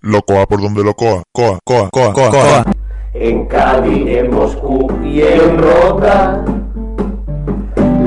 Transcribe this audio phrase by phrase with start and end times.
[0.00, 1.22] Locoa por donde locoa.
[1.30, 2.64] Coa, coa, coa, coa, coa.
[3.12, 6.42] En Cádiz, en Moscú y en Rota,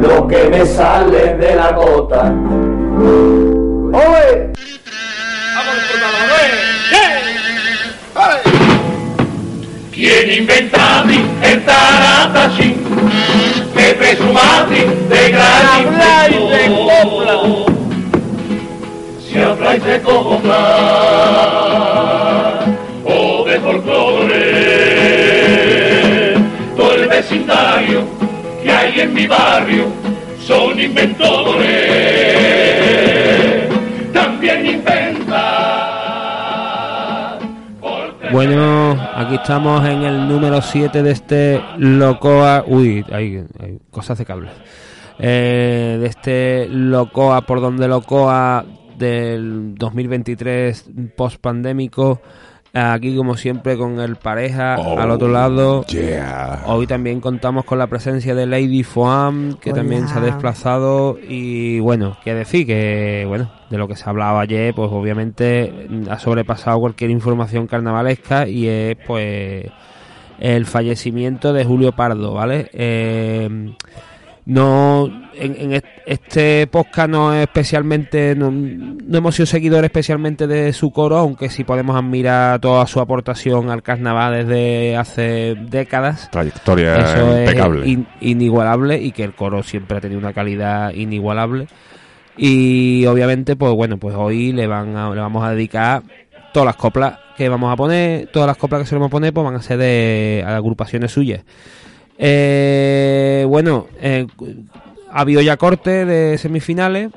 [0.02, 2.34] lo que me sale de la gota.
[10.02, 12.76] ¿Quién inventati el taratachín?
[13.76, 15.84] Que presumati de gran
[16.34, 17.66] inventor.
[19.24, 20.58] Si habláis de copla
[23.06, 24.34] o de folclore,
[26.76, 28.02] todo el vecindario
[28.64, 29.86] que hay en mi barrio
[30.48, 32.01] son inventores.
[38.32, 42.64] Bueno, aquí estamos en el número 7 de este Locoa.
[42.66, 43.44] Uy, hay,
[43.90, 44.50] cosas de cable.
[45.20, 48.64] Eh, de este Locoa, por donde Locoa
[48.98, 52.22] del 2023 post pandémico.
[52.74, 55.84] Aquí, como siempre, con el pareja al otro lado.
[55.88, 56.64] Yeah.
[56.68, 59.82] Hoy también contamos con la presencia de Lady Foam, que Hola.
[59.82, 61.18] también se ha desplazado.
[61.22, 66.18] Y bueno, que decir que, bueno, de lo que se hablaba ayer, pues obviamente ha
[66.18, 69.66] sobrepasado cualquier información carnavalesca y es, pues,
[70.40, 72.70] el fallecimiento de Julio Pardo, ¿vale?
[72.72, 73.74] Eh,
[74.46, 80.48] no, en, en est- este podcast no es especialmente, no, no hemos sido seguidores especialmente
[80.48, 86.30] de su coro, aunque sí podemos admirar toda su aportación al carnaval desde hace décadas.
[86.32, 87.82] Trayectoria Eso impecable.
[87.82, 91.68] es in- inigualable y que el coro siempre ha tenido una calidad inigualable.
[92.38, 96.02] Y obviamente, pues bueno, pues hoy le van a- le vamos a dedicar
[96.54, 99.44] todas las coplas que vamos a poner, todas las coplas que se a poner, pues
[99.46, 101.44] van a ser de agrupaciones suyas.
[102.24, 104.28] Eh, bueno, eh,
[105.12, 107.10] ha habido ya corte de semifinales.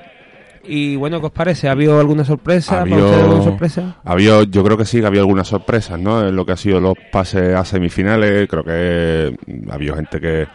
[0.66, 1.68] Y bueno, ¿qué os parece?
[1.68, 2.70] ¿Ha habido alguna sorpresa?
[2.70, 3.96] ¿Para Había- ustedes alguna sorpresa?
[4.02, 6.26] Había, yo creo que sí, que había algunas sorpresas, ¿no?
[6.26, 8.48] En lo que ha sido los pases a semifinales.
[8.48, 10.46] Creo que mm, había gente que,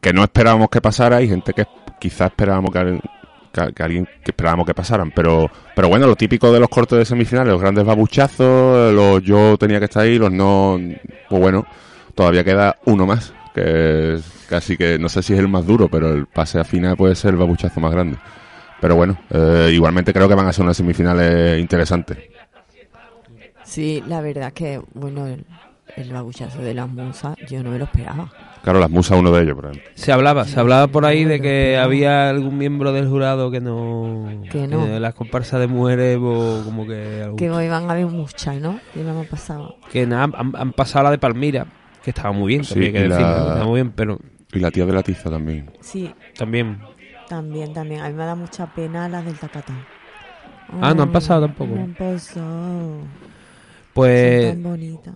[0.00, 1.64] que no esperábamos que pasara y gente que
[1.98, 3.00] quizás esperábamos que,
[3.52, 5.10] que- que alguien que esperábamos que pasaran.
[5.10, 9.56] Pero, pero bueno, lo típico de los cortes de semifinales, los grandes babuchazos, los yo
[9.58, 10.78] tenía que estar ahí, los no.
[11.28, 11.66] Pues bueno,
[12.14, 13.34] todavía queda uno más.
[13.54, 16.96] Que casi que no sé si es el más duro, pero el pase a final
[16.96, 18.16] puede ser el babuchazo más grande.
[18.80, 22.18] Pero bueno, eh, igualmente creo que van a ser unas semifinales interesantes.
[23.64, 25.44] Sí, la verdad que, bueno, el,
[25.96, 28.30] el babuchazo de las musas, yo no me lo esperaba.
[28.62, 29.90] Claro, las musas uno de ellos, por ejemplo.
[29.94, 34.42] Se hablaba, se hablaba por ahí de que había algún miembro del jurado que no...
[34.50, 34.98] Que no.
[34.98, 37.22] las comparsas de mujeres o como que...
[37.22, 38.80] algún- Que hoy van a haber muchas, ¿no?
[38.94, 39.76] Y no me pasado.
[39.92, 41.66] que nada, han, han pasado la de Palmira,
[42.12, 44.18] que estaba muy bien, Sí, también hay que la- estaba muy bien, pero
[44.52, 45.70] Y la tía de la tiza también.
[45.80, 46.78] Sí, también...
[47.28, 48.00] también, también.
[48.00, 49.84] A mí me da mucha pena las del Tacatán.
[50.80, 51.74] Ah, no han pasado tampoco.
[51.74, 53.00] No han pasado.
[53.92, 54.42] Pues...
[54.44, 55.14] Son tan bonitas.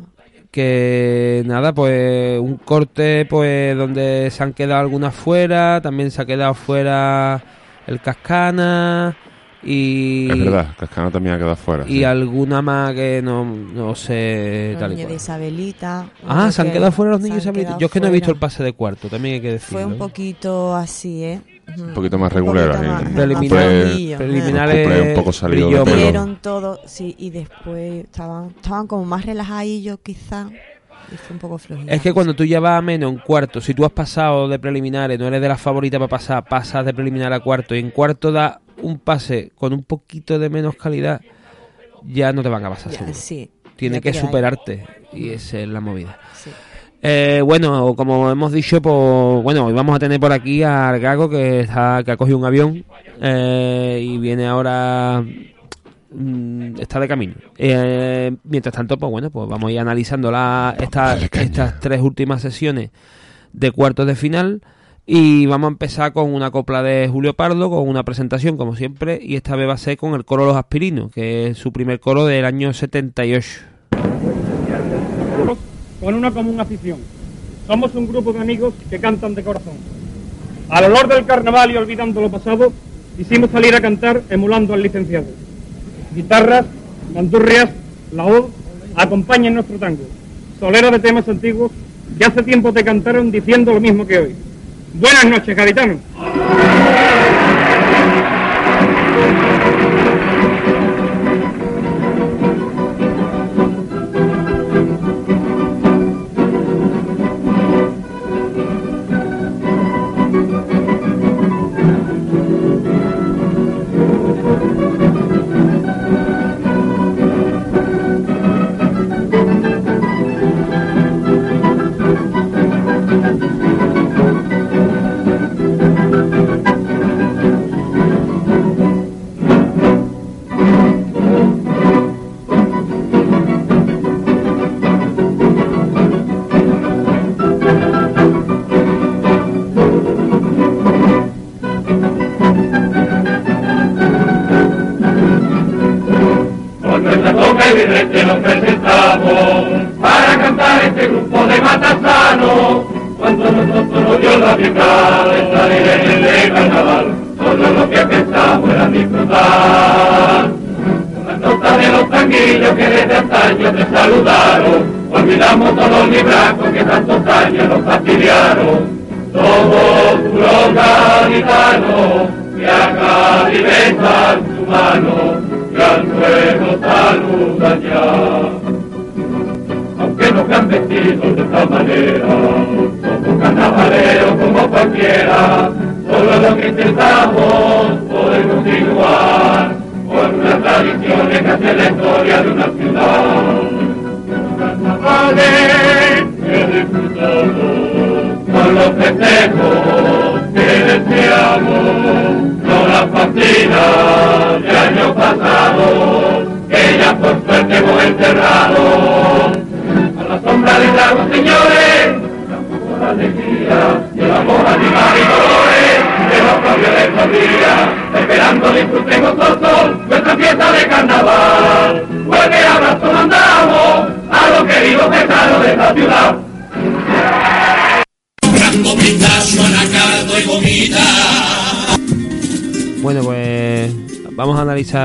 [0.50, 6.26] que nada, pues un corte pues donde se han quedado algunas fuera, también se ha
[6.26, 7.42] quedado fuera
[7.86, 9.16] el Cascana
[9.62, 11.84] y Es verdad, Cascana también ha quedado fuera.
[11.87, 12.05] y sí.
[12.05, 15.17] alguna más que no, no sé Los tal y niños de.
[15.17, 16.11] Isabelita.
[16.27, 17.78] Ah, se han que quedado fuera los niños han Isabelita.
[17.78, 19.81] Yo es que no he visto el pase de cuarto, también hay que decirlo.
[19.81, 21.41] Fue un poquito así, ¿eh?
[21.78, 22.77] Un poquito más Un regular.
[23.15, 29.25] preliminares El cuplé un poco salido de todo, sí, y después estaban, estaban como más
[29.25, 30.49] relajadillos quizá.
[31.11, 31.91] Y fue un poco flojillo.
[31.91, 34.58] Es que cuando tú ya vas a menos en cuarto, si tú has pasado de
[34.58, 37.91] preliminares, no eres de las favoritas para pasar, pasas de preliminar a cuarto y en
[37.91, 41.20] cuarto da un pase con un poquito de menos calidad,
[42.05, 43.14] ya no te van a pasar Ya, seguro.
[43.19, 43.50] sí.
[43.76, 46.19] Tiene que superarte y esa es la movida.
[46.34, 46.50] Sí.
[47.05, 51.29] Eh, bueno, como hemos dicho, pues bueno, hoy vamos a tener por aquí a Gago
[51.29, 52.84] que, está, que ha cogido un avión
[53.20, 55.25] eh, y viene ahora,
[56.12, 57.34] mm, está de camino.
[57.58, 62.40] Eh, mientras tanto, pues bueno, pues vamos a ir analizando la, esta- estas tres últimas
[62.43, 62.90] sesiones
[63.52, 64.62] de cuartos de final
[65.04, 69.19] y vamos a empezar con una copla de Julio Pardo, con una presentación como siempre
[69.20, 71.99] y esta vez va a ser con el coro Los Aspirinos, que es su primer
[71.99, 73.49] coro del año 78.
[76.00, 76.99] con una común afición.
[77.66, 79.75] Somos un grupo de amigos que cantan de corazón.
[80.69, 82.72] Al olor del carnaval y olvidando lo pasado,
[83.16, 85.26] quisimos salir a cantar emulando al licenciado.
[86.14, 86.66] Guitarras,
[87.12, 87.70] canturrias,
[88.12, 88.46] la voz,
[88.94, 90.05] acompañan nuestro tango.
[90.58, 91.72] Solera de temas antiguos
[92.19, 94.34] que hace tiempo te cantaron diciendo lo mismo que hoy.
[94.94, 95.97] Buenas noches, gaditanos.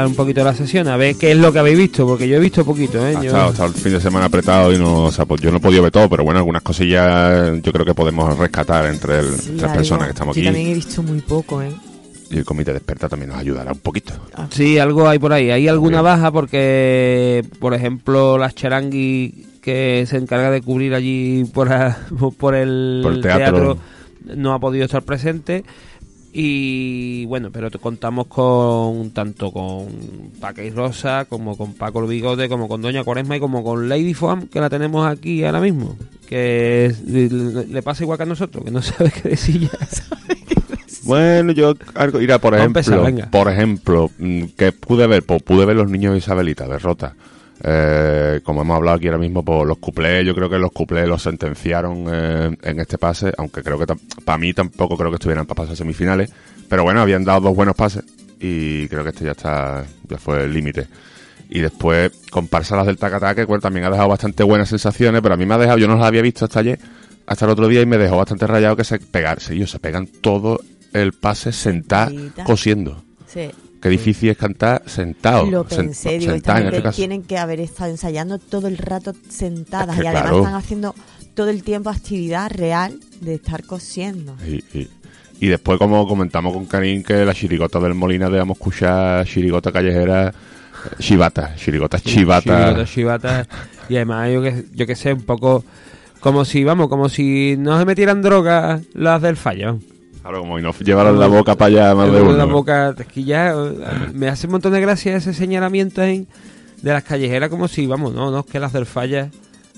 [0.08, 2.40] Un poquito la sesión, a ver qué es lo que habéis visto, porque yo he
[2.40, 3.16] visto poquito, ¿eh?
[3.16, 5.58] Ha Yo- estado, el fin de semana apretado y no, o sea, pues yo no
[5.58, 9.38] he podido ver todo, pero bueno, algunas cosillas yo creo que podemos rescatar entre, el-
[9.40, 10.46] Sí, entre las personas que estamos Yo aquí.
[10.48, 11.72] también he visto muy poco, ¿eh?
[12.30, 14.14] Y el comité de experta también nos ayudará un poquito.
[14.52, 15.50] Sí, algo hay por ahí.
[15.50, 21.72] Hay alguna baja porque, por ejemplo, las charangui que se encarga de cubrir allí por,
[21.72, 21.98] a-
[22.38, 23.78] por el, Por el teatro.
[24.36, 25.64] no ha podido estar presente.
[26.40, 29.88] Y bueno, pero te contamos con tanto con
[30.64, 34.14] y Rosa, como con Paco el Bigote, como con Doña Cuaresma y como con Lady
[34.14, 35.98] Foam, que la tenemos aquí ahora mismo.
[36.30, 39.72] Que le, le pasa igual que a nosotros, que no sabe qué decir ya.
[41.06, 45.66] Bueno, yo algo, mira, por ejemplo, empezar, por ejemplo, mm, que pude ver, pues pude
[45.66, 47.16] ver los niños de Isabelita, de Rota.
[47.64, 51.08] Eh, como hemos hablado aquí ahora mismo, pues los cuplés, yo creo que los cuplés
[51.08, 53.86] los sentenciaron eh, en este pase, aunque creo que
[54.24, 56.32] para mí tampoco creo que estuvieran para pasar semifinales,
[56.70, 58.04] pero bueno, habían dado dos buenos pases
[58.40, 60.88] y creo que este ya está, ya fue el límite.
[61.50, 65.38] Y después, comparsa las del Tacataque, bueno, también ha dejado bastante buenas sensaciones, pero a
[65.38, 66.78] mí me ha dejado, yo no las había visto hasta ayer,
[67.26, 70.08] hasta el otro día y me dejó bastante rayado que se pegarse, ellos se pegan
[70.08, 70.60] todo
[70.94, 72.44] el pase sentado Sentadita.
[72.44, 73.04] cosiendo.
[73.28, 73.50] Sí.
[73.82, 75.46] Qué difícil es cantar sentado.
[75.46, 76.96] Lo pensé, digo, esta en este caso.
[76.96, 80.38] tienen que haber estado ensayando todo el rato sentadas Es que y además claro.
[80.40, 80.96] están haciendo
[81.36, 84.36] todo el tiempo actividad real de estar cosiendo.
[84.48, 84.90] Y, y-
[85.40, 90.30] y después, como comentamos con Karim, que la chirigota del Molina debemos escuchar chirigota callejera,
[90.30, 92.42] eh, chivata, chirigota chivata.
[92.86, 93.48] Chirigota, chivata.
[93.88, 95.64] Y además, yo que, yo que sé, un poco
[96.22, 99.78] como si, vamos, como si no se metieran drogas las del fallo.
[100.28, 102.34] Claro, como si nos llevaron la boca para allá más de uno.
[102.34, 103.56] la boca, es que ya
[104.14, 106.28] me hace un montón de gracia ese señalamiento en,
[106.82, 109.30] de las callejeras, como si, vamos, no, no, es que las del falla,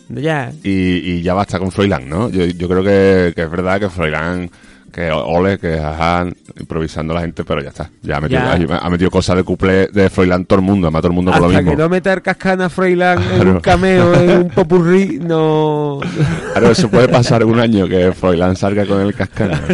[0.09, 0.51] ya.
[0.63, 2.29] Y, y ya basta con Froilán, ¿no?
[2.29, 4.49] Yo, yo creo que, que es verdad que Froilán,
[4.91, 6.25] que ole, que ajá,
[6.59, 7.89] improvisando la gente, pero ya está.
[8.01, 8.75] Ya ha metido, Ya.
[8.75, 11.31] Ha, ha metido cosas de couple de Froilán todo el mundo, además todo el mundo
[11.31, 11.71] con lo Hasta mismo.
[11.71, 13.51] que no meter cascana Froilán en Claro.
[13.51, 15.99] un cameo, en un popurrí, no...
[16.53, 19.61] Claro, eso puede pasar un año que Froilán salga con el cascana.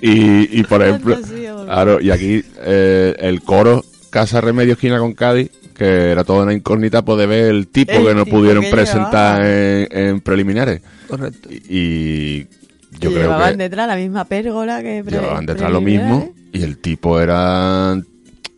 [0.00, 1.18] y, y por ejemplo,
[1.64, 6.54] claro, y aquí eh, el coro Casa Remedio Esquina con Cádiz, que era toda una
[6.54, 10.80] incógnita poder ver el tipo El que no tipo pudieron que presentar en, en preliminares.
[11.06, 11.48] Correcto.
[11.50, 12.48] Y yo
[12.92, 16.78] Que creo llevaban que detrás la misma pérgola que llevaban detrás lo mismo y el
[16.78, 18.00] tipo era...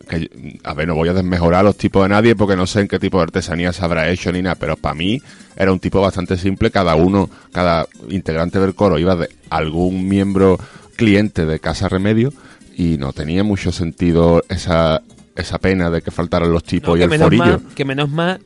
[0.07, 2.87] Que, a ver, no voy a desmejorar los tipos de nadie porque no sé en
[2.87, 5.21] qué tipo de artesanía se habrá hecho ni nada, pero para mí
[5.55, 6.71] era un tipo bastante simple.
[6.71, 10.57] Cada uno, cada integrante del coro iba de algún miembro
[10.95, 12.33] cliente de Casa Remedio
[12.75, 15.03] y no tenía mucho sentido esa,
[15.39, 17.61] esa pena de que faltaran los tipos No, y el menos forillo.
[17.75, 18.39] que menos mal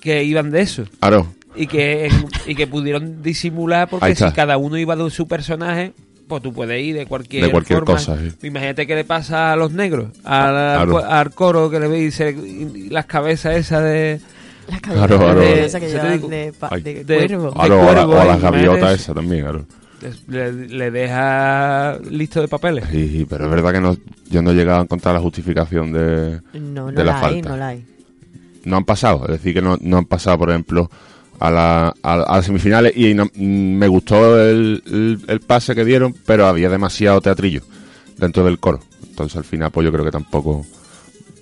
[0.00, 0.84] que iban de eso.
[1.00, 2.08] Claro, Y que,
[2.46, 5.92] y que pudieron disimular porque si cada uno iba de su personaje,
[6.28, 7.94] pues tú puedes ir de cualquier, De cualquier forma.
[7.94, 8.32] cosa, sí.
[8.46, 10.52] Imagínate qué le pasa a los negros, al,
[10.88, 10.98] Claro.
[11.04, 14.20] al coro que le y las cabezas esas de...
[14.68, 15.40] Las cabezas Claro, claro.
[15.40, 15.46] de
[16.16, 16.36] digo- de,
[16.82, 17.50] de de- cuervo.
[17.50, 19.64] de claro, o, y las gaviotas esas también, claro.
[20.28, 22.84] Le, le deja listo de papeles.
[22.90, 23.96] Sí, sí, pero es verdad que no,
[24.30, 26.40] yo no he llegado a encontrar la justificación de...
[26.54, 27.48] No, no de la la, hay, falta.
[27.48, 27.84] no la hay.
[28.64, 30.88] no han pasado, es decir, que no, no han pasado, por ejemplo,
[31.40, 35.84] a, la, a, a las semifinales y no- me gustó el, el- el pase que
[35.84, 37.62] dieron, pero había demasiado teatrillo
[38.18, 38.78] dentro del coro.
[39.08, 40.64] Entonces al final, pues yo creo que tampoco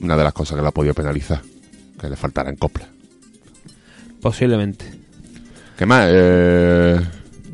[0.01, 1.43] una de las cosas que la ha podido penalizar,
[2.01, 2.89] que le faltara en copla.
[4.21, 4.87] Posiblemente.
[5.77, 6.07] ¿Qué más?
[6.11, 7.01] Eh,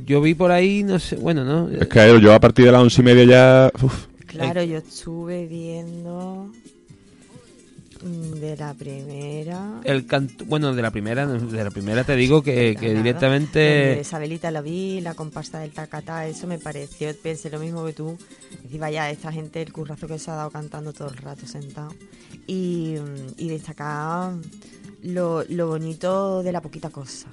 [0.04, 1.68] Yo vi por ahí, no sé, bueno, ¿no?
[1.68, 3.73] es que yo a partir de las once y media ya...
[3.82, 6.50] uf, Claro, yo estuve viendo
[8.02, 9.80] mm, de la primera.
[9.85, 13.59] El canto, bueno, de la primera, de la primera te digo que, que directamente...
[13.59, 17.92] De Isabelita la vi, la comparsa del Tacatá, eso me pareció, pensé lo mismo que
[17.92, 18.16] tú.
[18.62, 21.90] Decir, vaya, esta gente, el currazo que se ha dado cantando todo el rato sentado.
[22.47, 24.32] Y, mm, y destacar
[25.02, 27.28] lo, lo bonito de la poquita cosa.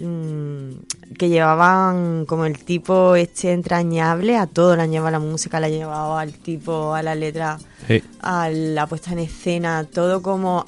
[0.00, 5.60] Mm, que llevaban como el tipo este entrañable, a todo le han llevado la música,
[5.60, 8.02] la llevaba al tipo, a la letra, Sí.
[8.20, 10.64] a la puesta en escena, todo como,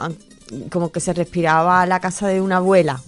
[0.71, 3.01] como que se respiraba a la casa de una abuela.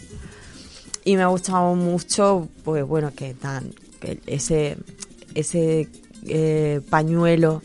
[1.05, 4.77] Y me ha gustado mucho, pues bueno, que tan que ese
[5.35, 5.89] ese
[6.27, 7.63] eh, pañuelo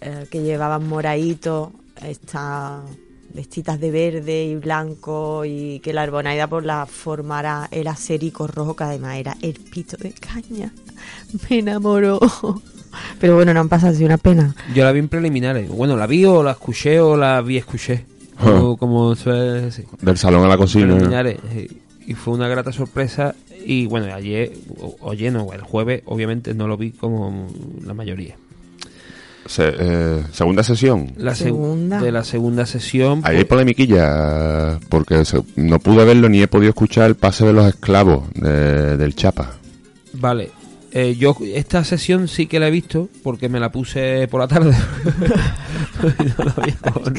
[0.00, 2.82] eh, que llevaban moradito, estas
[3.34, 8.76] vestitas de verde y blanco y que la arbonaida por la formara el acerico rojo
[8.76, 10.72] que además era el pito de caña.
[11.50, 12.20] Me enamoró.
[13.20, 14.54] Pero bueno, no han pasado así una pena.
[14.74, 15.68] Yo la vi en preliminares.
[15.68, 18.04] Bueno, la vi o la escuché o la vi escuché.
[18.38, 19.86] Como, como suele decir.
[20.00, 20.86] del salón a la cocina.
[20.86, 21.38] Preliminares.
[22.06, 23.34] Y fue una grata sorpresa.
[23.64, 27.48] Y bueno, ayer, o, oye, no, el jueves, obviamente no lo vi como
[27.82, 28.36] la mayoría.
[29.52, 31.12] Se- eh, segunda sesión.
[31.18, 32.00] La seg- Segunda.
[32.00, 33.20] de la segunda sesión.
[33.22, 37.44] Ahí hay pues, polemiquilla, porque se- no pude verlo ni he podido escuchar el pase
[37.44, 39.50] de los esclavos de- del Chapa.
[40.14, 40.50] Vale.
[40.90, 44.48] Eh, yo esta sesión sí que la he visto porque me la puse por la
[44.48, 44.74] tarde.
[46.38, 46.44] No
[47.04, 47.12] la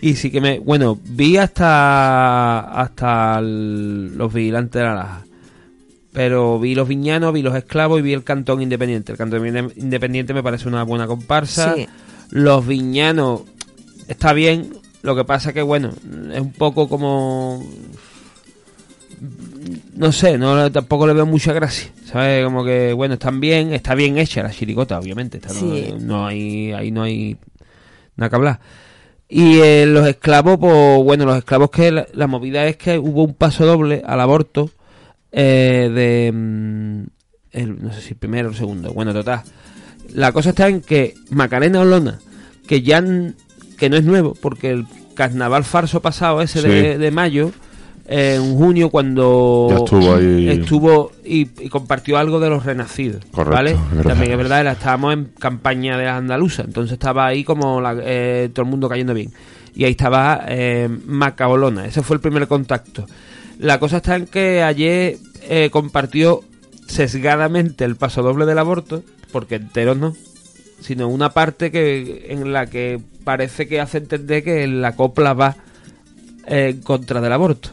[0.00, 0.58] y sí que me...
[0.60, 5.25] Bueno, vi hasta hasta el- los vigilantes de la laja.
[6.16, 9.12] Pero vi los viñanos, vi los esclavos y vi el cantón independiente.
[9.12, 11.74] El cantón inde- independiente me parece una buena comparsa.
[11.74, 11.86] Sí.
[12.30, 13.42] Los viñanos
[14.08, 14.70] está bien.
[15.02, 15.90] Lo que pasa que, bueno,
[16.32, 17.62] es un poco como
[19.94, 22.44] no sé, no tampoco le veo mucha gracia, ¿sabes?
[22.44, 25.52] Como que, bueno, están bien, está bien hecha la chiricota, obviamente, está-
[26.00, 27.36] no- hay, ahí no hay
[28.16, 28.60] nada que hablar.
[29.28, 33.24] Y eh, los esclavos, pues bueno, los esclavos que la, la movida es que hubo
[33.24, 34.70] un paso doble al aborto
[35.32, 37.02] eh, de, mm,
[37.52, 39.42] el, no sé si primero o segundo, bueno, total.
[40.14, 42.18] La cosa está en que Macarena Olona,
[42.66, 43.02] que ya
[43.78, 46.98] que no es nuevo, porque el carnaval farso pasado ese de, Sí.
[46.98, 47.50] de mayo,
[48.08, 50.48] eh, en junio cuando Ya estuvo ahí.
[50.48, 53.70] estuvo y, y compartió algo de los renacidos, Correcto, ¿vale?
[53.72, 54.02] es.
[54.06, 58.48] También es verdad, estábamos en campaña de las andaluzas, entonces estaba ahí como la- eh,
[58.52, 59.32] todo el mundo cayendo bien.
[59.74, 63.06] Y ahí estaba eh, Macaolona, ese fue el primer contacto.
[63.58, 65.16] La cosa está en que ayer
[65.48, 66.42] eh, compartió
[66.86, 70.14] sesgadamente el paso doble del aborto, porque enteros no,
[70.80, 75.56] sino una parte que en la que parece que hace entender que la copla va
[76.46, 77.70] eh, en contra del aborto.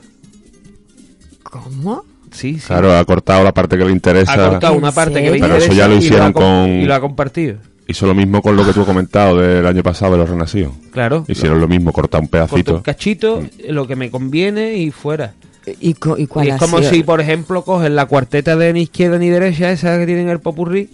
[1.44, 2.04] ¿Cómo?
[2.32, 2.66] Sí, sí.
[2.68, 4.34] Claro, ha cortado la parte que le interesa.
[4.34, 5.42] ha cortado una ¿En parte que le serio?
[5.46, 7.58] Pero eso interesa ya lo y hicieron ha com- con- y lo ha compartido.
[7.88, 10.72] Hizo lo mismo con lo que tú has comentado del año pasado de los renacidos.
[10.92, 11.26] Claro.
[11.28, 12.76] Hicieron lo mismo, cortar un Corto pedacito.
[12.78, 15.34] un cachito, lo que me conviene y fuera.
[15.80, 16.90] ¿Y, co- y cuál Y ha es como sido?
[16.92, 20.40] si, por ejemplo, cogen la cuarteta de ni izquierda ni derecha, esa que tienen el
[20.40, 20.90] popurrí,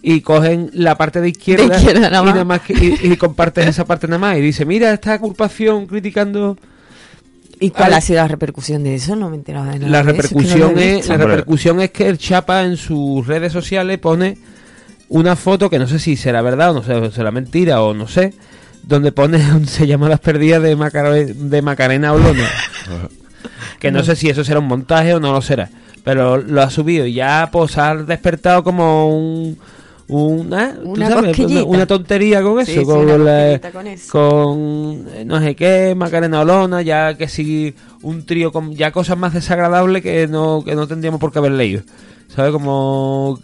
[0.00, 2.34] y cogen la parte de izquierda, De izquierda nada y, más.
[2.34, 4.36] nada más que- y, y compartes esa parte nada más.
[4.38, 6.56] Y dice, mira, esta agrupación criticando...
[7.60, 9.14] ¿Y cuál ha sido la repercusión de eso?
[9.14, 9.88] No me he enterado de nada.
[9.90, 13.24] La de eso, que repercusión, no es, la repercusión es que el Chapa en sus
[13.26, 14.36] redes sociales pone
[15.08, 18.08] una foto que no sé si será verdad o no sé, será mentira o no
[18.08, 18.34] sé,
[18.82, 22.48] donde pone, se llama Las Perdidas de, Macare- de Macarena Olona.
[23.78, 25.70] que no sé si eso será un montaje o no lo será.
[26.04, 29.58] Pero lo ha subido y ya pues ha despertado como un...
[30.08, 31.26] Una, ¿tú Una sabes?
[31.28, 31.62] cosquillita.
[31.64, 34.12] una, una tontería con eso, Sí, sí, con, una la- cosquillita con eso.
[34.12, 39.16] con, eh, no sé qué, Macarena Olona, ya que sí, un trío con ya cosas
[39.16, 41.82] más desagradables que no, que no tendríamos por qué haber leído.
[42.34, 42.52] ¿Sabes?
[42.52, 43.38] Como.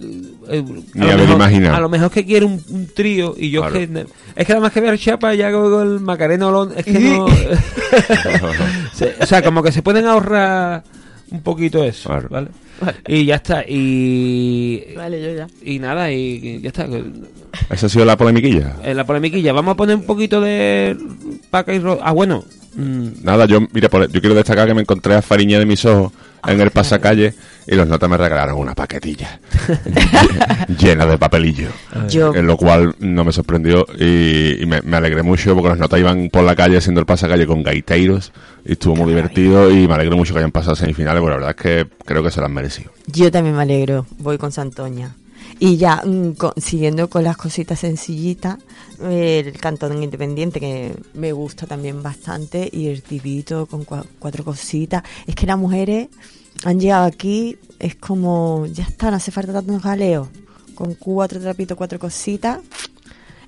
[0.49, 0.65] eh,
[0.95, 1.77] Ni a lo mejor- imaginado.
[1.77, 3.77] A lo mejor que quiere un, un trío y yo Claro.
[3.79, 4.07] es que.
[4.37, 6.75] Es que nada más que ver Chapa ya con el Macarena Olona.
[6.77, 7.27] Es que no.
[8.95, 10.83] Se- o sea, como que se pueden ahorrar
[11.31, 12.09] un poquito eso.
[12.09, 12.29] Claro.
[12.31, 12.49] ¿vale?
[13.07, 13.65] Y ya está.
[13.69, 14.85] Y.
[14.97, 15.47] Vale, yo ya.
[15.63, 16.87] Y nada, y y ya está.
[17.71, 18.77] Esa ha sido la polemiquilla.
[18.85, 20.97] En la polemiquilla, vamos a poner un poquito de
[21.51, 22.45] Paca y Ro- Ah, bueno.
[22.75, 25.85] mm, Nada, yo, mira, por- yo quiero destacar que me encontré a Fariña de mis
[25.85, 26.13] ojos
[26.47, 27.35] en el pasacalle
[27.67, 29.41] y los notas me regalaron una paquetilla
[30.79, 31.69] llena de papelillo.
[32.09, 35.79] Yo, En lo cual no me sorprendió y, y me, me alegré mucho porque los
[35.79, 38.33] notas iban por la calle haciendo el pasacalle con gaiteiros
[38.65, 41.57] y estuvo muy divertido y me alegré mucho que hayan pasado semifinales porque la verdad
[41.57, 42.91] es que creo que se lo han merecido.
[43.07, 44.07] yo también me alegro.
[44.19, 45.15] Voy con Santoña.
[45.61, 48.59] Y ya, mm, co- siguiendo con las cositas sencillitas,
[49.03, 54.45] eh, el cantón independiente que me gusta también bastante y el tibito con cua- cuatro
[54.45, 55.03] cositas.
[55.27, 56.09] Es que las mujeres
[56.65, 60.29] han llegado aquí, es como, ya está, no hace falta tantos galeos.
[60.77, 62.61] Con cuatro trapitos, cuatro cositas.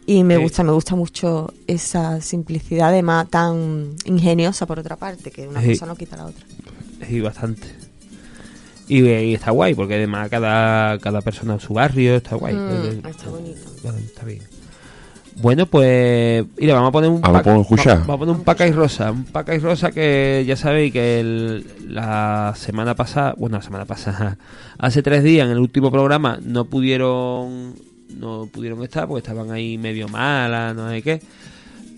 [0.05, 0.43] Y me Sí.
[0.43, 5.69] gusta, me gusta mucho esa simplicidad, además tan ingeniosa por otra parte, que una Sí.
[5.75, 6.45] cosa no quita la otra.
[7.07, 7.69] Sí, bastante.
[8.91, 12.55] Y, y está guay, porque además cada, cada persona en su barrio está guay.
[12.55, 13.61] Mm, está bonito.
[13.83, 14.43] Bueno, está bien.
[15.37, 16.45] Bueno, pues.
[16.59, 17.23] Mira, vamos a poner un.
[17.39, 17.51] Paca-
[18.01, 19.11] Vamos a poner un paca y rosa.
[19.13, 23.35] Un paca y rosa que ya sabéis que el- la semana pasada.
[23.39, 24.37] Bueno, la semana pasada.
[24.79, 27.75] Hace tres días en el último programa no pudieron.
[28.19, 31.23] No pudieron estar porque estaban ahí medio malas, no sé qué.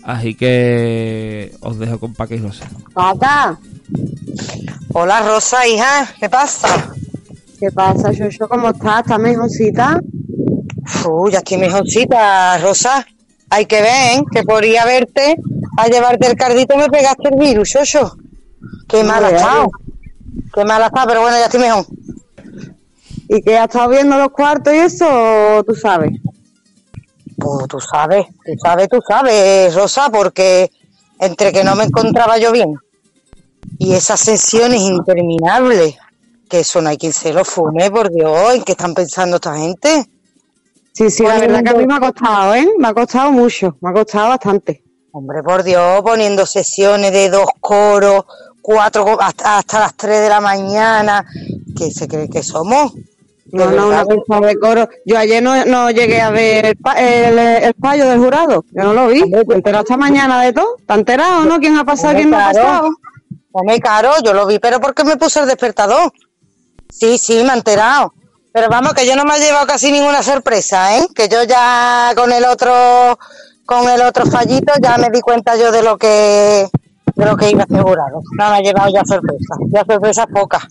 [0.03, 1.55] Así que.
[1.61, 2.65] Os dejo con paca y rosa.
[2.93, 3.57] Paca,
[4.93, 6.93] Hola Rosa, hija, ¿qué pasa?
[7.59, 8.47] ¿qué pasa, Shosho?
[8.47, 9.01] ¿Cómo estás?
[9.01, 9.99] ¿Estás mejorcita?
[11.09, 13.05] Uy, ya estoy mejorcita, Rosa.
[13.49, 14.23] Hay que ver, ¿eh?
[14.31, 15.35] que por ir a verte,
[15.77, 18.17] a llevarte el cardito me pegaste el virus, Oso.
[18.87, 19.35] Qué mal ha Joder.
[19.35, 19.67] estado.
[20.53, 21.85] Qué mal ha estado, pero bueno, ya estoy mejor.
[23.29, 25.07] ¿Y qué has estado viendo los cuartos y eso?
[25.09, 26.11] o ¿Tú sabes?
[27.43, 30.71] Pues tú sabes, tú sabes, tú sabes, Rosa, porque
[31.19, 32.75] entre que no me encontraba yo bien
[33.77, 35.95] y esas sesiones interminables,
[36.49, 39.57] que eso no hay quien se lo fume, por Dios, ¿en qué están pensando esta
[39.57, 40.07] gente?
[40.93, 42.67] Sí, sí, la verdad que a mí me ha costado, ¿eh?
[42.77, 44.83] Me ha costado mucho, me ha costado bastante.
[45.11, 48.25] Hombre, por Dios, poniendo sesiones de dos coros,
[48.61, 51.25] cuatro, hasta, hasta las tres de la mañana.
[51.75, 52.93] ¿Qué se cree que somos?
[53.53, 53.87] No, no,
[54.27, 54.89] una de coro.
[55.05, 58.65] Yo ayer no, no llegué a ver el, pa- el, el fallo del jurado.
[58.71, 59.21] Yo no lo vi.
[59.31, 60.75] He enterado esta mañana de todo.
[60.87, 61.59] ¿Te enterado, no?
[61.59, 62.89] ¿Quién ha pasado, quién no ha pasado?
[63.51, 66.11] Hombre, caro, yo lo vi, pero porque me puse el despertador.
[66.89, 68.13] Sí, sí, me he enterado.
[68.51, 71.07] Pero vamos, que yo no me he llevado casi ninguna sorpresa, ¿eh?
[71.13, 73.17] Que yo ya con el otro,
[73.65, 76.67] con el otro fallito ya me di cuenta yo de lo que,
[77.15, 78.21] de lo que iba a ser jurado.
[78.39, 79.55] No me he llevado ya sorpresa.
[79.71, 80.63] Ya sorpresas pocas.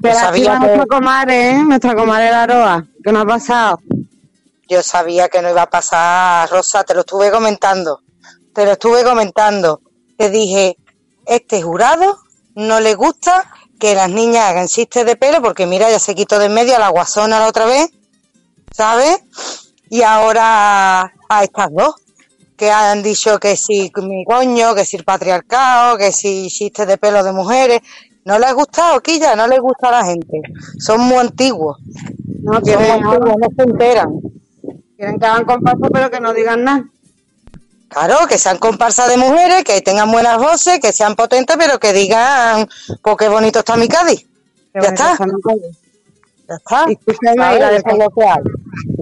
[0.00, 1.62] Pero aquí sabía que- nuestra comadre, ¿eh?
[1.64, 2.86] Nuestra comadre la Aroa.
[3.04, 3.80] ¿Qué nos ha pasado?
[4.68, 8.00] Yo sabía que no iba a pasar, Rosa, te lo estuve comentando.
[8.54, 9.80] Te lo estuve comentando.
[10.16, 10.76] Te dije,
[11.26, 12.18] este jurado
[12.54, 16.38] no le gusta que las niñas hagan chistes de pelo, porque mira, ya se quitó
[16.38, 17.90] de en medio a la guasona la otra vez,
[18.72, 19.18] ¿sabes?
[19.88, 21.94] Y ahora a estas dos,
[22.56, 26.98] que han dicho que sí, mi coño, que sí el patriarcado, que sí chistes de
[26.98, 27.80] pelo de mujeres.
[28.24, 30.40] No les ha gustado, Quilla, no les gusta a la gente.
[30.78, 31.78] Son muy antiguos.
[32.42, 34.20] No, Son muy antiguos, no se enteran.
[34.96, 36.84] quieren que hagan compaso, pero que no digan nada.
[37.88, 41.92] Claro, que sean comparsas de mujeres, que tengan buenas voces, que sean potentes, pero que
[41.92, 42.68] digan,
[43.02, 44.24] pues qué bonito está mi Cádiz.
[44.74, 45.12] Ya está.
[45.12, 45.78] está mi Cádiz.
[46.48, 46.84] Ya está.
[46.88, 47.56] Y escúchame, ¿Sabes?
[47.56, 47.82] y la la de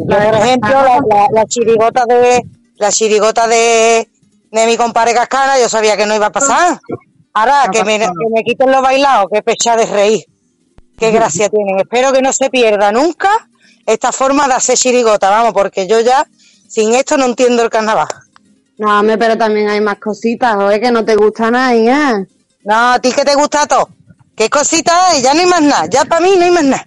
[0.07, 2.43] por ejemplo, la, la- la chirigota de
[2.77, 4.09] la chirigota de,
[4.53, 6.81] de mi compadre Cascana, yo sabía que no iba a pasar.
[7.35, 10.25] Ahora, que me, pasa que me quiten los bailados, qué pecha de reír.
[10.97, 11.79] Qué gracia tienen.
[11.79, 13.49] Espero que no se pierda nunca
[13.87, 16.27] esta forma de hacer chirigota, vamos, porque yo ya,
[16.69, 18.09] sin esto, no entiendo el carnaval.
[18.77, 22.27] No, hombre, pero también hay más cositas, oye, que no te gusta nada, ¿eh?
[22.65, 23.89] No, a ti que te gusta todo.
[24.37, 25.23] ¿Qué cosita hay?
[25.23, 25.87] Ya no hay más nada.
[25.87, 26.87] Ya para mí no hay más nada.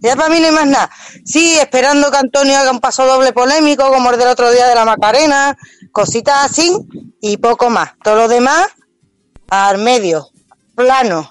[0.00, 0.90] Ya para mí no hay más nada.
[1.24, 4.74] Sí, esperando que Antonio haga un paso doble polémico como el del otro día de
[4.74, 5.56] la Macarena.
[5.92, 6.76] Cositas así
[7.22, 7.92] y poco más.
[8.02, 8.66] Todo lo demás
[9.48, 10.28] al medio,
[10.74, 11.30] plano.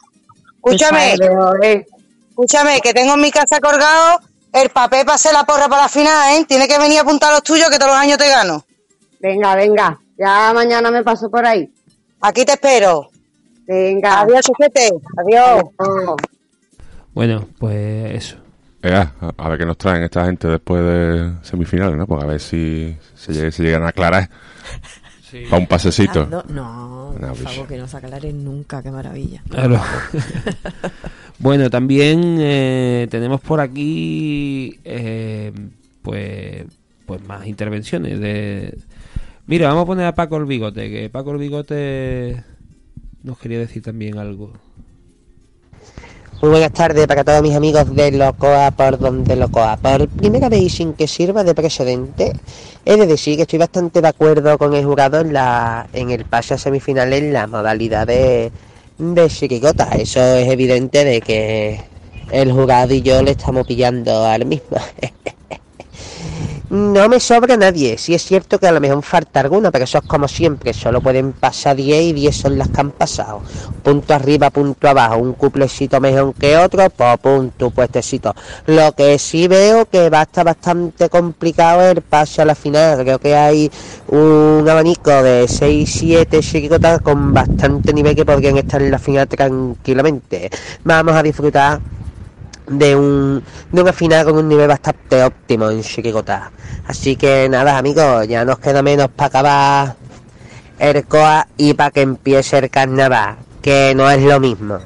[0.55, 1.15] Escúchame,
[1.63, 1.85] eh.
[2.29, 4.19] escúchame, que tengo en mi casa colgado
[4.53, 6.45] el papel para hacer la porra para la final, ¿eh?
[6.47, 8.63] Tiene que venir a apuntar los tuyos que todos los años te gano.
[9.19, 9.99] Venga, venga.
[10.17, 11.69] Ya mañana me paso por ahí.
[12.21, 13.09] Aquí te espero.
[13.65, 14.21] Venga.
[14.21, 14.91] Adiós, sujete.
[15.17, 15.63] Adiós.
[17.13, 18.37] Bueno, pues eso.
[18.81, 22.05] Venga, a, a ver qué nos traen esta gente después de semifinales, ¿no?
[22.05, 24.29] Pues a ver si se, lleg- se llegan a aclarar.
[25.49, 26.25] Para un pasecito.
[26.25, 29.43] Dos- No, Una por favor, que no se aclaren nunca, qué maravilla.
[29.49, 29.79] Claro.
[31.39, 35.51] bueno, también eh, tenemos por aquí eh,
[36.01, 36.65] pues
[37.05, 38.77] pues más intervenciones de
[39.45, 42.43] Mira, vamos a poner a Paco el Bigote, que Paco el Bigote
[43.23, 44.53] nos quería decir también algo.
[46.43, 49.77] Muy buenas tardes para todos mis amigos de Locoa por donde Locoa.
[49.77, 52.33] Por primera vez y sin que sirva de precedente,
[52.83, 56.25] he de decir que estoy bastante de acuerdo con el jurado en, la, en el
[56.25, 58.51] pase a semifinales en la modalidad de,
[58.97, 59.25] de.
[59.25, 61.79] Eso es evidente de que
[62.29, 64.75] el jurado y yo le estamos pillando al mismo.
[66.69, 69.97] No me sobra nadie, sí es cierto que a lo mejor falta alguna, pero eso
[69.97, 73.41] es como siempre, solo pueden pasar 10 y 10 son las que han pasado.
[73.83, 78.33] Punto arriba, punto abajo, un cuplecito mejor que otro, pues punto, puestecito.
[78.65, 82.97] Lo que sí veo que va a estar bastante complicado el pase a la final,
[83.03, 83.69] creo que hay
[84.07, 89.27] un abanico de 6, 7 chiricotas con bastante nivel que podrían estar en la final
[89.27, 90.49] tranquilamente.
[90.83, 91.81] Vamos a disfrutar
[92.67, 96.51] de un de una final con un nivel bastante óptimo en Chirigota.
[96.87, 99.95] Así que nada amigos, ya nos queda menos para acabar
[100.79, 104.79] el COA y para que empiece el carnaval, que no es lo mismo.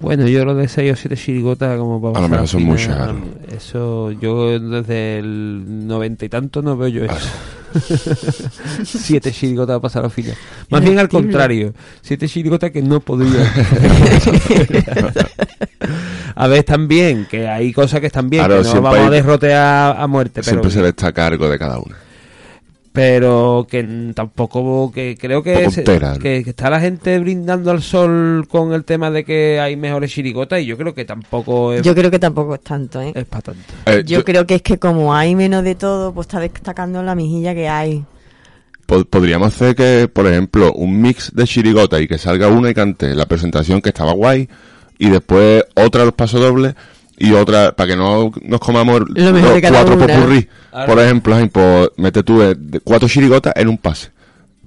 [0.00, 3.10] Bueno, yo lo de 6 o 7 chirigotas como para A lo mejor son muchas.
[3.50, 7.28] Eso, yo desde el noventa y tanto no veo yo eso.
[8.84, 10.34] siete chirigotas para pasar al final.
[10.70, 13.40] Más bien al contrario, siete chirigotas que no podría.
[16.34, 19.10] a ver, están bien, que hay cosas que están bien, Claro, que no vamos a
[19.10, 21.96] derrotear a muerte, pero, Siempre se le está a cargo de cada una.
[22.92, 28.46] Pero que tampoco, que creo que, se- que, que está la gente brindando al sol
[28.48, 31.94] con el tema de que hay mejores chirigotas y yo creo que tampoco es, Yo
[31.94, 33.12] creo que tampoco es tanto, ¿eh?
[33.14, 33.62] es para tanto.
[33.86, 37.02] Eh, Yo yo- creo que es que como hay menos de todo, pues está destacando
[37.02, 38.04] la mijilla que hay.
[38.86, 42.74] po- podríamos hacer que, por ejemplo, un mix de chirigota y que salga una y
[42.74, 44.48] cante la presentación que estaba guay
[44.98, 46.74] y después otra los pasodobles
[47.18, 50.06] y otra para que no nos comamos Lo mejor los de cada cuatro una.
[50.14, 50.48] popurrí.
[50.86, 54.10] Por ejemplo, pues, mete tú eh, de- cuatro chirigotas en un pase.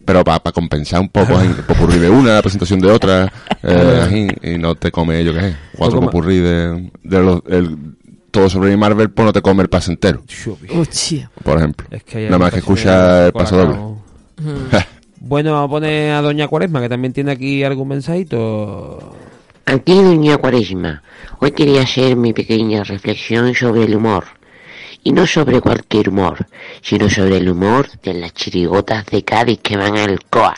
[0.03, 3.31] Pero para compensar un poco, ahí, el popurrí de una, la presentación de otra,
[3.63, 7.77] eh, y no te come, yo qué sé, cuatro popurrí de, de los, el,
[8.31, 10.23] todo sobre Marvel, pues no te come el pase entero,
[11.43, 11.85] por ejemplo.
[11.91, 14.03] Es que hay Nada más que escucha el paso cabo.
[15.23, 19.15] Bueno, vamos a poner a Doña Cuaresma, que también tiene aquí algún mensajito.
[19.65, 21.03] Aquí Doña Cuaresma,
[21.39, 24.25] hoy quería hacer mi pequeña reflexión sobre el humor.
[25.03, 26.47] Y no sobre cualquier humor,
[26.81, 30.55] sino sobre el humor de las chirigotas de Cádiz que van al COA.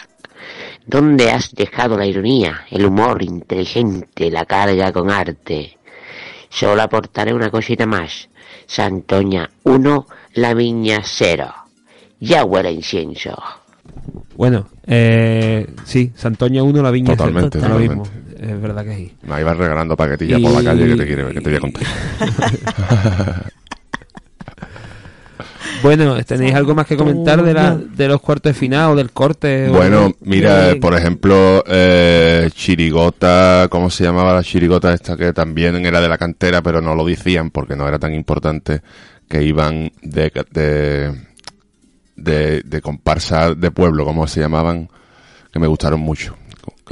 [0.85, 5.77] ¿Dónde has dejado la ironía, el humor inteligente, la carga con arte?
[6.49, 8.29] Solo aportaré una cosita más.
[8.65, 11.53] Santoña 1, la viña 0.
[12.19, 13.37] Ya huele a incienso.
[14.35, 17.17] Bueno, eh, sí, Santoña 1, la viña cero.
[17.17, 18.22] Totalmente, Lo mismo, totalmente.
[18.43, 19.13] Es verdad que sí.
[19.23, 21.83] Me ibas regalando paquetillas por la calle que te, quiere, que te voy a contar.
[25.81, 29.11] Bueno, ¿tenéis algo más que comentar de, la, de los cuartos de final o del
[29.11, 29.67] corte?
[29.67, 35.85] o- Bueno, mira, por ejemplo, eh, Chirigota, ¿cómo se llamaba la Chirigota esta que también
[35.85, 38.81] era de la cantera, pero no lo decían porque no era tan importante,
[39.27, 41.15] que iban de, de,
[42.15, 44.89] de, de comparsa de pueblo, ¿cómo se llamaban?
[45.51, 46.37] Que me gustaron mucho.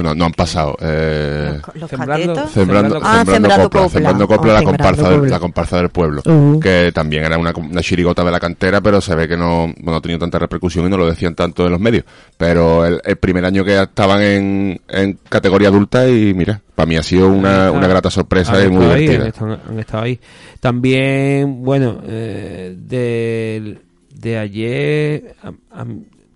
[0.02, 0.76] No, no han pasado.
[0.80, 2.52] Eh, Los, los Sembrando- catetos.
[2.52, 3.88] Sembrando, Ah, sembrando Sembrando copla, Copla.
[3.90, 5.30] sembrando copla Oh, la Sembrando comparsa, del, Copla.
[5.30, 6.60] la comparsa del pueblo, Uh.
[6.60, 9.94] que también era una, una chirigota de la cantera, pero se ve que no, no
[9.94, 12.04] ha tenido tanta repercusión y no lo decían tanto en los medios.
[12.36, 16.96] Pero el, el primer año que estaban en, en categoría adulta y mira, para mí
[16.96, 19.22] ha sido una, una grata sorpresa han y muy ahí, divertida.
[19.22, 20.20] han, estado, han estado ahí.
[20.60, 25.34] También, bueno, eh, de, ayer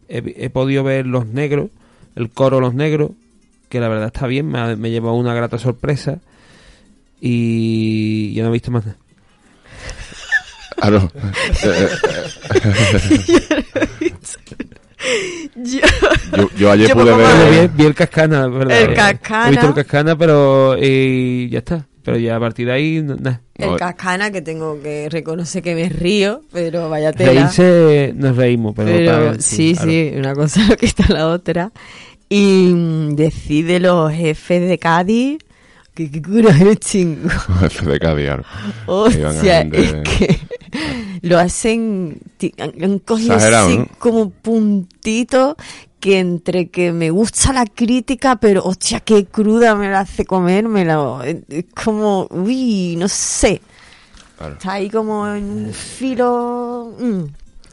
[0.08, 1.70] he, he podido ver Los Negros,
[2.14, 3.10] el coro Los Negros,
[3.68, 6.18] que la verdad está bien, me, ha- me llevó una grata sorpresa
[7.20, 8.98] y yo no he visto más nada.
[10.76, 11.10] Claro.
[15.08, 15.80] Eh, Yo-
[16.36, 17.68] yo, yo ayer Yo pude ver...
[17.68, 18.80] vi, vi el cascana, ¿verdad?
[18.80, 19.46] El Cascana.
[19.46, 21.86] He visto el cascana, pero y ya está.
[22.02, 23.40] Pero ya a partir de ahí, no- nada.
[23.54, 27.32] El No, cascana, que tengo que reconocer que me río, pero vaya tela.
[27.32, 29.90] Reírse, nos reímos, pero, Pero sí, claro.
[29.90, 31.70] sí, una cosa lo que está la otra.
[32.28, 35.38] Y mm, decide los jefes de Cádiz
[35.94, 37.28] que qué coraje los chingo.
[37.60, 38.42] Jefe de Cádiz, claro.
[38.44, 40.38] Iban a Hostia, gente- es que
[41.22, 42.18] lo hacen,
[42.58, 43.88] han, cogido así ¿no?
[43.98, 45.56] como puntito
[46.00, 51.20] que entre que me gusta la crítica, pero hostia, qué cruda me la hace comérmela.
[51.48, 53.60] Es como, uy, no sé.
[54.36, 54.52] Claro.
[54.54, 56.94] Está ahí como en un filo...
[57.00, 57.24] mm.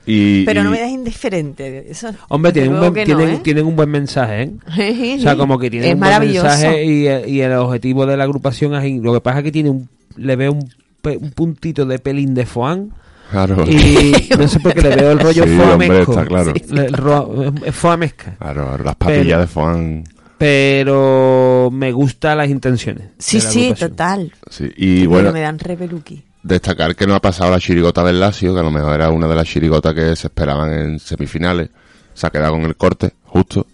[0.05, 1.89] Y, Pero no me dejes indiferente.
[1.89, 3.39] Eso, Hombre, desde tienen un, luego buen, que no, tienen, ¿eh?
[3.43, 4.41] tienen un buen mensaje,
[4.77, 5.15] ¿eh?
[5.19, 8.23] O sea, como que tienen Es un buen mensaje y, y el objetivo de la
[8.25, 9.01] agrupación es...
[9.01, 9.87] Lo que pasa es que tiene un,
[10.17, 10.69] le veo un,
[11.01, 12.89] pe- un puntito de pelín de foam
[13.31, 13.63] Claro.
[13.67, 16.25] y no sé por qué le veo el rollo Sí, foamesco.
[16.25, 16.53] claro.
[16.69, 18.35] Le- el ro- es foamesca.
[18.37, 20.03] Claro, las papillas Pero- de Foan.
[20.37, 23.07] Pero me gustan las intenciones.
[23.17, 24.33] Sí, de la sí, total.
[24.49, 26.21] Sí, y Pero bueno, me dan repeluqui.
[26.43, 29.27] Destacar que no ha pasado la chirigota del Lazio, que a lo mejor era una
[29.27, 31.69] de las chirigotas que se esperaban en semifinales.
[32.13, 33.65] Se ha quedado con el corte, justo.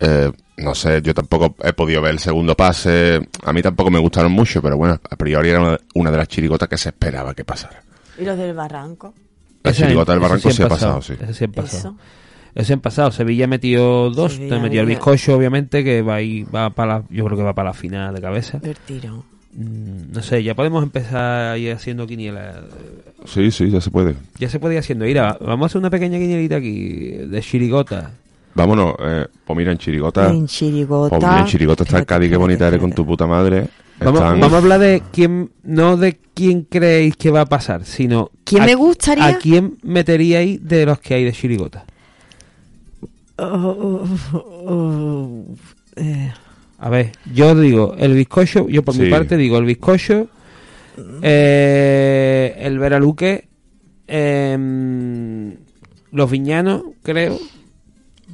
[0.00, 3.20] Eh, no sé, yo tampoco he podido ver el segundo pase.
[3.44, 6.68] A mí tampoco me gustaron mucho, pero bueno, a priori era una, de las chirigotas
[6.68, 7.82] que se esperaba que pasara.
[8.18, 9.14] ¿Y los del barranco?
[9.62, 11.14] La Ese- chirigota del Barranco sí ha pasado, sí.
[11.20, 11.78] ese sí han pasado.
[11.78, 11.96] Eso.
[12.54, 13.10] Ese han pasado.
[13.12, 14.32] Sevilla metió dos.
[14.34, 17.42] Sevilla te metió el bizcocho, obviamente, que va ahí, va para la- yo creo que
[17.44, 18.58] va para la final de cabeza.
[18.58, 19.24] Del tiro.
[19.54, 22.60] Mm, No sé, ya podemos empezar a ir haciendo quiniela.
[23.24, 24.14] Sí, sí, ya se puede.
[24.38, 25.04] Ya se puede ir haciendo.
[25.04, 26.78] Mira, vamos a hacer una pequeña quinielita aquí
[27.12, 28.12] de chirigota.
[28.54, 30.28] Vámonos, eh, pues mira, en chirigota.
[30.30, 31.16] En chirigota.
[31.18, 33.68] Pues mira, en chirigota está el Cádiz, qué bonita eres con tu puta madre.
[34.00, 37.84] Vamos, Están- vamos a hablar de quién, no de quién creéis que va a pasar,
[37.84, 39.26] sino ¿Quién a- me gustaría?
[39.26, 41.84] ¿A quién meteríais de los que hay de chirigota?
[43.40, 45.44] Oh, oh, oh, oh,
[45.96, 46.32] eh,
[46.78, 50.28] A ver, yo digo el bizcocho, yo por mi parte digo el bizcocho,
[51.22, 53.48] eh, el Veraluque,
[54.06, 55.54] em,
[56.12, 57.38] los viñanos, creo.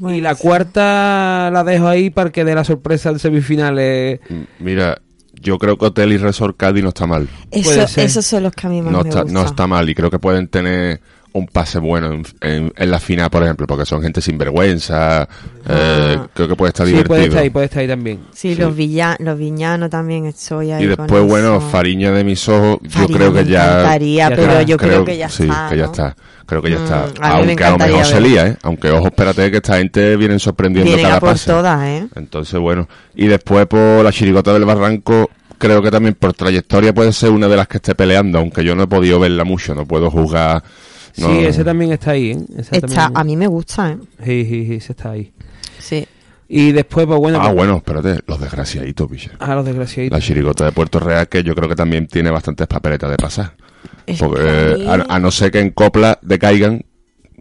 [0.00, 0.42] y la sí.
[0.42, 4.20] cuarta la dejo ahí para que dé la sorpresa en semifinales.
[4.59, 5.00] Mira,
[5.40, 7.28] yo creo que Hotel y Resort Cádiz no está mal.
[7.50, 9.35] Eso, esos son los que a mí más No me está, gustan.
[9.35, 11.00] no está mal y creo que pueden tener
[11.36, 15.28] un pase bueno en, en- en la final, por ejemplo, porque son gente sin vergüenza.
[15.68, 16.26] eh, Ah.
[16.32, 17.08] creo que puede estar Sí, divertido.
[17.16, 18.60] puede estar ahí, puede estar ahí tambií Sí, Sí.
[18.60, 18.76] Los,
[19.18, 21.68] los villanos también estoy ahí y con después, bueno, eso.
[21.70, 23.64] Fariña de mis ojos, yo creo que ya...
[23.80, 24.62] encantaría, ya pero está.
[24.62, 25.66] yo creo, que ya sí, está.
[25.70, 25.90] que ya ¿no?
[25.90, 26.16] está.
[26.46, 27.02] Creo que ya Mm, está.
[27.04, 28.56] a mí me Aunque a lo mejor se lía, ¿eh?
[28.62, 31.50] Aunque, ojo, espérate que esta gente vienen sorprendiendo Vienen cada a por pase.
[31.50, 32.06] todas, ¿eh?
[32.14, 32.86] Entonces, bueno.
[33.16, 37.48] Y después, por la chirigota del Barranco, creo que también por trayectoria puede ser una
[37.48, 40.62] de las que esté peleando, aunque yo no he podido verla mucho, no puedo juzgar.
[41.18, 42.38] No- Sí, ese también está ahí, ¿eh?
[42.59, 43.98] Ese Está, también- a mí me gusta, ¿eh?
[44.24, 45.33] Sí, sí, sí, ese está ahí.
[45.79, 46.07] Sí.
[46.48, 49.31] Y después, pues bueno, Ah, pues- bueno, espérate, los desgraciaditos, bicho.
[49.38, 50.20] a los La desgraciaditos.
[50.22, 53.55] chirigota de Puerto Real, que yo creo que también tiene bastantes papeletas de pasar.
[54.07, 56.85] Es Porque, que eh, a, a no ser que en copla decaigan,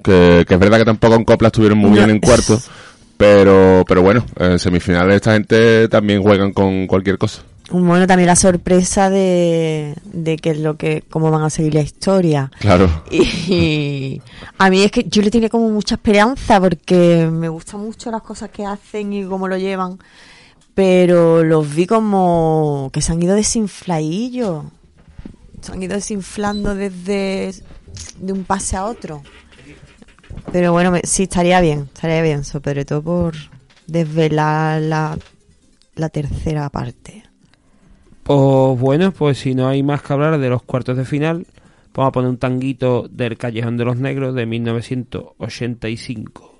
[0.03, 1.95] que, que es verdad que tampoco en copla estuvieron muy No.
[1.97, 2.59] bien en cuarto,
[3.17, 7.43] pero, pero bueno, en semifinales esta gente también juegan con cualquier cosa.
[7.71, 11.81] Bueno, también la sorpresa de, de que es lo que, cómo van a seguir la
[11.81, 12.51] historia.
[12.59, 13.03] Claro.
[13.09, 14.21] Y
[14.57, 18.21] a mí es que yo le tenía como mucha esperanza porque me gustan mucho las
[18.21, 19.97] cosas que hacen y cómo lo llevan,
[20.75, 24.65] pero los vi como que se han ido desinfladillos,
[25.61, 27.53] se han ido desinflando desde
[28.19, 29.23] de un pase a otro.
[30.51, 33.35] Pero bueno, me- sí estaría bien, estaría bien, sobre todo por
[33.87, 35.17] desvelar la,
[35.95, 37.22] la tercera parte.
[38.23, 41.45] Pues bueno, pues si no hay más que hablar de los cuartos de final,
[41.93, 46.53] vamos a poner un tanguito del Callejón de los Negros de 1985.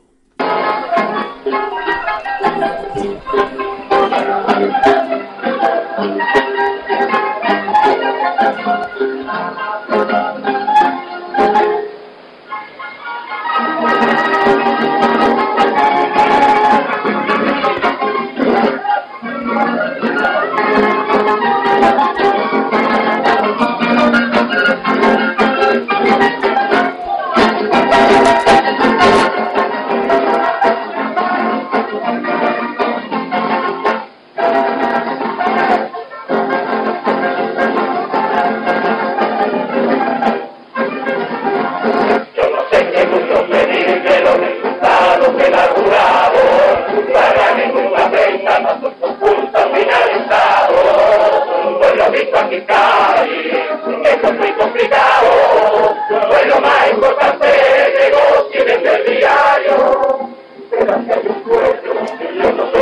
[62.36, 62.73] no, no.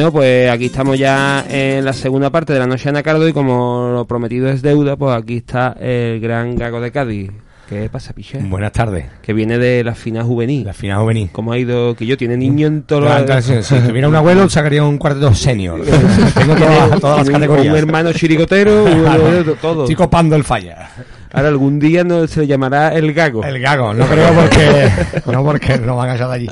[0.00, 3.34] Bueno, pues aquí estamos ya en la segunda parte de la noche de Anacardo y
[3.34, 7.30] como lo prometido es deuda, pues aquí está el gran Gago de Cádiz.
[7.68, 8.38] ¿Qué pasa, Piché?
[8.38, 9.04] Buenas tardes.
[9.20, 10.64] Que viene de la final juvenil.
[10.64, 11.28] La final juvenil.
[11.30, 11.94] ¿Cómo ha ido?
[11.94, 13.44] Que yo tiene niño en todos los...
[13.66, 15.82] si tuviera un abuelo, sacaría un cuarteto senior.
[16.34, 17.70] Tengo todas, todas las categorías.
[17.74, 19.82] Un hermano chirigotero, uno- todo.
[19.82, 20.92] Estoy copando el falla.
[21.32, 23.44] Ahora algún día no se le llamará el Gago.
[23.44, 24.90] El gago, no creo porque
[25.30, 26.48] no porque no van a echar de allí.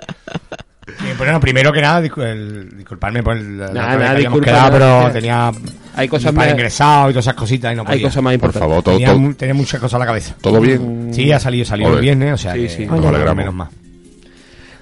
[1.29, 5.03] Bueno, primero que nada, discu- el- disculparme por el, la que habíamos quedado, nada.
[5.03, 5.53] pero tenía
[5.95, 7.97] Hay cosas para más- ingresado y todas esas cositas y no podía.
[7.97, 8.69] Hay cosas más Por importantes.
[8.69, 10.35] favor, todo, tenía, todo, mu- tenía muchas cosas a la cabeza.
[10.41, 11.11] todo bien.
[11.13, 12.87] Sí, ha salido, salido el viernes, o sea, Sí, que sí.
[12.87, 13.37] nos Nos alegramos.
[13.37, 13.69] menos más.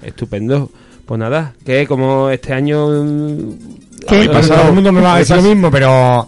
[0.01, 0.71] Estupendo.
[1.05, 2.87] Pues nada, que como este año...
[3.03, 3.51] mm,
[4.07, 4.21] ¿Qué?
[4.33, 6.27] ha Todo el mundo me va a ¿Habéis decir lo mismo, pero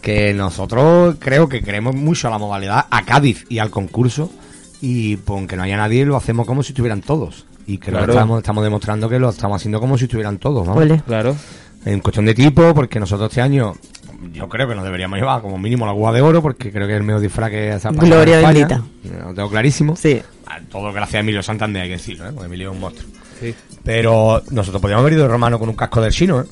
[0.00, 4.30] que nosotros creo que queremos mucho a la modalidad, a Cádiz y al concurso,
[4.80, 7.44] y pues, aunque no haya nadie, lo hacemos como si estuvieran todos.
[7.68, 8.06] Y creo Claro.
[8.06, 10.72] que estamos, estamos demostrando que lo estamos haciendo como si estuvieran todos, ¿no?
[10.74, 11.02] Ole.
[11.06, 11.36] Claro.
[11.84, 13.74] En cuestión de tipo, porque nosotros este año,
[14.32, 16.94] yo creo que nos deberíamos llevar como mínimo la guagua de oro, porque creo que
[16.94, 18.82] es el mejor disfraz que pasado Gloria bendita.
[19.22, 19.94] Lo tengo clarísimo.
[19.96, 20.20] Sí.
[20.70, 22.32] Todo gracias a Emilio Santander, hay que decirlo, ¿eh?
[22.32, 23.10] Porque Emilio es un monstruo.
[23.38, 23.54] Sí.
[23.84, 26.44] Pero nosotros podríamos haber ido de romano con un casco del chino, ¿eh?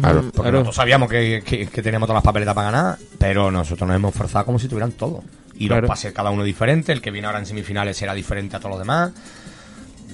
[0.00, 0.20] Claro.
[0.22, 0.52] Porque Claro.
[0.52, 4.14] nosotros sabíamos que, que- que teníamos todas las papeletas para ganar, pero nosotros nos hemos
[4.14, 5.22] forzado como si tuvieran todo.
[5.56, 5.82] Y Claro.
[5.82, 8.70] los pases cada uno diferente, el que viene ahora en semifinales será diferente a todos
[8.70, 9.10] los demás.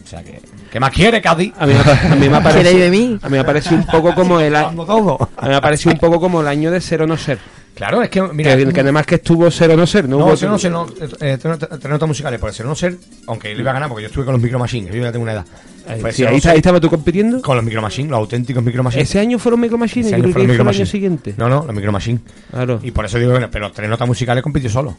[0.07, 0.41] O sea que,
[0.71, 1.53] ¿qué más quiere, Cádiz?
[1.59, 3.19] A mí, me- a mí me ha ¿Queréis parecido, de mí?
[3.21, 5.19] a mí me ha parecido un poco como el a, Dando todo.
[5.37, 7.39] a mí me ha parecido un poco como el año de ser o no ser.
[7.75, 10.25] Claro, es que, mira, que, que además que estuvo ser o no ser, no, no,
[10.27, 10.87] hubo ser no ser, no,
[11.21, 14.09] eh, tener notas musicales, por ser no ser, aunque él iba a ganar, porque yo
[14.09, 15.45] estuve con los Micro Machines, yo ya tengo una edad.
[15.89, 17.43] Eh, Pues sí, ahí, está- ahí estaba tú compitiendo.
[17.43, 19.11] con los Micro Machines, los auténticos Micro Machines.
[19.11, 21.35] Ese año fueron Micro Machines, yo año creo que fueron fue Micro el año siguiente.
[21.37, 22.21] No, no, los Micro Machines.
[22.51, 22.81] Claro.
[22.83, 24.97] Y por eso digo, bueno, pero tres notas musicales compitió solo.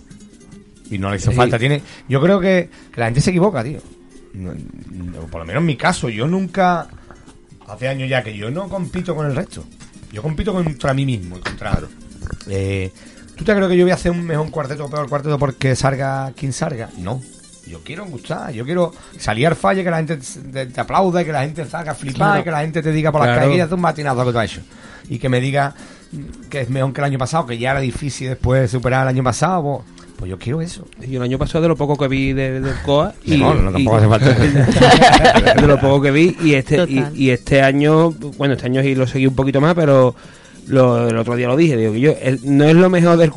[0.92, 1.36] Y no le hizo Sí.
[1.38, 1.58] falta.
[1.58, 3.80] Tiene, yo creo que, que la gente se equivoca, tío.
[4.34, 4.54] No-
[4.92, 6.88] no, por lo menos en mi caso, yo nunca.
[7.68, 9.66] Hace años ya que yo no compito con el resto.
[10.12, 11.80] Yo compito contra mí mismo y contra.
[12.48, 12.92] Eh,
[13.36, 15.76] ¿Tú te crees que yo voy a hacer un mejor cuarteto o peor cuarteto porque
[15.76, 16.90] salga quien salga?
[16.98, 17.22] No.
[17.68, 21.42] Yo quiero gustar, yo quiero salir al falle, que la gente te, y que la
[21.42, 22.44] gente salga a flipar, Claro.
[22.46, 23.40] que la gente te diga por las Claro.
[23.42, 24.62] calles, "Mira, haz un batinazo que tú has hecho.
[25.10, 25.76] Y que me diga
[26.50, 29.10] que es mejor que el año pasado, que ya era difícil después de superar el
[29.10, 29.62] año pasado.
[29.86, 30.86] Pues, pues yo quiero eso.
[31.08, 33.72] Y el año pasado de lo poco que vi de- del COA y, No, no,
[33.72, 35.54] tampoco y- hace falta.
[35.62, 39.06] de lo poco que vi y este y, este año bueno este año sí lo
[39.08, 40.16] seguí un poquito más pero
[40.68, 43.32] lo, el otro día lo dije digo que yo el- no es lo mejor del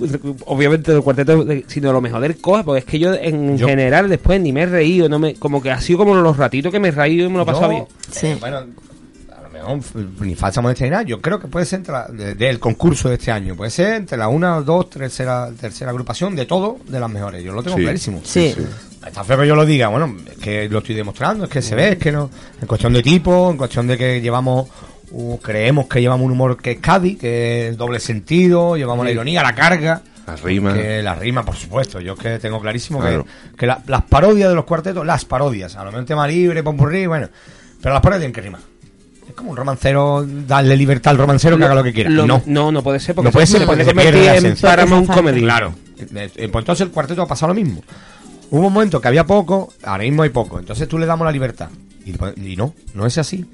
[0.47, 3.69] obviamente del cuarteto de- sino lo mejor del COA porque es que yo en Yo-
[3.69, 6.73] general después ni me he reído no me como que ha sido como los ratitos
[6.73, 8.29] que me he reído y me lo he pasado bien Sí.
[8.41, 8.63] bueno,
[10.21, 11.03] ni falsa modestia ni nada.
[11.03, 13.55] Yo creo que puede ser entre la- de- del concurso de este año.
[13.57, 17.43] Puede ser entre la una, dos, tercera, tercera agrupación de todo de las mejores.
[17.45, 17.83] Yo lo tengo Sí.
[17.83, 18.21] clarísimo.
[18.25, 18.55] Sí.
[19.07, 21.75] Está feo que yo lo diga, bueno, es que lo estoy demostrando, es que se
[21.75, 22.31] ve, es que no.
[22.61, 24.69] En cuestión de tipo, en cuestión de que llevamos,
[25.13, 29.05] uh, creemos que llevamos un humor que es Cádiz, que es el doble sentido, llevamos
[29.07, 30.03] la ironía, la carga.
[30.27, 30.75] Las rimas.
[30.75, 31.99] Que la rima, por supuesto.
[31.99, 33.25] Yo es que tengo clarísimo Claro.
[33.53, 36.29] que, que la- las parodias de los cuartetos, las parodias, a lo mejor un tema
[36.29, 37.29] libre, pompurrí, bueno,
[37.81, 38.61] pero las parodias tienen que rimar.
[39.31, 42.11] Es como un romancero, darle libertad al romancero que haga lo que quiera.
[42.11, 42.43] Lo- no.
[42.47, 44.27] no no puede ser porque No puede se, ser se porque puede se pierde convertir
[44.33, 44.69] la en esencia.
[44.69, 45.75] Paramount Porque Comedy Claro.
[45.99, 47.83] Eh, eh, Pues entonces el cuarteto ha pasado lo mismo.
[48.51, 50.59] Hubo un momento que había poco, ahora mismo hay poco.
[50.59, 51.69] Entonces tú le damos la libertad.
[52.05, 52.11] Y,
[52.53, 53.45] y no, no es así.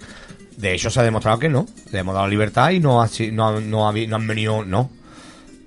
[0.57, 1.67] De hecho se ha demostrado que no.
[1.93, 4.27] Le hemos dado libertad y no, ha, si- no, ha- no, ha habi- no han
[4.27, 4.91] venido, no.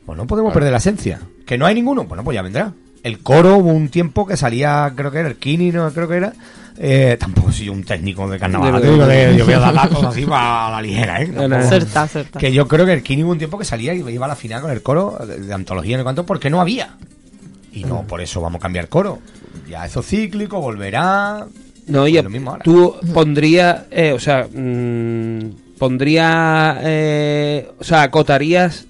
[0.06, 1.20] Pues no podemos perder la esencia.
[1.46, 2.06] ¿Que no hay ninguno?
[2.06, 2.74] Bueno, pues ya vendrá.
[3.04, 6.16] El coro hubo un tiempo que salía, creo que era el Kini, no creo que
[6.18, 6.34] era.
[6.82, 8.76] Eh, tampoco soy un técnico de carnaval.
[8.76, 11.30] De- te digo, de- yo voy a dar datos así para la ligera, ¿eh?
[11.68, 12.40] Certa, certa.
[12.40, 14.36] que yo creo que el Kini hubo un tiempo que salía y iba a la
[14.38, 16.96] final con el coro de, de antología en el cuanto porque no había.
[17.74, 19.20] Y no, por eso vamos a cambiar coro.
[19.70, 21.46] Ya eso cíclico, volverá.
[21.88, 22.64] No, y lo mismo ahora.
[22.64, 25.40] tú pondrías, eh, o sea, mm,
[25.78, 28.86] pondría, eh, o sea, acotarías.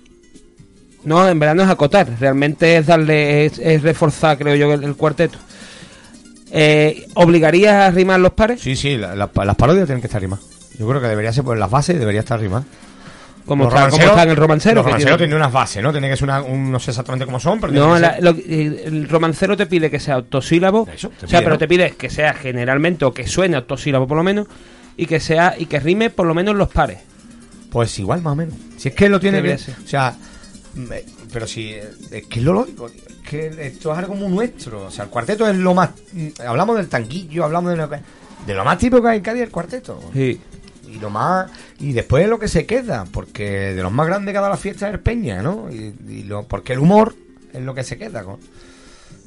[1.06, 4.84] No, en verdad no es acotar, realmente es darle, es, es reforzar, creo yo, el,
[4.84, 5.38] el cuarteto.
[6.52, 8.62] Eh, ¿Obligarías a rimar los pares?
[8.62, 10.46] Sí, sí, la- la- las parodias tienen que estar rimadas.
[10.78, 12.66] Yo creo que debería ser por las bases, debería estar rimadas.
[13.46, 14.76] Como está, como romanceros- está en el romancero.
[14.76, 15.92] Los romanceros tiene- tienen unas bases, ¿no?
[15.92, 18.84] Tiene que ser una, un- no sé exactamente cómo son, pero No, la- lo- eh,
[18.86, 20.88] el romancero te pide que sea octosílabo.
[20.94, 24.24] Eso, o sea, pero te pide que sea generalmente o que suene octosílabo por lo
[24.24, 24.46] menos
[24.98, 27.00] y que sea y que rime por lo menos los pares.
[27.72, 28.54] Pues igual, más o menos.
[28.78, 29.54] Si es que lo tiene que.
[29.56, 30.16] O sea,
[31.32, 31.74] pero si.
[31.74, 32.88] Es que es lo lógico.
[32.88, 32.94] Es
[33.30, 34.86] que esto es algo muy nuestro.
[34.86, 35.92] O sea, el cuarteto es lo más.
[36.46, 39.52] Hablamos del tanquillo, hablamos de lo, de lo más típico que hay en Cádiz, el
[39.52, 40.00] cuarteto.
[40.14, 40.40] Sí.
[40.88, 41.50] Y lo más.
[41.80, 43.06] Y después lo que se queda.
[43.12, 45.70] Porque de los más grandes que ha dado la fiesta es el Peña, ¿no?
[45.72, 47.16] Y, y lo, porque el humor
[47.54, 48.24] es lo que se queda.
[48.24, 48.40] con-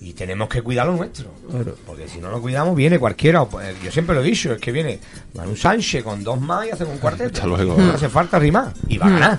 [0.01, 1.31] Y tenemos que cuidar lo nuestro.
[1.49, 1.77] Claro.
[1.87, 3.45] Porque si no lo cuidamos, viene cualquiera.
[3.45, 4.99] Pues, Yo siempre lo he dicho, es que viene
[5.35, 7.35] Manu Sánchez con dos más y hace un cuarteto.
[7.35, 7.77] Hasta luego.
[7.79, 8.73] No hace falta rimar.
[8.89, 9.39] Y va a ganar.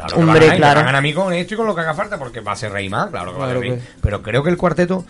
[0.00, 0.74] Claro que Hombre, va a me claro.
[0.76, 2.52] va a ganar a mí con esto y con lo que haga falta, porque va
[2.52, 3.82] a hacer reír más, claro que va a Claro hacer reír.
[3.84, 5.04] que- Pero creo que el cuarteto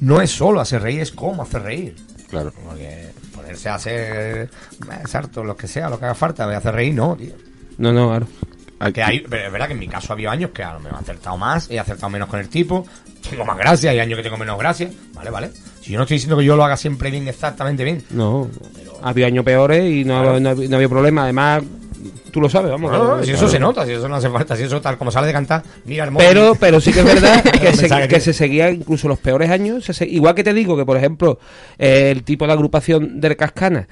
[0.00, 1.96] no es solo hacer reír, es cómo hacer reír.
[2.28, 2.52] Claro.
[2.64, 4.02] Porque ponerse a hacer
[4.42, 4.48] eh,
[5.00, 7.32] exacto, lo que sea, lo que haga falta, de hacer reír, no, tío.
[7.78, 8.26] No, no, claro.
[8.92, 10.98] Que hay, pero es verdad que en mi caso había años que a lo mejor
[10.98, 12.86] he acertado más, he acertado menos con el tipo,
[13.30, 15.50] tengo más gracia, hay años que tengo menos gracia, vale, vale.
[15.80, 18.04] Si yo no estoy diciendo que yo lo haga siempre bien, exactamente bien.
[18.10, 18.50] No,
[19.02, 20.40] había años peores y no, Claro.
[20.40, 21.22] no, había- no había problema.
[21.24, 21.62] Además,
[22.34, 22.90] tú lo sabes, vamos.
[22.90, 25.12] No, no, si eso se nota, si eso no hace falta, si eso tal como
[25.12, 26.26] sale de cantar, mira el móvil.
[26.26, 29.84] Pero, pero sí que es verdad que, se, que se seguía incluso los peores años.
[29.84, 31.38] se igual que te digo que, por ejemplo,
[31.78, 33.86] eh, el tipo de agrupación del Cascana,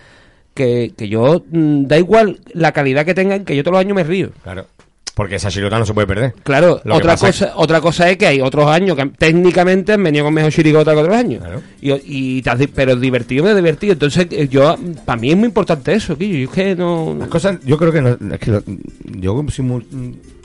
[0.54, 3.94] que, que yo, mm, da igual la calidad que tengan, que yo todos los años
[3.94, 4.30] me río.
[4.42, 4.66] Claro,
[5.14, 6.34] porque esa chirota no se puede perder.
[6.42, 9.06] Claro, Lo que otra pasa es- cosa, otra cosa es que hay otros años que
[9.18, 11.42] técnicamente han venido con mejor chirigota que otros años.
[11.42, 11.62] Claro.
[11.80, 12.42] Y, y
[12.74, 13.92] pero divertido me divertido.
[13.92, 16.38] Entonces, eh, yo, para mí es muy importante eso, Quillo.
[16.38, 17.14] Yo es que no.
[17.18, 18.62] Las cosas, yo creo que no, es que lo-
[19.04, 19.86] yo soy muy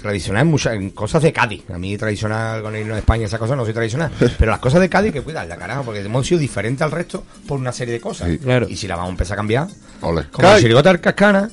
[0.02, 1.64] tradicional en, muchas, en cosas de Cádiz.
[1.74, 4.12] A mí tradicional con irnos a España, esas cosas no soy tradicional.
[4.38, 7.58] Pero las cosas de Cádiz que cuidarla, carajo, porque hemos sido diferentes al resto por
[7.60, 8.30] una serie de cosas.
[8.30, 8.38] Sí.
[8.38, 8.68] Claro.
[8.70, 9.68] Y si la vamos a empezar a cambiar,
[10.02, 10.26] Ole.
[10.32, 10.62] como la Cay.
[10.64, 11.50] chirigota del Cascana,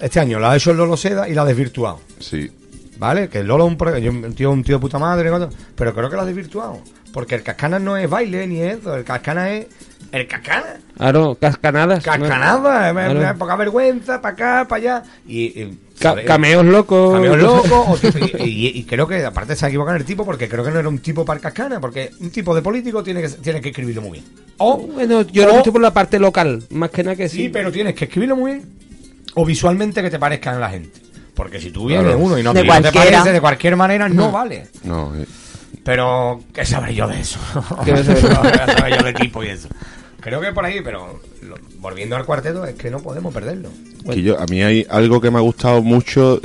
[0.00, 2.00] este año la ha hecho el Lolo Seda y la ha desvirtuado.
[2.18, 2.50] Sí.
[2.98, 3.28] ¿Vale?
[3.28, 5.48] Que el Lolo es un, un tío, un tío de puta madre, ¿no?
[5.76, 6.80] pero creo que lo ha desvirtuado.
[7.12, 9.66] Porque el Cascana no es baile ni es eso, el Cascana es.
[10.12, 10.76] ¿El Cascana?
[10.96, 12.04] Claro, cascanadas.
[12.04, 12.12] ¿no?
[12.12, 13.20] Cascanada, me- Claro.
[13.20, 15.02] me- poca vergüenza, para acá, para allá.
[15.26, 15.78] Y, y-
[16.26, 17.14] cameos locos.
[17.14, 18.00] Cameos locos.
[18.40, 20.70] y, y- y creo que aparte se ha equivocado en el tipo porque creo que
[20.70, 21.80] no era un tipo para el cascana.
[21.80, 24.24] Porque un tipo de político tiene que, tiene que escribirlo muy bien.
[24.58, 27.36] O, Bueno, yo lo he visto por la parte local, más que nada que sí.
[27.44, 28.64] Sí, pero tienes que escribirlo muy bien
[29.34, 31.00] o visualmente que te parezca a la gente.
[31.34, 32.18] Porque si tú vienes Claro.
[32.18, 33.18] uno y no, De y no te cualquiera.
[33.18, 34.66] parece de cualquier manera, no vale.
[34.82, 35.24] No, eh,
[35.84, 37.38] Pero, ¿qué sabré yo de eso?
[37.84, 38.28] ¿Qué ¿Qué sabré yo?
[38.76, 39.68] sabré yo de tipo y eso?
[40.20, 43.70] Creo que por ahí, pero lo- volviendo al cuarteto, es que no podemos perderlo.
[44.04, 46.40] que yo- a mí hay algo que me ha gustado mucho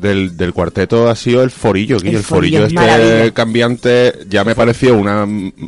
[0.00, 2.10] del, del cuarteto ha sido el forillo, Guillo.
[2.10, 3.34] El El, forillo, forillo es este maravilla.
[3.34, 5.26] cambiante ya me pareció una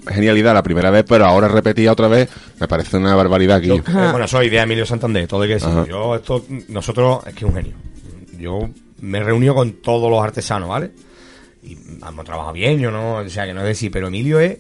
[0.09, 2.29] genialidad la primera vez, pero ahora repetida otra vez
[2.59, 3.85] me parece una barbaridad, Yo, Guillo.
[3.89, 5.71] eh, bueno, soy de Emilio Santander, todo hay que decir.
[5.89, 7.73] Yo, esto, nosotros, es que es un genio.
[8.39, 8.71] Yo
[9.01, 10.91] me he reunido con todos los artesanos, ¿vale?
[11.63, 11.73] Y
[12.07, 14.59] hemos trabajado bien, yo no, o sea, que no es decir, pero Emilio es.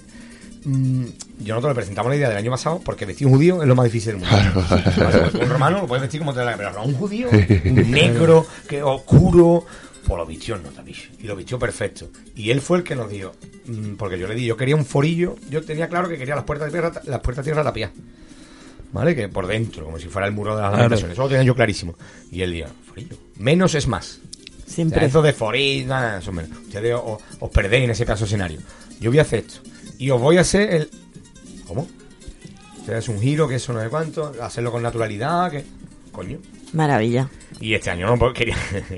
[0.64, 1.04] Mm,
[1.40, 3.74] yo nosotros le presentamos la idea del año pasado porque vestir un judío es lo
[3.74, 4.66] más difícil del mundo.
[5.42, 9.64] Un romano lo puedes vestir como te la pero un judío, un negro, que oscuro,
[10.06, 11.08] pues lo vistió en nota, bicho.
[11.20, 12.08] Y lo vistió perfecto.
[12.34, 13.32] Y él fue el que nos dijo,
[13.66, 16.44] mm, porque yo le di, yo quería un forillo, yo tenía claro que quería las
[16.44, 17.94] puertas de tierra, las puertas de tierra tapiadas.
[18.92, 19.14] ¿Vale?
[19.14, 20.82] Que por dentro, como si fuera el muro de las Claro.
[20.84, 21.12] lamentaciones.
[21.14, 21.94] Eso lo tenía yo clarísimo.
[22.32, 23.16] Y él dijo, forillo.
[23.36, 24.18] Menos es más.
[24.18, 25.06] O sea, Siempre.
[25.06, 26.58] eso de forillo, nada, eso menos.
[26.58, 28.58] Ustedes os, os perdéis en ese pedazo escenario.
[29.00, 29.60] Yo voy a hacer esto.
[30.00, 30.90] Y os voy a hacer el.
[31.68, 31.86] ¿Cómo?
[32.78, 35.64] Ustedes un giro, que eso no sé cuánto, hacerlo con naturalidad, que.
[36.10, 36.38] Coño.
[36.72, 37.28] Maravilla.
[37.60, 38.56] Y este año no, pues, quería,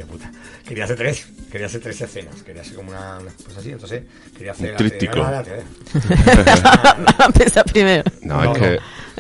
[0.09, 0.31] puta,
[0.67, 4.03] quería hacer tres, quería hacer tres escenas, quería hacer como una, una cosa así, entonces
[4.37, 5.15] quería hacer Un tríptico.
[5.15, 5.21] te-
[7.61, 8.05] a primero.
[8.23, 8.79] No, No, es que,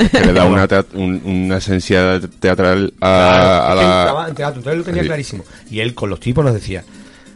[0.09, 3.85] que le da una, un- una esencia teatral a, a Claro, que
[4.22, 4.28] la...
[4.28, 5.09] en teatro, entonces él lo tenía Sí.
[5.09, 5.45] clarísimo.
[5.70, 6.85] Y él con los tipos nos decía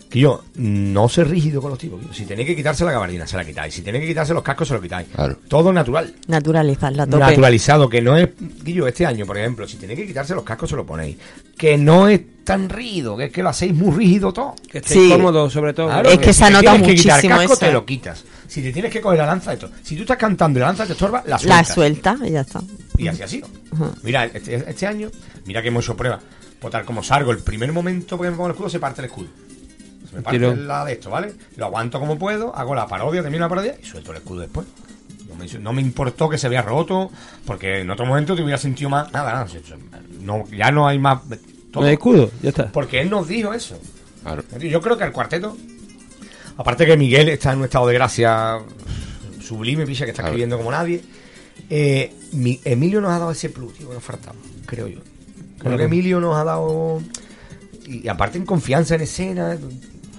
[0.09, 2.01] que yo no sé rígido con los tipos.
[2.01, 3.75] que Si tenéis que quitarse la gabardina, se la quitáis.
[3.75, 5.09] Si tenéis que quitarse los cascos, se lo quitáis.
[5.15, 5.37] Claro.
[5.49, 6.15] Todo natural.
[6.29, 7.19] Naturalizarla tope.
[7.19, 8.29] Naturalizado, que no es.
[8.63, 11.17] Guillo, este año, por ejemplo, si tenéis que quitarse los cascos, se lo ponéis.
[11.59, 14.55] Que no es tan rígido, que es que lo hacéis muy rígido todo.
[14.71, 15.11] Que estéis Sí.
[15.11, 15.89] cómodos, sobre todo.
[15.89, 17.67] Claro, Es que si se te nota tienes que quitar muchísimo casco, eso.
[17.67, 18.25] te lo quitas.
[18.47, 19.71] Si te tienes que coger la lanza, esto.
[19.83, 21.75] Si tú estás cantando y la lanza te estorba, la La sueltas.
[21.75, 22.61] suelta y ya está.
[22.97, 23.49] Y así ha sido.
[24.05, 25.11] Mira, este, este año,
[25.47, 26.21] mira que hemos hecho pruebas.
[26.61, 29.07] Pues tal como salgo, el primer momento que me pongo el escudo, se parte el
[29.07, 29.27] escudo.
[30.11, 30.55] Se me parte Tiro.
[30.57, 31.33] la de esto, ¿vale?
[31.57, 34.67] Lo aguanto como puedo, hago la parodia, termino la parodia y suelto el escudo después.
[35.29, 37.11] No me, no me importó que se vea roto,
[37.45, 39.13] porque en otro momento te hubiera sentido más.
[39.13, 39.47] Nada, nada.
[40.21, 41.21] No, ya no hay más.
[41.73, 41.83] todo.
[41.83, 42.73] No hay escudo, ya está.
[42.73, 43.79] Porque él nos dijo eso.
[44.23, 44.43] Claro.
[44.61, 45.57] Yo creo que el cuarteto,
[46.57, 48.59] aparte que Miguel está en un estado de gracia
[49.41, 51.03] sublime, picha, que está escribiendo como nadie,
[51.71, 54.37] eh, mi- Emilio nos ha dado ese plus, tío, que nos faltaba,
[54.67, 55.01] creo yo.
[55.01, 55.77] Creo Claro.
[55.79, 57.03] que Emilio nos ha dado...
[57.87, 59.57] Y aparte en confianza en escena...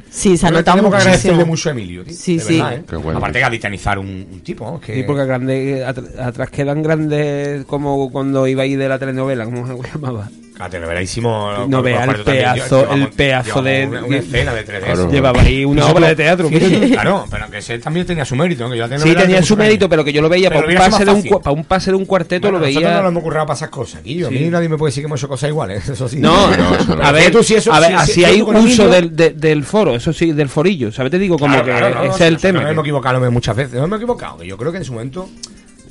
[0.09, 2.13] Sí, se creo que nota tenemos que agradecerle mucho a Emilio, tío.
[2.13, 2.53] Sí, de sí.
[2.57, 2.83] verdad, ¿eh?
[3.03, 4.79] Bueno, aparte que aditanizar un, un tipo, ¿no?
[4.79, 9.45] Que, Sí, porque grande, at- atrás quedan grandes como cuando iba ahí de la telenovela,
[9.45, 10.29] como se llamaba.
[10.59, 11.69] La telenovela hicimos.
[11.69, 13.85] No vea el pedazo, el pedazo de.
[13.87, 14.79] Una, una escena de 3D.
[14.83, 15.11] Claro.
[15.11, 16.49] Llevaba ahí una obra de teatro.
[16.49, 18.63] Fíjate, claro, pero que ese también tenía su mérito.
[18.65, 18.71] ¿no?
[18.71, 21.11] Que yo Sí, tenía su mérito, pero que yo lo veía para un, pase de
[21.11, 23.01] un, para un pase de un cuarteto, Bueno, lo nosotros no veía.
[23.03, 24.23] nos hemos ocurrido para esas cosas, aquí.
[24.23, 24.49] A mí Sí.
[24.49, 25.87] nadie me puede decir que hemos hecho cosas iguales.
[25.89, 26.17] Eso sí.
[26.19, 27.03] No, No, eso no.
[27.03, 29.63] a ver, Tú, si eso- a ver, si- así si- hay uso del, de- del
[29.63, 31.11] foro, eso sí, del forillo, ¿sabes?
[31.11, 32.59] Te digo como Claro, que claro, no, ese no, es el tema.
[32.59, 33.73] Nos que- hemos equivocado muchas veces.
[33.75, 34.37] Nos hemos equivocado.
[34.39, 35.29] que Yo creo que en su momento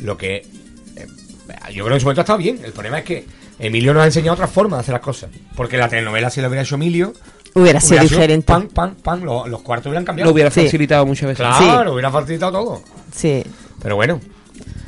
[0.00, 0.36] lo que.
[0.96, 1.06] eh,
[1.72, 2.58] yo creo que en su momento ha estado bien.
[2.64, 3.24] El problema es que
[3.58, 5.30] Emilio nos ha enseñado otra forma de hacer las cosas.
[5.54, 7.12] Porque la telenovela, si la hubiera hecho Emilio.
[7.54, 8.46] Hubiera sido diferente.
[8.46, 9.24] Pan, pan, pan.
[9.24, 10.28] Los, los cuartos hubieran cambiado.
[10.30, 10.64] lo hubiera Sí.
[10.64, 11.46] facilitado muchas veces.
[11.46, 12.82] Claro, hubiera facilitado todo.
[13.14, 13.42] Sí.
[13.82, 14.20] Pero bueno.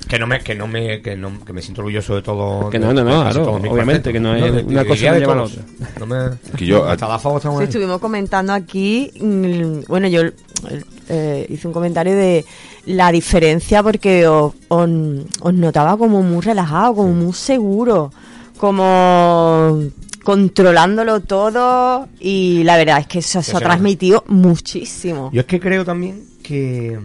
[0.07, 2.71] Que no me, que no me, que no, que me siento orgulloso de todo.
[2.71, 5.12] Que no, no, no, claro, obviamente, que no es de- una de- cosa de- no
[5.14, 5.62] de lleva a la otra.
[6.01, 6.16] No me.
[6.57, 10.23] Que yo- hasta la favor Sí, estuvimos comentando aquí, mm, bueno, yo
[11.11, 12.45] eh, hice un comentario de
[12.87, 14.89] la diferencia porque os, os-
[15.41, 18.11] os notaba como muy relajado, como muy seguro,
[18.59, 19.82] como
[20.22, 25.30] controlándolo todo y la verdad es que eso se ha transmitido muchísimo.
[25.32, 26.98] Yo es que creo también que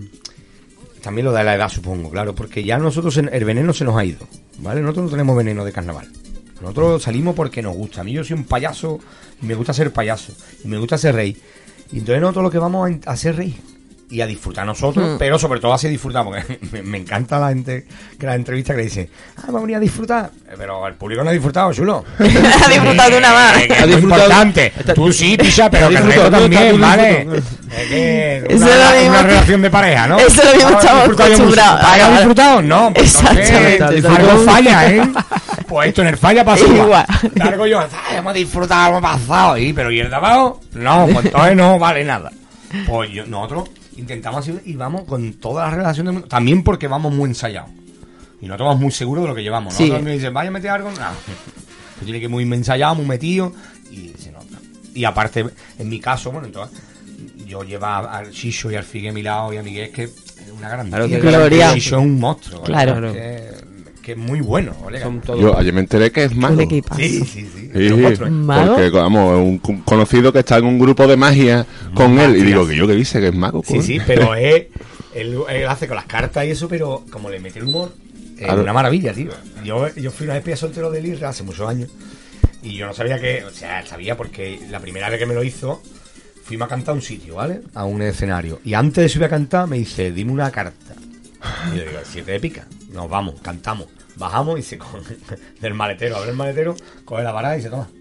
[1.02, 4.04] también lo de la edad, supongo, claro, porque ya nosotros el veneno se nos ha
[4.04, 4.28] ido,
[4.60, 4.82] ¿vale?
[4.82, 6.10] Nosotros no tenemos veneno de carnaval.
[6.62, 8.02] Nosotros salimos porque nos gusta.
[8.02, 9.00] A mí yo soy un payaso
[9.42, 10.34] y me gusta ser payaso
[10.64, 11.38] y me gusta ser rey.
[11.92, 13.73] Y entonces nosotros lo que vamos a hacer reír
[14.10, 15.18] y a disfrutar nosotros, Mm.
[15.18, 17.86] pero sobre todo así disfrutar, porque me, me encanta la gente
[18.20, 20.30] que la entrevista que le dice, ah, vamos a venir a disfrutar.
[20.50, 22.04] Eh, Pero el público no ha disfrutado, chulo.
[22.20, 22.24] ha
[22.70, 23.58] disfrutado de una más.
[23.62, 24.74] Eh, que Ha es muy disfrutado- importante.
[24.94, 27.28] Tú sí, Pisa, pero que el resto también, ¿vale?
[27.76, 30.18] Es que una, es lo mismo una relación de pareja, ¿no?
[30.20, 31.82] eso es lo mismo Ah, estamos acostumbrados.
[31.84, 32.62] ¿Ah, ¿has disfrutado?
[32.62, 33.74] No, pues Exactamente.
[33.76, 35.02] entonces algo falla, ¿eh?
[35.68, 37.06] Pues esto en el falla pasa igual.
[37.36, 39.58] Largo yo, "Ay, hemos disfrutado, hemos pasado.
[39.58, 40.60] ¿Y, pero ¿y el de abajo?
[40.74, 42.32] No, pues entonces no vale nada.
[42.86, 46.28] Pues yo- nosotros intentamos así y vamos con todas las relaciones del mundo.
[46.28, 47.70] También porque vamos muy ensayados.
[48.42, 49.74] Y nosotros vamos muy seguros de lo que llevamos.
[49.74, 49.84] Sí.
[49.84, 50.92] Nosotros me dicen, vaya a meter algo.
[50.92, 50.98] No.
[51.94, 53.54] Pues tiene que ir muy ensayado, muy metido.
[53.92, 54.58] Y se nota.
[54.96, 55.46] Y aparte,
[55.78, 56.78] en mi caso, bueno, entonces,
[57.46, 60.12] yo lleva al Chicho y al Figue a mi lado y a Miguel, que es
[60.58, 61.20] una gran Claro, que.
[61.76, 62.64] Chicho es un monstruo.
[62.64, 63.14] Claro.
[63.14, 63.52] Que,
[64.04, 64.76] que es muy bueno.
[65.02, 66.54] Son todos- Yo ayer me enteré que es mago.
[66.56, 67.02] Un equipazo.
[67.02, 67.70] Sí, sí, sí.
[67.74, 68.30] Un ¿eh?
[68.30, 68.76] ¿Mago?
[68.76, 72.36] Porque, vamos, un cu- conocido que está en un grupo de magia con él.
[72.38, 73.64] Y digo, que yo que dice que es mago.
[73.66, 74.66] Sí, sí, pero es,
[75.16, 77.94] él, él hace con las cartas y eso, pero como le mete el humor,
[78.38, 78.62] es Claro.
[78.62, 79.32] una maravilla, tío.
[79.64, 81.90] Yo, yo fui una vez soltero del Isra hace muchos años
[82.62, 85.44] y yo no sabía que, o sea, sabía porque la primera vez que me lo
[85.44, 85.82] hizo,
[86.44, 87.62] fuimos a cantar a un sitio, ¿vale?
[87.74, 88.60] A un escenario.
[88.66, 90.94] Y antes de subir a cantar me dice, dime una carta.
[91.74, 92.68] Y yo digo, siete de pica.
[92.92, 93.88] Nos vamos, cantamos.
[94.16, 95.18] Bajamos y se coge
[95.60, 96.76] del maletero, abre el maletero,
[97.06, 97.88] coge la vara y se toma.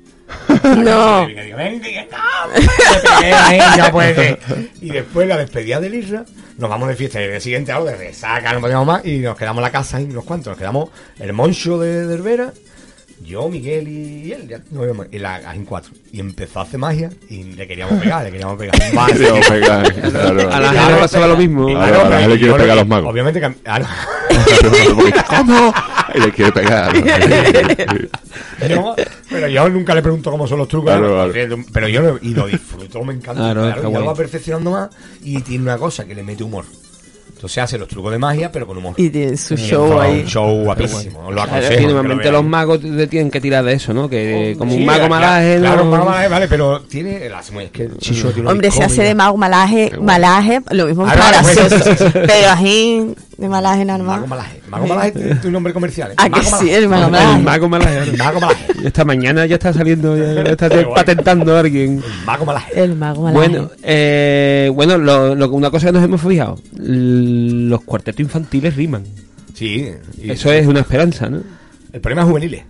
[0.62, 1.28] No.
[1.28, 1.64] Y digo, no.
[3.36, 4.38] Ahí, puede ser.
[4.80, 6.24] Y después la despedida de Isra,
[6.56, 7.20] nos vamos de fiesta.
[7.20, 9.04] Y el día siguiente algo de resaca, no podíamos más.
[9.04, 10.52] Y nos quedamos en la casa ahí, unos cuantos.
[10.52, 12.52] Nos quedamos el Moncho de, de Herbera,
[13.24, 14.48] yo, Miguel y él.
[14.48, 15.92] Ya, no, íbamos- y la en cuatro.
[16.12, 18.74] Y empezó a hacer magia y le queríamos pegar, le queríamos pegar.
[18.94, 19.12] Vale.
[19.14, 20.52] Queríamos pegar, claro.
[20.52, 21.68] A la gente le pasaba lo mismo.
[21.68, 23.10] A Claro, la- a la pero gente le quiere pegar a le- los magos.
[23.10, 23.52] Obviamente que.
[25.28, 25.74] ¿Cómo?
[26.14, 26.92] Y le quiere pegar.
[28.68, 28.94] Yo-
[29.28, 30.90] pero yo nunca le pregunto cómo son los trucos.
[30.90, 31.32] Claro, ¿no?
[31.32, 31.56] claro.
[31.72, 33.40] Pero yo lo, y lo disfruto, me encanta.
[33.52, 34.90] Claro, y lo va perfeccionando más
[35.22, 36.64] y tiene una cosa que le mete humor.
[37.42, 38.94] Entonces hace los trucos de magia, pero con humor.
[38.96, 40.20] Y tiene su Y show ahí.
[40.20, 41.22] Un show guapísimo.
[41.22, 41.88] Lo Claro, aconsejo.
[41.88, 44.08] lo normalmente los magos te- tienen que tirar de eso, ¿no?
[44.08, 45.58] Que como Sí, un mago claro, malaje.
[45.58, 45.82] Claro, ¿no?
[45.82, 47.26] un mago malaje, vale, pero tiene.
[47.26, 50.86] el- Es que el Chicho tiene una Hombre, se hace de mago malaje, malaje, lo
[50.86, 51.78] mismo Ah, gracioso.
[51.96, 52.04] sí.
[52.12, 54.16] Pero así, de malaje normal.
[54.20, 54.60] Mago malaje.
[54.68, 56.12] Mago malaje es tu nombre comercial.
[56.12, 56.14] ¿eh?
[56.16, 57.42] Ah, que Mago sí, el mago El malaje.
[57.42, 57.98] mago malaje.
[57.98, 58.64] El mago malaje.
[58.84, 62.02] Esta mañana ya está saliendo, ya está patentando a alguien.
[62.04, 62.80] El mago malaje.
[62.82, 63.36] El mago malaje.
[63.48, 69.04] Bueno, eh, bueno lo, lo- una cosa que nos hemos fijado, los cuartetos infantiles riman.
[69.54, 69.88] Sí.
[70.22, 71.42] y- Eso es una esperanza, ¿no?
[71.92, 72.62] El problema es juveniles.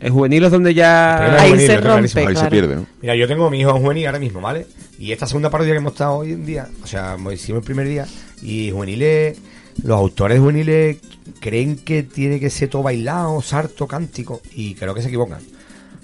[0.00, 1.36] En juveniles donde El ya...
[1.36, 2.26] es Ahí se es rompe.
[2.26, 2.86] Ahí se pierde, ¿no?
[3.02, 4.66] Mira, yo tengo a mi hijo juvenil ahora mismo, ¿vale?
[4.98, 7.64] Y esta segunda parodia que hemos estado hoy en día, o sea, hemos- hicimos el
[7.66, 8.06] primer día,
[8.42, 9.38] y juveniles,
[9.82, 10.98] los autores juveniles
[11.40, 15.40] creen que tiene que ser todo bailado, sarto, cántico, y creo que se equivocan.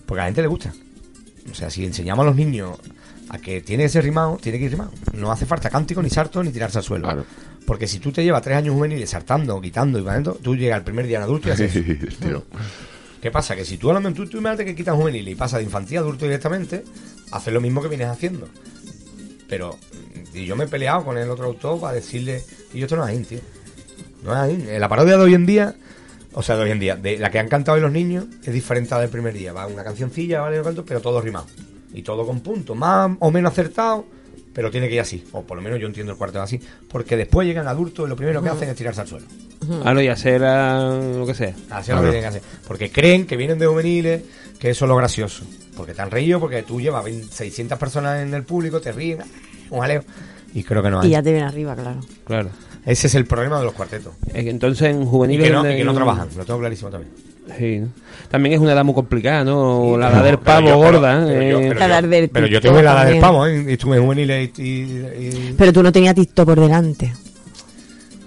[0.07, 0.73] Porque a la gente le gusta.
[1.51, 2.79] O sea, si enseñamos a los niños
[3.29, 4.93] a que tiene que ser rimado, tiene que ir rimado.
[5.15, 7.05] No hace falta cántico, ni sarto, ni tirarse al suelo.
[7.05, 7.25] Claro.
[7.67, 10.85] Porque si tú te llevas tres años juveniles saltando, quitando y bailando, tú llegas el
[10.85, 11.73] primer día en adulto y haces.
[13.21, 13.57] ¿Qué pasa?
[13.57, 15.97] Que si tú a lo mejor tú, imagínate que quitas juvenil y pasas de infantil
[15.97, 16.85] a adulto directamente,
[17.33, 18.49] haces lo mismo que vienes haciendo.
[19.49, 19.79] Pero
[20.37, 23.09] y yo me he peleado con el otro autor para decirle que yo esto no
[23.09, 23.41] es tío.
[24.27, 24.45] No.
[24.45, 25.75] Eh, La parodia de hoy en día,
[26.33, 28.53] o sea, de hoy en día, de la que han cantado hoy los niños, es
[28.53, 29.53] diferente a la del primer día.
[29.53, 30.61] Va una cancioncilla, ¿vale?
[30.63, 31.47] Canto, pero todo rimado.
[31.95, 32.77] Y todo con puntos.
[32.77, 34.05] Más o menos acertado,
[34.53, 37.17] pero tiene que ir así, o por lo menos yo entiendo el cuarteto así, porque
[37.17, 39.27] después llegan adultos y lo primero que hacen es tirarse al suelo.
[39.83, 41.49] Claro, y hacer ah, lo que sea.
[41.51, 42.43] Es lo que tienen que hacer.
[42.67, 44.23] Porque creen que vienen de juveniles,
[44.59, 45.45] que eso es lo gracioso.
[45.77, 49.19] Porque te han reído, porque tú llevas 20 600 personas en el público, te ríen,
[49.71, 50.05] un jaleo.
[50.55, 51.09] Y creo que no hay.
[51.09, 52.01] Y ya te viene arriba, claro.
[52.25, 52.49] Claro.
[52.87, 54.15] Ese es el problema de los cuartetos.
[54.33, 55.47] Es Entonces en Y juveniles...
[55.49, 57.13] que no, donde- y que no trabajan, lo tengo clarísimo también.
[57.59, 57.81] Sí.
[58.31, 59.93] También es una edad muy complicada, ¿no?
[59.95, 61.25] Sí, la pero- edad del pero pavo yo- gorda.
[61.27, 61.51] pero ¿eh?
[61.51, 63.65] yo- pero La yo- del Pero yo TikTok tengo la edad del pavo, ¿eh?
[63.69, 64.67] Y estuve en juveniles y, y-
[65.19, 67.13] y- Pero tú no tenías TikTok por delante.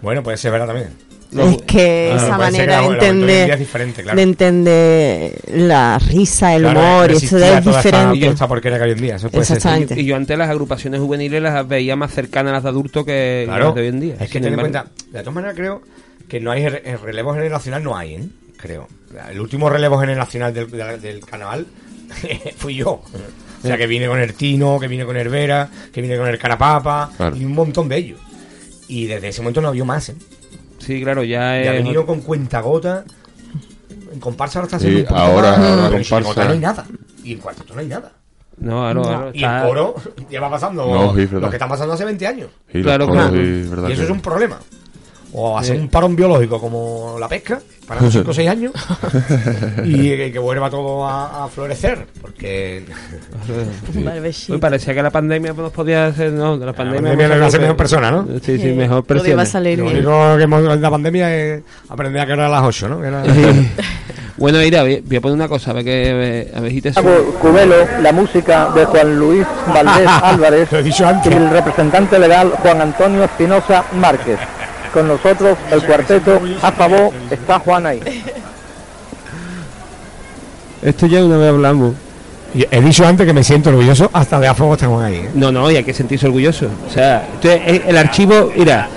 [0.02, 0.90] Bueno, puede ser verdad también.
[1.32, 4.16] Es que Ah, esa que manera la- de entender, es diferente, claro.
[4.18, 8.20] de entender la risa, el Claro, humor, y eso es diferente.
[8.20, 9.16] toda esta porquería que hay hoy en día.
[9.18, 9.58] Eso puede ser.
[9.58, 10.00] Exactamente.
[10.00, 13.44] Y yo antes las agrupaciones juveniles las veía más cercanas a las de adultos que
[13.46, 13.66] Claro.
[13.66, 14.16] las de hoy en día.
[14.20, 15.82] Es que ten en cuenta, de todas maneras creo
[16.28, 18.24] que no hay el el relevo generacional, no hay, ¿eh?
[18.58, 18.88] Creo.
[19.32, 21.66] El último relevo generacional del, del, del carnaval
[22.58, 22.90] fui yo.
[23.62, 26.28] O sea, que vine con el Tino, que vine con el Vera, que vine con
[26.28, 27.36] el Carapapa Claro.
[27.36, 28.20] y un montón de ellos.
[28.88, 30.16] Y desde ese momento no había más, ¿eh?
[30.80, 31.72] Sí, claro, ya es...
[31.84, 33.04] venido con cuentagota.
[34.12, 36.46] En comparsa ahora está Sí, haciendo un poquito ahora- más, ahora pero en comparsa.
[36.46, 36.86] no hay nada.
[37.24, 38.12] Y en cuarteto no hay nada.
[38.58, 39.96] No, claro, claro, Y en está- coro
[40.30, 42.50] lleva pasando No, sí, lo que están pasando hace 20 años.
[42.72, 43.38] Sí, Claro, coros, claro.
[43.38, 44.60] sí, Y eso que- es un problema.
[45.32, 45.82] O hacer Sí.
[45.84, 48.72] un parón biológico como la pesca, para 5 o 6 años,
[49.86, 52.06] y que, que vuelva todo a, a florecer.
[52.22, 52.84] Porque.
[54.50, 57.02] Uy, parecía que la pandemia nos podía hacer, no, de la pandemia...
[57.12, 58.26] pandemia hemos nos hace mejor persona, ¿no?
[58.42, 59.46] Sí, sí, Sí, mejor a persona.
[59.46, 62.64] salir lo único que hemos en la pandemia es aprender a que era a las
[62.64, 63.02] 8, ¿no?
[63.02, 63.24] Que era-
[64.38, 66.50] Bueno, mira, voy a poner una cosa, a ver que...
[66.56, 66.94] A ver si te.
[66.94, 71.36] Cubelo, la música de Juan Luis Valdés Álvarez Lo he dicho y antes.
[71.36, 74.40] el representante legal Juan Antonio Espinosa Márquez.
[74.94, 78.02] Con nosotros el cuarteto a favor está Juan ahí.
[80.82, 81.94] Esto ya una vez hablamos.
[82.54, 85.16] Y he dicho antes que me siento orgulloso hasta de a fuego estamos ahí.
[85.18, 85.30] ¿eh?
[85.36, 86.68] No, no, y hay que sentirse orgulloso.
[86.88, 88.88] O sea, entonces, el, archivo, mira,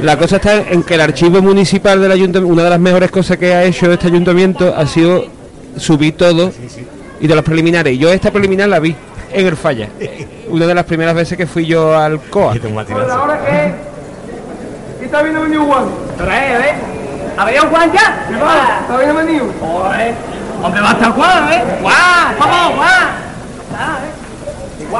[0.00, 3.38] la cosa está en que el archivo municipal del ayuntamiento, una de las mejores cosas
[3.38, 5.24] que ha hecho este ayuntamiento ha sido
[5.76, 6.52] subir todo
[7.20, 7.98] y de los preliminares.
[7.98, 8.94] Yo esta preliminar la vi
[9.32, 9.88] en el falla.
[10.48, 12.56] Una de las primeras veces que fui yo al COA.
[12.56, 13.12] Y tengo un matinazo.
[13.12, 13.40] ¿Ahora
[15.02, 15.02] qué?
[15.02, 15.84] ¿Qué está viendo venido Juan?
[16.16, 16.74] Trae, ¿eh?
[17.36, 18.26] ¿Ha venido Juan ya?
[18.28, 18.80] ¿Qué pasa?
[18.80, 19.46] ¿Está viendo venido?
[19.60, 20.14] Joder.
[20.62, 21.64] Hombre, va a estar Juan, ¿eh?
[21.82, 23.12] Juan, vamos, Juan.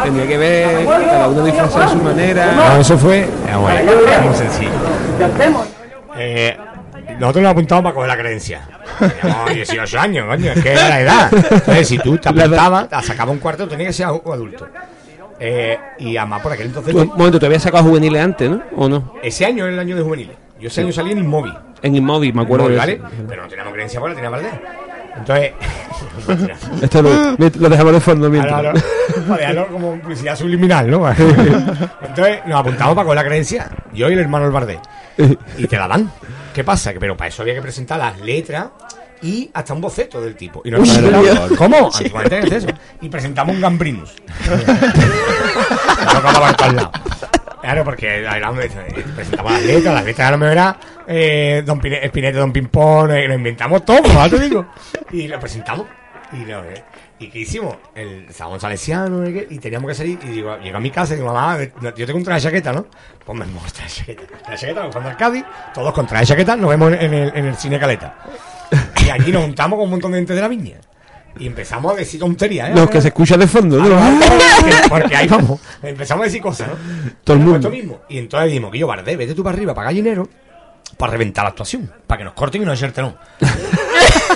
[0.05, 2.53] Tenía que ver cada uno disfrazado a su manera.
[2.53, 4.71] No, eso fue ah, bueno, es muy sencillo.
[6.17, 6.57] Eh,
[7.19, 8.63] nosotros nos apuntamos para coger la creencia.
[8.99, 11.31] Teníamos 18 años, coño, es que era la edad.
[11.33, 14.67] Entonces, si tú te apuntabas, te sacabas un cuarto, tenías que ser un adulto.
[15.45, 18.63] Eh, y además, por aquel entonces, un momento, te había sacado juveniles antes, ¿no?
[18.77, 19.15] ¿O no?
[19.25, 20.37] ese año era el año de juveniles.
[20.61, 21.53] Yo ese año salí en Inmóvil.
[21.83, 22.71] En Inmóvil, me acuerdo.
[22.71, 23.15] Inmóvil, de ¿vale?
[23.17, 23.27] eso.
[23.29, 24.53] Pero no teníamos creencia porque tenía Valdés.
[25.17, 25.53] Entonces,
[26.83, 28.63] Esto lo, lo dejamos de fondo mientras.
[29.27, 31.11] Para dejarlo como publicidad subliminal, ¿no?
[32.03, 33.69] Entonces nos apuntamos para con la creencia.
[33.93, 34.79] Yo y el hermano el Bardé.
[35.59, 36.09] Y te la dan.
[36.55, 36.93] ¿Qué pasa?
[36.93, 38.67] Que, pero para eso había que presentar las letras
[39.23, 40.63] y hasta un boceto del tipo.
[40.65, 41.57] Y nos Uy.
[41.57, 41.91] ¿Cómo?
[41.95, 42.67] Antiguamente era eso.
[43.01, 44.15] Y presentamos un gambrinus.
[47.63, 52.05] Claro, porque de- presentamos las letras, las letras a lo mejor era eh, Don Pine,
[52.05, 54.67] Espinete, Don Pimpón, eh, lo inventamos todo, ¿no te digo?
[55.13, 55.87] Y lo presentamos.
[56.33, 56.83] Y, lo, eh,
[57.21, 57.77] ¿y qué hicimos?
[57.95, 59.29] El Sabón Salesiano, ¿no?
[59.29, 60.19] y teníamos que salir.
[60.25, 61.59] Y digo, llego a mi casa y digo, mamá,
[61.97, 62.87] yo tengo un traje de chaqueta, ¿no?
[63.25, 64.23] Pues me muestra la chaqueta.
[64.49, 67.57] La chaqueta, al Cádiz, todos con traje de chaqueta, nos vemos en el, en el
[67.57, 68.17] cine Caleta.
[69.05, 70.77] Y allí nos juntamos con un montón de gente de la viña.
[71.39, 72.73] Y empezamos a decir tonterías, ¿eh?
[72.75, 73.89] Los que se escucha de fondo, ¿no?
[73.89, 76.75] Porque, porque ahí vamos, empezamos a decir cosas, ¿no?
[77.25, 77.57] Todo el mundo.
[77.57, 78.01] esto mismo.
[78.09, 80.29] Y entonces dijimos que yo, Bardé, vete tú para arriba, para gallinero,
[80.99, 83.17] para reventar la actuación, para que nos corten y no echarte no.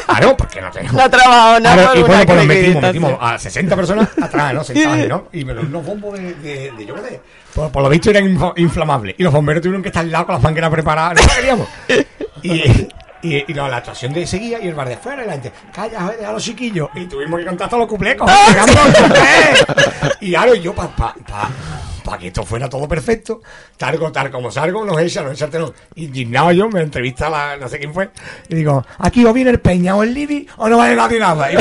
[0.07, 0.95] Claro, porque no tenemos.
[0.95, 4.09] No ha trabajado nada Claro, por y bueno, pues nos metimos, metimos a 60 personas
[4.23, 4.65] atrás, ¿no?
[4.65, 5.29] Sentadas, ¿no?
[5.33, 7.21] Y unos bombos de, de, de yo qué sé.
[7.55, 9.17] Por, por lo visto eran inflamables.
[9.19, 11.21] Y los bomberos tuvieron que estar al lado con las mangueras preparadas.
[11.21, 11.69] No queríamos.
[12.43, 12.89] Y,
[13.23, 15.53] y, y no, la actuación de seguía y el bar de fuera y la gente,
[15.73, 16.89] calla, joder, a los chiquillos.
[16.95, 18.17] Y tuvimos que cantar todos los cuplés.
[20.21, 21.51] Y claro, yo para pa, pa,
[22.05, 23.43] pa que esto fuera todo perfecto,
[23.77, 25.73] tal, tal como salgo, nos echa, nos echa, no.
[25.97, 28.11] Indignado yo, me entrevista la, no sé quién fue,
[28.49, 31.53] y digo, aquí o viene el Peña o el Libi o no vale nadie nada.
[31.53, 31.57] Y,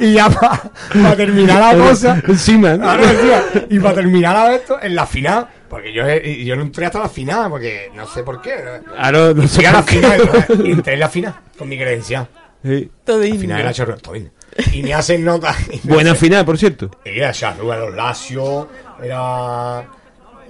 [0.04, 2.84] y ya para terminar la cosa, Encima, ¿no?
[2.84, 3.62] Claro, tío.
[3.70, 6.02] Y para terminar a esto, en la final, porque yo,
[6.44, 8.56] yo no entré hasta la final, porque no sé por qué.
[8.94, 9.94] Claro, no sé la qué.
[9.94, 10.20] final,
[10.64, 12.28] y entré en la final con mi creencia.
[12.62, 12.90] Sí.
[13.04, 13.72] Todo Al final era
[14.12, 14.32] bien.
[14.72, 15.54] Y me hacen nota.
[15.72, 16.90] y me Buena hacen- final, por cierto.
[17.04, 18.68] Era Charrúa, los Lazio,
[19.02, 19.86] era.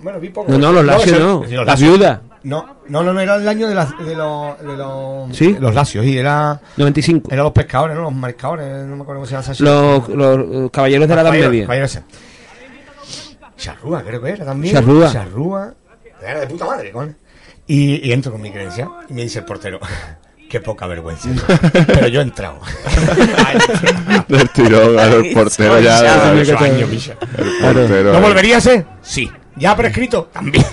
[0.02, 0.50] Bueno, vi poco.
[0.50, 1.56] No, no, los Lacios eso- no.
[1.56, 2.22] los La viuda.
[2.42, 4.16] No, no, no, no, era el año de, las- de
[5.32, 5.52] ¿Sí?
[5.52, 6.58] de los Lacios, sí, era.
[6.78, 7.28] 95.
[7.30, 8.04] Eran los pescadores, ¿no?
[8.04, 11.20] Los mariscadores, no me acuerdo cómo se llama esa Los, los, los caballeros de la
[11.20, 11.64] Edad Media.
[11.64, 12.02] caballero ese.
[13.60, 14.74] Charrúa, creo que era también.
[14.74, 15.12] Charrúa.
[15.12, 15.74] Charrúa.
[16.22, 17.16] Era de puta madre, con.
[17.66, 19.78] Y, y entro con mi creencia y me dice el portero.
[20.48, 21.28] Qué poca vergüenza.
[21.86, 22.58] Pero yo he entrado.
[24.28, 26.32] Del tirón al portero ya.
[26.32, 26.56] El- años, el
[27.62, 28.84] portero- ¿No volvería a ser?
[29.02, 29.30] Sí.
[29.60, 30.30] ¿Ya prescrito?
[30.32, 30.64] También.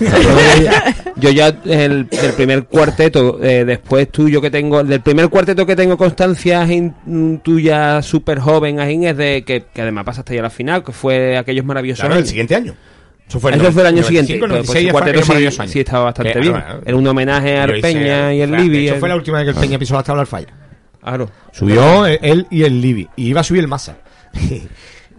[1.16, 5.66] Yo ya, yo el, del primer cuarteto, eh, después tuyo que tengo, del primer cuarteto
[5.66, 10.40] que tengo constancia mm, tuya súper joven, Ajín, es de que, que además pasaste ya
[10.40, 12.00] a la final, que fue aquellos maravillosos.
[12.02, 12.28] Claro, el años.
[12.28, 12.74] siguiente año.
[13.28, 14.38] Eso fue Eso fue el año 95, siguiente.
[14.38, 16.52] Pues, pues, 96 el fue cuarteto sí, sí estaba bastante Que, bien.
[16.52, 18.84] bueno, Era un homenaje a yo Arpeña y el de Libi.
[18.86, 20.48] hecho, el- fue la última vez que el Peña pisó la tabla del falla.
[21.02, 21.30] Claro.
[21.52, 23.08] Subió él y el Libi.
[23.16, 23.96] Y iba a subir el Massa.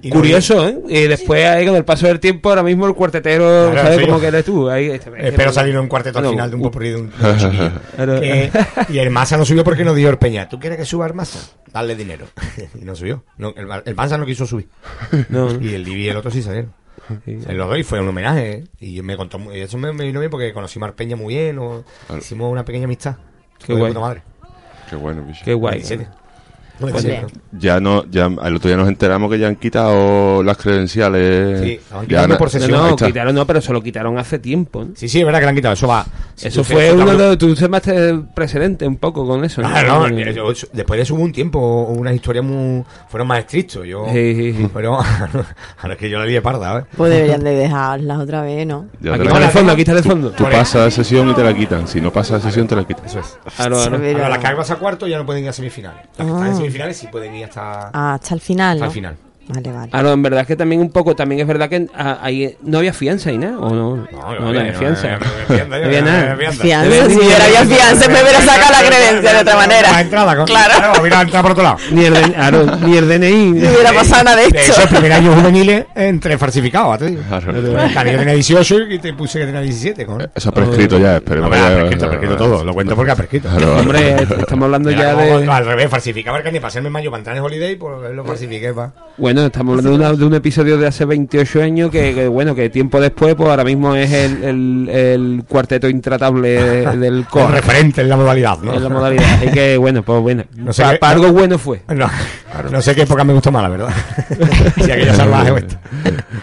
[0.02, 0.78] Y Curioso, ¿eh?
[0.88, 4.06] Y después, ahí, con el paso del tiempo, ahora mismo el cuartetero, Claro, ¿sabes soy
[4.06, 4.70] cómo que eres tú?
[4.70, 7.10] Ahí, este- Espero salir en un cuarteto al final de un u- popurrí de un,
[7.10, 7.72] de un chiquillo.
[7.96, 8.20] Claro.
[8.22, 8.52] Que-
[8.90, 10.48] y el Massa no subió porque no dio el Peña.
[10.48, 11.40] ¿Tú quieres que suba el Massa?
[11.74, 12.28] Dale dinero.
[12.82, 13.24] y no subió.
[13.38, 14.70] No, el, el Massa no quiso subir.
[15.30, 15.50] No.
[15.62, 16.74] Y el Libi y el otro sí salieron.
[17.26, 18.52] Se lo doy, fue un homenaje.
[18.52, 18.64] ¿eh?
[18.80, 21.34] Y me contó, y eso me, me vino bien porque conocí a Mar Peña muy
[21.34, 21.58] bien.
[21.60, 21.84] o-
[22.18, 23.16] hicimos una pequeña amistad.
[23.66, 23.94] Qué guay.
[23.94, 24.22] madre.
[24.90, 25.42] Qué bueno, bicho.
[25.44, 25.80] Qué guay.
[25.82, 26.08] 27.
[26.80, 27.34] Pues 97.
[27.60, 31.60] Ya no, ya el otro día nos enteramos que ya han quitado las credenciales.
[31.62, 32.72] Sí, Ya por No, sesión.
[32.72, 33.08] no, está.
[33.08, 34.86] quitaron, no, pero se lo quitaron hace tiempo.
[34.86, 34.92] ¿no?
[34.96, 35.74] Sí, sí, es verdad que le han quitado.
[35.74, 36.06] Eso va.
[36.36, 39.62] Si Eso fue uno de tú semaste precedente un poco con eso.
[39.62, 43.40] Claro, no, eh, yo- después de eso hubo un tiempo, unas historias muy, fueron más
[43.40, 43.86] estrictos.
[43.86, 44.70] Yo, Sí, sí, sí.
[44.74, 44.98] Pero
[45.82, 46.86] ahora es que yo la lié parda, ¿ves?
[46.96, 48.88] Pues deberían de dejarlas otra vez, ¿no?
[49.02, 50.32] Ya Aquí está la- el fondo, aquí está el fondo.
[50.32, 51.88] Tú pasas de sesión y te la quitan.
[51.88, 53.06] Si no pasas de sesión, te la quitan.
[53.06, 53.38] Eso es.
[53.58, 56.02] Ahora, las que vas a cuarto ya no pueden ir a semifinales.
[56.18, 56.56] Las que están en Ah.
[56.70, 58.90] Semifinales sí pueden ir hasta, Ah, hasta el final, hasta ¿no?
[58.90, 59.18] el final.
[59.52, 59.90] Vale, vale.
[59.92, 62.56] Ah, no, en verdad es que también un poco, también es verdad que ah, ahí
[62.62, 63.96] no había fianza y nada, ¿o no?
[64.12, 65.18] No, no, había fianza.
[65.68, 66.36] No había nada.
[66.52, 69.92] Fianza, si hubiera habido fianza, me hubiera sacado la credencia de otra manera.
[69.92, 71.02] La entrada, con- Claro.
[71.04, 71.78] mira, por otro lado.
[71.92, 73.50] Ni el, claro, ni el DNI.
[73.60, 77.22] No hubiera pasado nada de hecho, el primer año juveniles entre falsificados, te digo.
[77.28, 77.52] Claro.
[77.58, 80.30] El canillo tenía 18 y te puse que tenía 17, con.
[80.36, 82.64] Eso ha prescrito ya, esperemos Hombre, que ha ya- prescrito, ha prescrito todo.
[82.64, 83.50] Lo cuento porque ha prescrito.
[83.50, 83.78] Claro.
[83.80, 85.52] Hombre, estamos hablando Era ya como de...
[85.52, 88.70] Al revés, falsificaba el carnet para hacerme mayo para entrar en holiday, pues lo falsifiqué.
[89.18, 92.54] Bueno, estamos hablando de, una- de un episodio de hace 28 años que, que, bueno,
[92.56, 96.50] que tiempo después, pues ahora mismo es el, el, el cuarteto intratable
[96.98, 97.56] del El core.
[97.56, 98.74] referente en la modalidad, ¿no?
[98.74, 99.26] En la modalidad.
[99.36, 100.44] Así que, bueno, pues bueno.
[100.56, 101.82] No sé para algo bueno fue.
[101.88, 102.10] No,
[102.72, 103.94] no sé qué época me gustó más, la verdad.
[104.84, 105.80] si aquella salvaje o esta.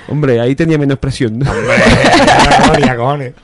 [0.09, 1.39] Hombre, ahí tenía menos presión.
[1.39, 1.51] ¿no?
[1.51, 3.35] Hombre.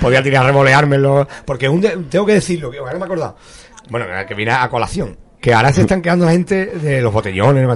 [0.00, 1.26] Podía tirar a revoleármelo.
[1.44, 3.36] Porque un de- tengo que decirlo, que ahora me he acordado.
[3.90, 5.16] Bueno, que viene a colación.
[5.40, 7.66] Que ahora se están quedando gente de los botellones.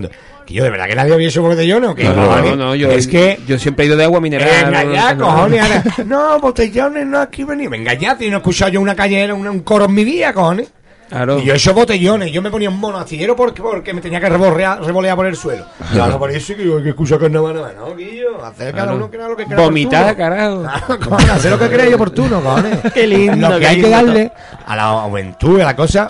[0.53, 2.05] Yo, de verdad que nadie había hecho botellones o qué?
[2.05, 3.38] No, no, yo, es que.
[3.46, 4.48] yo siempre he ido de agua mineral.
[4.70, 5.61] Venga no- cojones.
[5.62, 7.68] ahora, no, botellones, no, aquí venía.
[7.68, 10.32] Venga ya, tío, no he escuchado yo una callera, una- un coro en mi vida,
[10.32, 10.72] cojones.
[11.13, 11.39] Claro.
[11.39, 14.19] Y yo he hecho botellones, yo me ponía un mono astillero porque, porque me tenía
[14.19, 15.67] que revolear, revolear por el suelo.
[15.95, 18.97] Ya no parece que yo hay que escuchar carnaval, no, no, Guillo, hacer cada Claro.
[18.97, 20.63] uno que haga lo que crea Vomitar, carajo.
[20.63, 22.79] Claro, cojones, hacer lo que crea oportuno, cojones.
[22.95, 24.33] Qué lindo, Lo que qué hay que darle
[24.67, 26.09] a la juventud, a la cosa,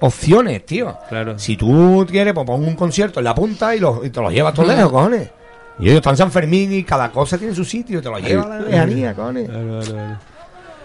[0.00, 0.98] opciones, tío.
[1.08, 1.38] Claro.
[1.38, 4.30] Si tú quieres, pues pon un concierto en la punta y, lo, y te lo
[4.30, 5.30] llevas todo lejos, cojones.
[5.78, 8.44] Y ellos están en San Fermín y cada cosa tiene su sitio, te lo llevas
[8.46, 9.48] a la lejanía, cojones.
[9.48, 10.16] Claro, claro, claro.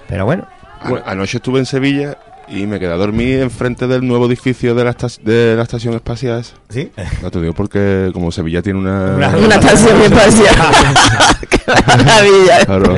[0.08, 0.48] Pero bueno.
[0.88, 2.18] Bueno, anoche estuve en Sevilla
[2.52, 5.94] y me quedé a dormir enfrente del nuevo edificio de la, esta- de la estación
[5.94, 6.40] espacial.
[6.40, 6.54] esa.
[6.70, 6.92] ¿Sí?
[7.22, 9.16] No te digo porque como Sevilla tiene una...
[9.16, 10.56] Una- Una estación espacial.
[11.50, 12.66] Qué maravilla.
[12.66, 12.96] Claro.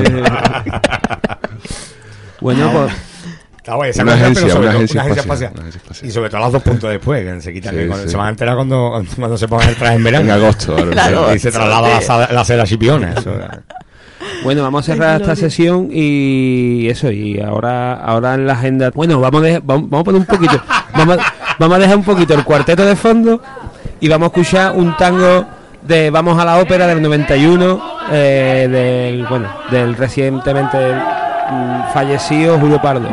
[2.39, 2.93] Bueno, pues
[3.57, 5.51] Está guay, esa Una cosa, agencia, pero sobre una todo agencia una agencia espacial, espacial.
[5.53, 6.09] una agencia espacial.
[6.09, 8.09] Y sobre todo las dos puntos después, que se quitan, Sí, que cuando- sí.
[8.11, 10.25] se van a enterar cuando, cuando se pongan el traje en verano.
[10.25, 10.91] En agosto, claro.
[10.91, 11.35] Claro.
[11.35, 13.11] Y se traslada la, sa- la seda Chipiona.
[13.13, 13.35] Eso.
[14.43, 18.91] Bueno, vamos a cerrar esta sesión y eso, y ahora ahora en la agenda...
[18.93, 20.59] Bueno, vamos a, dejar- vamos, vamos a poner un poquito,
[20.95, 23.41] vamos, a- vamos a dejar un poquito el cuarteto de fondo
[23.99, 25.45] y vamos a escuchar un tango
[25.83, 27.81] de Vamos a la Ópera del 91,
[28.11, 33.09] eh, del, bueno, del recientemente mm, fallecido Julio Pardo.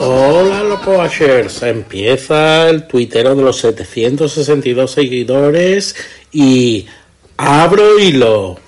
[0.00, 5.96] Hola Locoashers, empieza el tuitero de los 762 seguidores
[6.32, 6.86] y
[7.36, 8.60] abro hilo.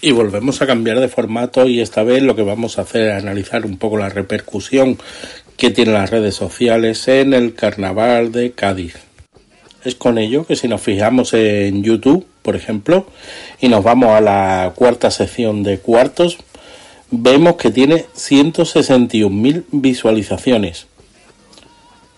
[0.00, 3.22] Y volvemos a cambiar de formato y esta vez lo que vamos a hacer es
[3.22, 4.98] analizar un poco la repercusión
[5.56, 8.96] que tienen las redes sociales en el carnaval de Cádiz.
[9.84, 13.06] Es con ello que si nos fijamos en YouTube, por ejemplo,
[13.60, 16.38] y nos vamos a la cuarta sección de cuartos,
[17.10, 20.86] vemos que tiene 161.000 visualizaciones.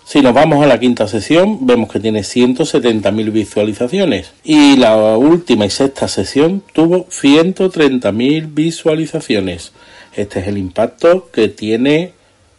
[0.04, 4.32] Si nos vamos a la quinta sesión, vemos que tiene 170.000 visualizaciones.
[4.42, 9.72] Y la última y sexta sesión tuvo 130.000 visualizaciones.
[10.16, 12.14] Este es el impacto que tiene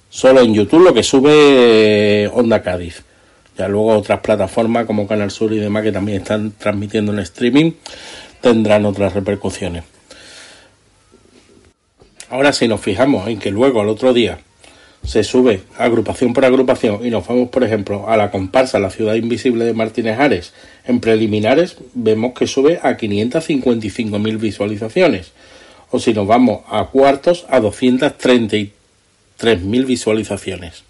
[0.10, 3.03] solo en YouTube lo que sube Onda Cádiz.
[3.57, 7.74] Ya luego otras plataformas como Canal Sur y demás que también están transmitiendo en streaming
[8.41, 9.84] tendrán otras repercusiones.
[12.30, 14.39] Ahora si nos fijamos en que luego al otro día
[15.03, 19.16] se sube agrupación por agrupación y nos vamos, por ejemplo, a la comparsa La Ciudad
[19.16, 20.53] Invisible de Martínez Ares
[20.86, 25.32] en preliminares, vemos que sube a 555.000 visualizaciones.
[25.91, 27.60] O si nos vamos a cuartos, a
[29.39, 30.83] 233.000 visualizaciones.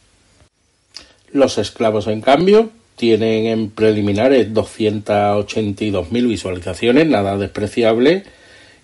[1.32, 8.24] Los esclavos, en cambio, tienen en preliminares 282.000 visualizaciones, nada despreciable,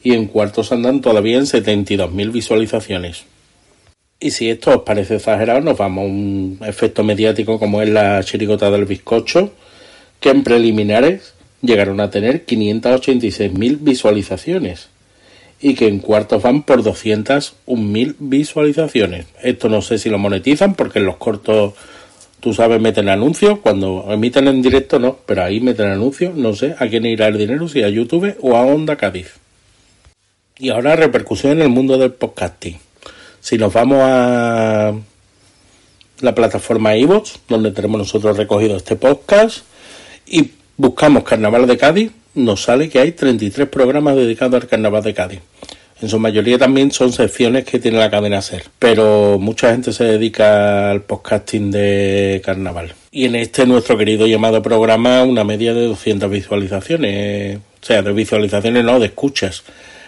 [0.03, 3.24] y en cuartos andan todavía en 72.000 visualizaciones.
[4.20, 8.24] Y si esto os parece exagerado, nos vamos a un efecto mediático como es la
[8.24, 9.51] chirigota del bizcocho,
[10.20, 14.89] que en preliminares llegaron a tener 586.000 visualizaciones
[15.62, 19.28] y que en cuartos van por 201.000 visualizaciones.
[19.41, 21.74] Esto no sé si lo monetizan porque en los cortos,
[22.39, 26.76] tú sabes, meten anuncios, cuando emiten en directo no, pero ahí meten anuncios, no sé
[26.78, 29.34] a quién irá el dinero, si a YouTube o a Onda Cádiz.
[30.58, 32.78] Y ahora repercusión en el mundo del podcasting.
[33.41, 34.93] Si nos vamos a
[36.22, 39.66] la plataforma iVoox, donde tenemos nosotros recogido este podcast,
[40.26, 45.14] y buscamos Carnaval de Cádiz, nos sale que hay 33 programas dedicados al Carnaval de
[45.14, 45.40] Cádiz.
[46.02, 50.04] En su mayoría también son secciones que tiene la cadena SER, pero mucha gente se
[50.04, 52.94] dedica al podcasting de Carnaval.
[53.12, 58.12] Y en este nuestro querido llamado programa una media de 200 visualizaciones, o sea, de
[58.12, 59.64] visualizaciones no, de escuchas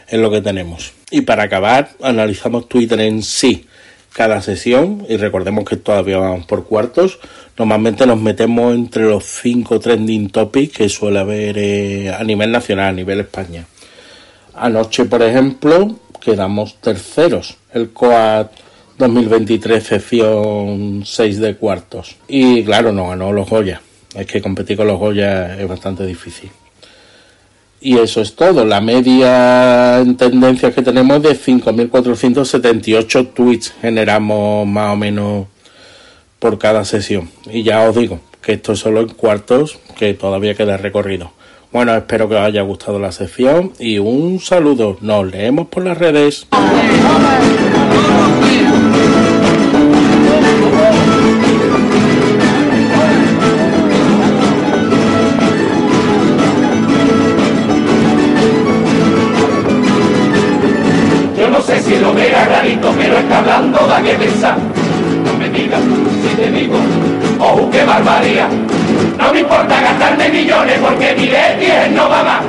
[0.09, 0.91] es lo que tenemos.
[1.09, 3.65] Y para acabar, analizamos Twitter en sí
[4.13, 7.19] cada sesión y recordemos que todavía vamos por cuartos.
[7.57, 12.89] Normalmente nos metemos entre los cinco trending topics que suele haber eh, a nivel nacional,
[12.89, 13.65] a nivel España.
[14.53, 17.57] Anoche, por ejemplo, quedamos terceros.
[17.73, 18.51] El COAT
[18.97, 22.15] 2023 sección 6 de cuartos.
[22.27, 23.81] Y claro, no ganó los Goya.
[24.15, 26.51] Es que competir con los Goya es bastante difícil.
[27.81, 28.65] Y eso es todo.
[28.65, 35.47] La media en tendencias que tenemos es de 5.478 tweets generamos más o menos
[36.39, 37.29] por cada sesión.
[37.45, 41.31] Y ya os digo que esto es solo en cuartos, que todavía queda recorrido.
[41.71, 44.97] Bueno, espero que os haya gustado la sección y un saludo.
[45.01, 46.47] Nos leemos por las redes.
[61.37, 64.57] Yo no sé si lo vea clarito, pero está hablando da que pensar.
[67.57, 68.49] Oh, qué barbaridad.
[69.17, 72.43] No me importa gastarme millones porque mi de no va más.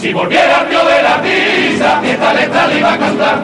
[0.00, 3.42] Si volviera al río de la risa, fiesta letra le iba a cantar.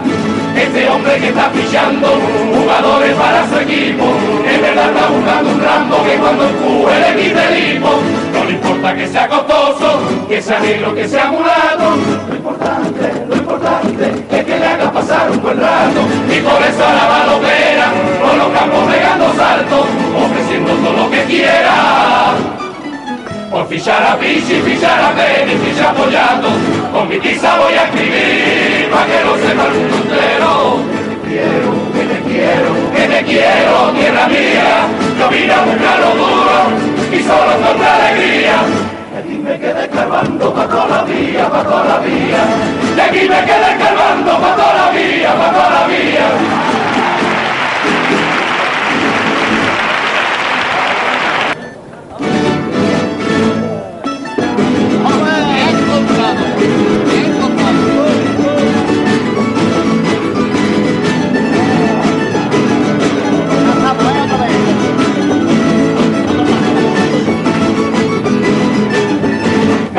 [0.57, 2.09] Este hombre que está fichando
[2.55, 4.05] jugadores para su equipo,
[4.49, 7.91] en verdad está buscando un rambo que cuando empuje le quite el hipo.
[8.33, 11.97] No le importa que sea costoso, que sea negro, que sea mulato.
[12.29, 16.01] Lo importante, lo importante es que le haga pasar un buen rato.
[16.29, 17.93] Y por eso va la opera,
[18.23, 19.87] por los campos pegando saltos,
[20.17, 22.64] ofreciendo todo lo que quiera.
[23.51, 26.49] Por fichar a Pichi, fichar a Penny, fichar apoyando,
[26.93, 30.55] con mi tiza voy a escribir, pa' que lo sepa el mundo entero.
[30.95, 34.87] Que te quiero, que te quiero, que te quiero, tierra mía,
[35.31, 36.59] vine a lo duro,
[37.13, 38.57] y solo encontré alegría.
[39.15, 42.43] Y aquí me quedé escarbando pa' toda la vía, pa' toda la vía.
[42.97, 46.74] Y aquí me quedé escarbando pa' toda la vía, pa' toda la vía.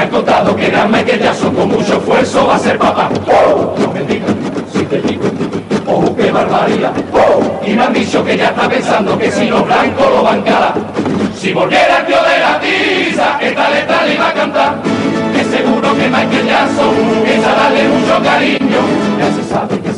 [0.06, 3.10] Han contado que Gran Michael Jackson con mucho esfuerzo va a ser papá.
[3.28, 3.76] ¡Oh!
[3.78, 4.32] No me digas
[4.72, 5.24] si te digo.
[5.88, 6.94] ¡Oh, qué barbaridad!
[7.12, 7.42] ¡Oh!
[7.66, 10.74] Y me han dicho que ya está pensando que si los blancos lo van cara.
[11.36, 14.76] Si volviera el tío de la tiza, esta letra le iba a cantar.
[15.34, 18.65] Que seguro que Michael Jackson piensa darle mucho cariño.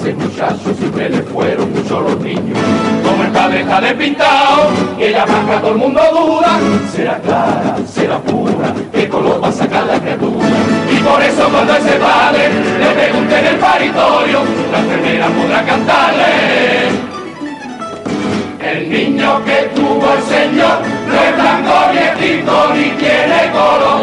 [0.08, 2.58] Ese muchacho siempre le fueron muchos los niños.
[3.04, 6.60] Como el padre está despintado y ella blanca todo el mundo duda.
[6.94, 10.48] Será clara, será pura, qué color va a sacar la criatura.
[10.92, 12.50] Y por eso cuando ese padre
[12.80, 14.40] le pregunte en el paritorio,
[14.72, 17.08] la enfermera podrá cantarle.
[18.64, 24.02] El niño que tuvo el Señor no es blanco viejito ni tiene color.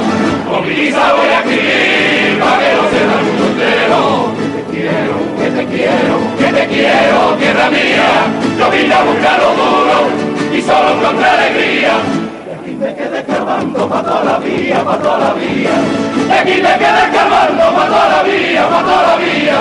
[0.50, 4.43] Con mi voy a escribir para que lo sepa el mundo entero.
[5.74, 8.08] Quiero, que te quiero, tierra mía.
[8.58, 9.96] Yo vine a buscar lo duro
[10.52, 11.92] y solo encontré alegría.
[12.60, 15.74] Aquí me quedé escarbando pa' toda la vía, pa' toda la vía.
[16.40, 19.58] Aquí me quedé escarbando pa' toda la vía, pa' toda la vía.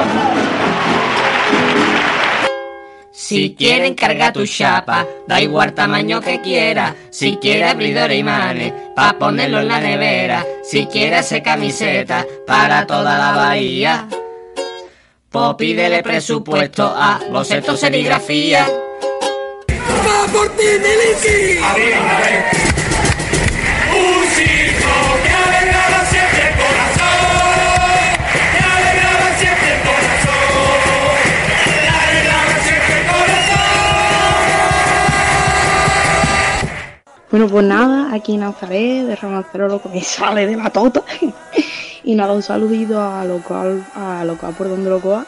[3.11, 6.93] Si quieren cargar tu chapa, da igual tamaño que quiera.
[7.09, 10.45] Si quiere abridor y imanes, pa' ponerlo en la nevera.
[10.63, 14.07] Si quiere hacer camiseta para toda la bahía.
[15.33, 18.67] Pues pídele presupuesto a boceto serigrafía.
[18.67, 21.57] ¡Va por ti, Miliki!
[23.89, 28.13] Un circo que alegraba siempre el corazón,
[28.53, 31.17] que alegraba siempre el corazón,
[31.65, 33.65] que alegraba siempre el corazón.
[37.31, 41.01] Bueno, pues nada, aquí en Nazaret, de Romancero lo que me sale de la tota.
[42.03, 45.25] Y nada, un saludito a local, a local por donde lo coja,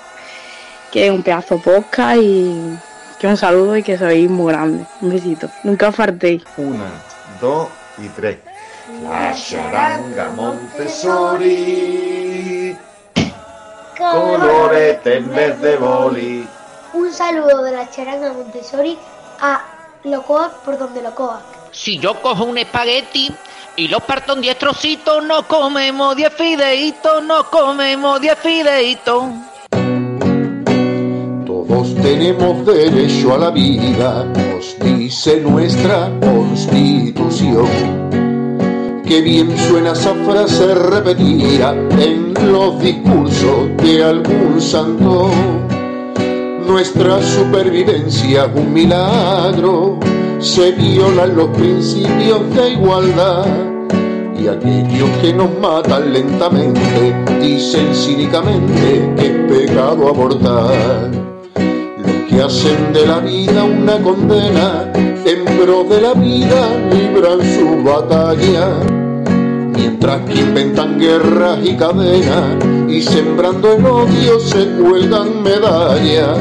[0.91, 2.77] que es un pedazo posca y
[3.19, 4.85] que un saludo y que sois muy grande.
[5.01, 5.49] Un besito.
[5.63, 6.43] Nunca faltéis.
[6.57, 6.91] Una,
[7.39, 8.37] dos y tres.
[9.03, 11.57] La charanga Montessori,
[13.97, 16.47] colorete en vez de boli.
[16.93, 18.97] Un saludo de la charanga Montessori
[19.41, 19.63] a
[20.03, 21.41] Locoa por donde Locoa.
[21.71, 23.33] Si yo cojo un espagueti
[23.77, 29.23] y lo parto en diez trocitos, no comemos diez fideitos, no comemos diez fideitos.
[31.45, 37.67] Todos tenemos derecho a la vida, nos dice nuestra constitución.
[39.05, 45.29] Qué bien suena esa frase repetida en los discursos de algún santo.
[46.65, 49.99] Nuestra supervivencia es un milagro,
[50.39, 53.45] se violan los principios de igualdad.
[54.37, 61.11] Y aquellos que nos matan lentamente dicen cínicamente que es pecado abortar.
[61.97, 64.91] Los que hacen de la vida una condena
[65.25, 68.69] en pro de la vida libran su batalla.
[69.73, 72.57] Mientras que inventan guerras y cadenas
[72.87, 76.37] y sembrando el odio se cuelgan medallas.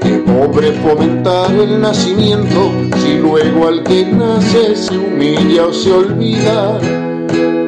[0.00, 6.78] Qué pobre fomentar el nacimiento si luego al que nace se humilla o se olvida.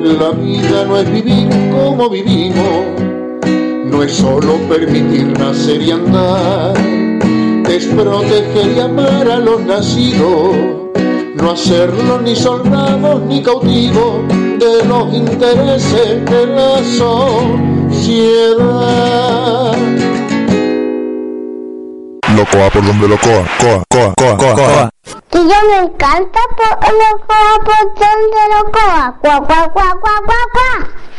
[0.01, 2.85] La vida no es vivir como vivimos,
[3.85, 6.75] no es solo permitir nacer y andar,
[7.69, 10.55] es proteger y amar a los nacidos,
[11.37, 14.29] no hacerlos ni soldados ni cautivos
[14.59, 16.83] de los intereses de la
[17.89, 18.53] sociedad.
[22.37, 24.92] Locoa por donde lo coa, coa, coa, coa, coa, coa.
[25.31, 26.79] Que yo me encanta por
[27.67, 27.93] por
[28.73, 31.12] cuá, cuá, cuá, cuá, cuá.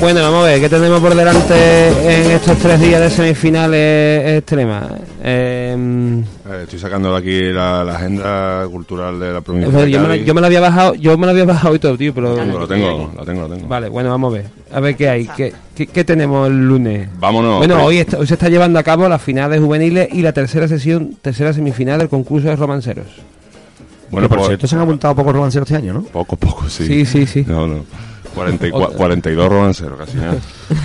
[0.00, 4.86] Bueno, vamos a ver, ¿qué tenemos por delante en estos tres días de semifinales extremas?
[5.22, 5.76] Eh,
[6.50, 9.70] Eh, estoy sacando de aquí la, la agenda cultural de la provincia.
[9.86, 10.24] Yo, me la, Cádiz.
[10.26, 12.30] yo me la había bajado, yo me la había bajado y todo, tío, pero...
[12.34, 13.68] Lo tengo, lo tengo, lo tengo, lo tengo.
[13.68, 14.46] Vale, bueno, vamos a ver.
[14.72, 15.26] A ver qué hay.
[15.36, 17.08] ¿Qué, qué, qué tenemos el lunes?
[17.18, 17.58] Vámonos.
[17.58, 20.32] Bueno, hoy, está- hoy se está llevando a cabo la final de juveniles y la
[20.32, 23.06] tercera sesión, tercera semifinal del concurso de romanceros.
[24.10, 26.02] Bueno, por pues- cierto, se han apuntado pocos romanceros este año, ¿no?
[26.04, 26.86] Poco, poco, sí.
[26.86, 27.44] Sí, sí, sí.
[27.46, 27.84] No, no.
[28.34, 30.36] 44 42 romanceros, casi nada.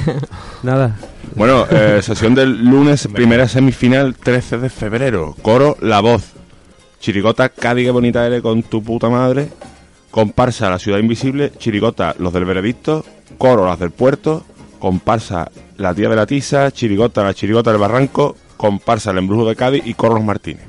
[0.63, 0.95] Nada.
[1.35, 5.35] Bueno, eh, sesión del lunes, primera semifinal, 13 de febrero.
[5.41, 6.33] Coro La Voz.
[6.99, 9.49] Chirigota, Cádiz, qué bonita eres con tu puta madre.
[10.11, 11.51] Comparsa, La Ciudad Invisible.
[11.57, 13.05] Chirigota, Los del Veredicto.
[13.37, 14.43] Coro, Las del Puerto.
[14.79, 16.71] Comparsa, La Tía de la Tiza.
[16.71, 18.35] Chirigota, La Chirigota del Barranco.
[18.57, 20.63] Comparsa, El Embrujo de Cádiz y Coro Los Martínez.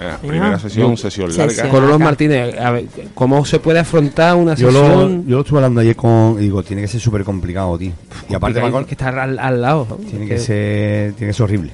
[0.00, 1.68] Eh, primera sesión, sesión larga.
[1.70, 5.26] Carlos Martínez, a ver, ¿cómo se puede afrontar una Yo lo, sesión?
[5.26, 6.36] yo lo estuve hablando ayer con.
[6.38, 7.92] y digo, tiene que ser súper complicado, tío.
[8.28, 9.86] Y aparte, que estar al, al lado.
[9.90, 9.96] ¿no?
[9.96, 11.72] tiene que ser, tiene que ser horrible.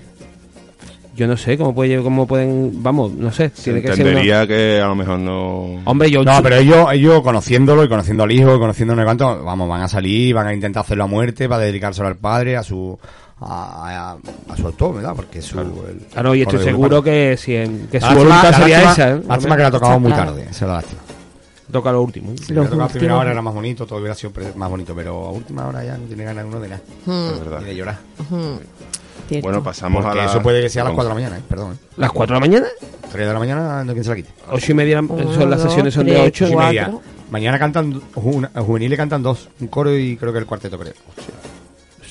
[1.15, 3.51] Yo no sé cómo puede, cómo pueden, vamos, no sé.
[3.55, 5.81] Se Tiene que ser una- entendería que a lo mejor no...
[5.87, 9.07] Hombre, yo No, pero ellos, ellos conociéndolo y conociendo al hijo y conociendo no sé
[9.07, 12.59] cuánto, vamos, van a salir, van a intentar hacerlo a muerte para dedicárselo al padre,
[12.59, 12.99] a su
[13.41, 15.13] a, a- a su autor, ¿verdad?
[15.15, 15.59] Porque es su.
[15.61, 18.81] el- Claro, y estoy seguro que, si en- que su La lástima- voluntad la sería
[18.83, 19.17] lástima- esa.
[19.17, 19.23] ¿eh?
[19.29, 20.31] Lástima que le ha tocado muy Claro.
[20.33, 21.01] tarde, esa es la lástima.
[21.71, 22.33] Toca lo último.
[22.43, 24.95] Si le ha tocado a primera hora era más bonito, todo hubiera sido más bonito,
[24.95, 26.81] pero a última hora ya no tiene ganas uno de nada.
[27.05, 27.35] Hmm.
[27.35, 27.61] Es verdad.
[27.63, 27.99] Y de llorar.
[29.29, 29.47] Cierto.
[29.49, 30.31] Bueno, pasamos Porque a la...
[30.31, 31.43] eso puede que sea a las 4 de la mañana, ¿eh?
[31.49, 31.73] perdón.
[31.73, 31.77] ¿eh?
[31.97, 32.67] ¿Las 4 de la mañana?
[33.11, 34.31] 3 de la mañana, no quién se la quite.
[34.53, 36.69] Ocho y media Uno, son las dos, sesiones son de tres, 8 Ocho y cuatro.
[36.69, 36.99] media.
[37.33, 40.93] Mañana cantan, una, juveniles cantan dos, un coro y creo que el cuarteto, creo.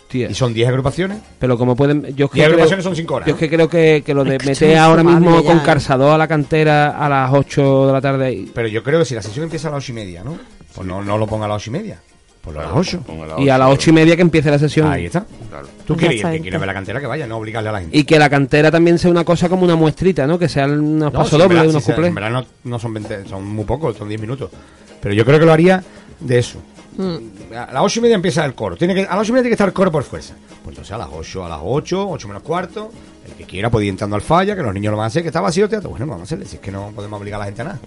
[0.05, 0.29] Hostia.
[0.29, 1.17] Y son 10 agrupaciones.
[1.39, 2.15] Pero como pueden.
[2.15, 4.13] Yo es que Y creo, agrupaciones son cinco horas, Yo es que creo que, que
[4.13, 5.65] lo de meter ahora mismo con ya, ¿eh?
[5.65, 8.31] Carzador a la cantera a las 8 de la tarde.
[8.33, 10.37] y- Pero yo creo que si la sesión empieza a las 8 y media, ¿no?
[10.73, 11.99] Pues no, no lo ponga a las 8 y media.
[12.41, 13.03] Pues a las 8.
[13.39, 14.87] Y a las 8 y media que empiece la sesión.
[14.91, 15.25] Ahí está.
[15.49, 15.67] Claro.
[15.85, 17.97] Tú quieres ir, que quiera ver la cantera que vaya, no obligarle a la gente.
[17.97, 20.37] Y que la cantera también sea una cosa como una muestrita, ¿no?
[20.37, 22.09] Que sean unos No, pasos dobles, verdad, unos sí, cuplés.
[22.09, 24.51] En verdad no, no son 20, son muy pocos, son 10 minutos.
[25.01, 25.83] Pero yo creo que lo haría
[26.19, 26.59] de eso.
[26.97, 27.53] Mm.
[27.55, 28.75] A las 8 y media empieza el coro.
[28.77, 30.33] Tiene que, a las 8 y media tiene que estar el coro por fuerza.
[30.63, 32.91] Pues entonces a las 8, a las 8, 8 menos cuarto.
[33.27, 35.23] El que quiera puede ir entrando al falla, que los niños lo van a hacer,
[35.23, 35.89] que está vacío el teatro.
[35.89, 37.79] Bueno, vamos a hacerle, si es que no podemos obligar a la gente a nada.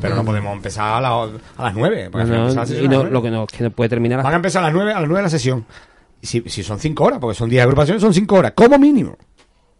[0.00, 2.10] Pero no podemos empezar a, la- a las 9.
[2.12, 3.22] Porque No, la y no, lo 9.
[3.22, 5.18] que no, que no puede terminar Van a empezar a las 9, a las 9
[5.18, 5.64] de la sesión.
[6.22, 9.16] Si, si son 5 horas, porque son 10 agrupaciones, son 5 horas, como mínimo.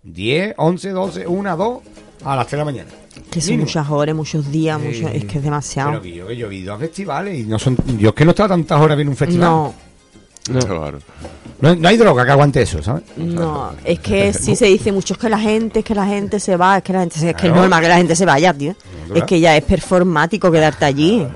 [0.03, 1.79] 10, 11, 12, 1, 2,
[2.25, 2.91] a las 3 de la mañana.
[3.31, 3.65] Que son Mínimo.
[3.67, 5.91] muchas horas, muchos días, mucho- es que es demasiado.
[5.91, 7.77] Pero que yo, que yo he ido a festivales y no son.
[7.99, 9.49] Yo es que no he estado tantas horas viendo un festival.
[9.49, 9.75] No,
[10.67, 10.99] Claro.
[11.63, 13.03] No, no hay droga que aguante eso, ¿sabes?
[13.17, 16.39] no, es que sí se dice mucho, es que la gente, es que la gente
[16.39, 17.63] se va, es que la gente se, es que es Claro.
[17.63, 18.75] normal que la gente se vaya, tío.
[19.15, 21.27] Es que ya es performático quedarte allí.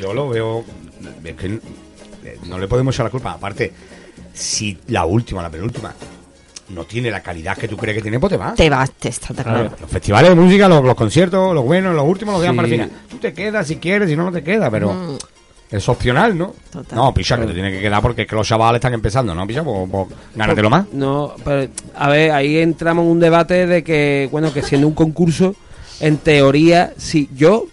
[0.00, 0.64] Yo lo veo.
[1.24, 1.58] Es que
[2.46, 3.32] no le podemos echar la culpa.
[3.32, 3.72] Aparte,
[4.32, 5.92] si la última, la penúltima,
[6.72, 8.54] no tiene la calidad que tú crees que tiene, pues te vas.
[8.54, 9.70] Te vas, te está claro.
[9.80, 12.56] Los festivales de música, los, los conciertos, los buenos, los últimos, los dejan Sí.
[12.56, 12.90] para el final.
[13.08, 15.18] Tú te quedas si quieres, si no, no te quedas, pero Mm.
[15.70, 16.54] es opcional, ¿no?
[16.70, 16.96] Total.
[16.96, 19.46] No, picha, que te tiene que quedar porque es que los chavales están empezando, ¿no?
[19.46, 20.86] Picha, pues, pues gánatelo más.
[20.92, 24.94] No, pero a ver, ahí entramos en un debate de que, bueno, que siendo un
[24.94, 25.54] concurso,
[26.00, 27.66] en teoría, si yo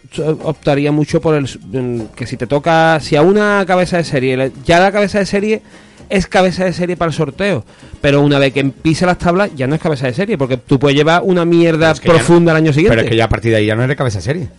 [0.43, 4.51] optaría mucho por el mm, que si te toca, si a una cabeza de serie,
[4.65, 5.61] ya la cabeza de serie
[6.09, 7.63] es cabeza de serie para el sorteo,
[8.01, 10.79] pero una vez que pise las tablas ya no es cabeza de serie, porque tú
[10.79, 12.91] puedes llevar una mierda es que ya profunda el año siguiente.
[12.95, 14.49] Pero es que ya a partir de ahí ya no eres cabeza de serie.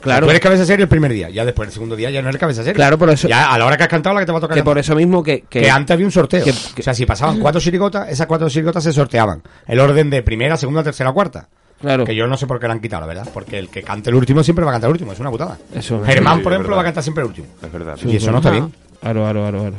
[0.00, 0.26] Claro.
[0.26, 2.28] Tú eres cabeza de serie el primer día, ya después el segundo día ya no
[2.28, 2.76] eres cabeza de serie.
[2.76, 4.40] Claro, por eso- Ya a la hora que has cantado la que te va a
[4.40, 4.70] tocar que cantar.
[4.72, 6.44] por eso mismo que, que, Que, antes había un sorteo.
[6.44, 9.42] que- o sea, si pasaban cuatro chirigotas, esas cuatro chirigotas se sorteaban.
[9.66, 11.48] El orden de primera, segunda, tercera, cuarta.
[11.80, 12.04] Claro.
[12.04, 13.28] Que yo no sé por qué la han quitado, la verdad.
[13.34, 15.12] Porque el que cante el último siempre va a cantar el último.
[15.12, 15.58] Es una putada.
[15.74, 16.06] Eso es.
[16.06, 16.76] Germán, Sí, por ejemplo, verdad.
[16.78, 17.48] va a cantar siempre el último.
[17.62, 17.98] Es verdad.
[18.06, 18.72] Y eso no está bien.
[19.00, 19.72] Claro, claro, claro,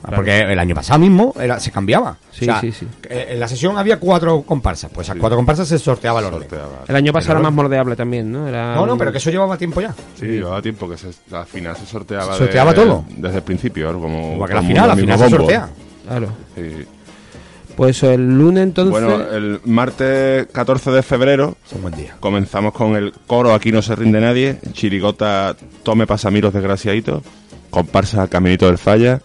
[0.00, 0.16] claro.
[0.16, 2.16] Porque el año pasado mismo era, se cambiaba.
[2.30, 2.86] Sí, o sea, sí, sí.
[3.08, 4.90] En la sesión había cuatro comparsas.
[4.92, 6.40] Pues a cuatro comparsas se sorteaba el orden.
[6.42, 6.84] Sorteaba.
[6.86, 8.46] El año pasado era más moldeable también, ¿no?
[8.48, 9.94] Era No, no, un- pero que eso llevaba tiempo ya.
[10.18, 12.32] Sí, llevaba tiempo que se, al final se sorteaba.
[12.34, 13.04] Se sorteaba de- todo.
[13.16, 14.00] Desde el principio, ¿no?
[14.00, 14.34] como.
[14.34, 15.68] Igual que todo la final, la al final se sortea.
[16.06, 16.28] Claro.
[16.54, 16.86] Sí.
[17.76, 18.90] Pues el lunes entonces.
[18.90, 22.16] Bueno, el martes 14 de febrero un buen día.
[22.18, 25.54] comenzamos con el coro Aquí no se rinde nadie, Chirigota
[25.84, 27.22] Tome Pasamiros Desgraciaditos,
[27.70, 29.20] comparsa Caminito del Falla,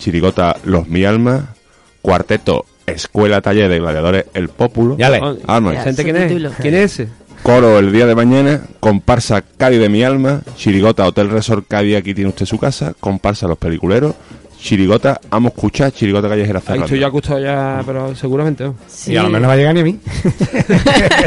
[0.00, 1.54] Chirigota Los Mi Alma,
[2.02, 5.20] cuarteto Escuela Taller de Gladiadores El Pópulo, Ya le.
[5.46, 5.74] Arma.
[5.74, 6.52] ¿Esa gente quién es?
[6.60, 7.08] ¿Quién es ese?
[7.42, 12.12] Coro el día de mañana, comparsa Cádiz de mi alma, Chirigota Hotel Resort Cádiz, aquí
[12.12, 14.14] tiene usted su casa, comparsa Los Peliculeros,
[14.60, 16.84] Chirigota Amo Escuchar, Chirigota Callejera Ahí Cerrando.
[16.84, 18.64] estoy yo acostado ya, pero seguramente.
[18.64, 18.74] ¿no?
[19.06, 19.98] Y a lo no va a llegar ni a mí.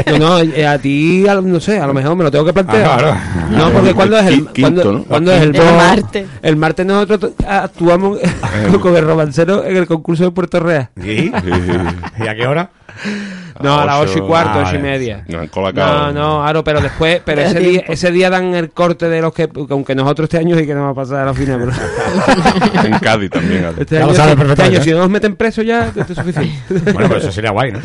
[0.06, 2.52] No, no, eh, a ti, a no sé, a lo mejor me lo tengo que
[2.52, 2.86] plantear.
[2.86, 3.16] Ah, claro.
[3.50, 5.04] No, porque cuando es el, cuando, ¿no?
[5.04, 6.26] cuando es el, El martes.
[6.42, 8.18] El martes nosotros actuamos
[8.80, 10.90] con el romancero en el concurso de Puerto Real.
[11.02, 11.30] ¿Y?
[11.30, 12.70] ¿Y a qué hora?
[13.60, 14.90] No, a las ocho y cuarto, Ah, ocho y vale.
[14.90, 15.24] media.
[15.28, 16.12] No.
[16.12, 19.48] No, Aro, pero después, pero ese día, ese día dan el corte de los que,
[19.70, 22.98] aunque nosotros este año sí que no va a pasar a la final, pero en
[22.98, 23.66] Cádiz también.
[23.78, 24.80] Este año, este ¿eh?
[24.82, 26.92] si no nos meten presos ya, esto es suficiente.
[26.92, 27.78] Bueno, pues eso sería guay, ¿no?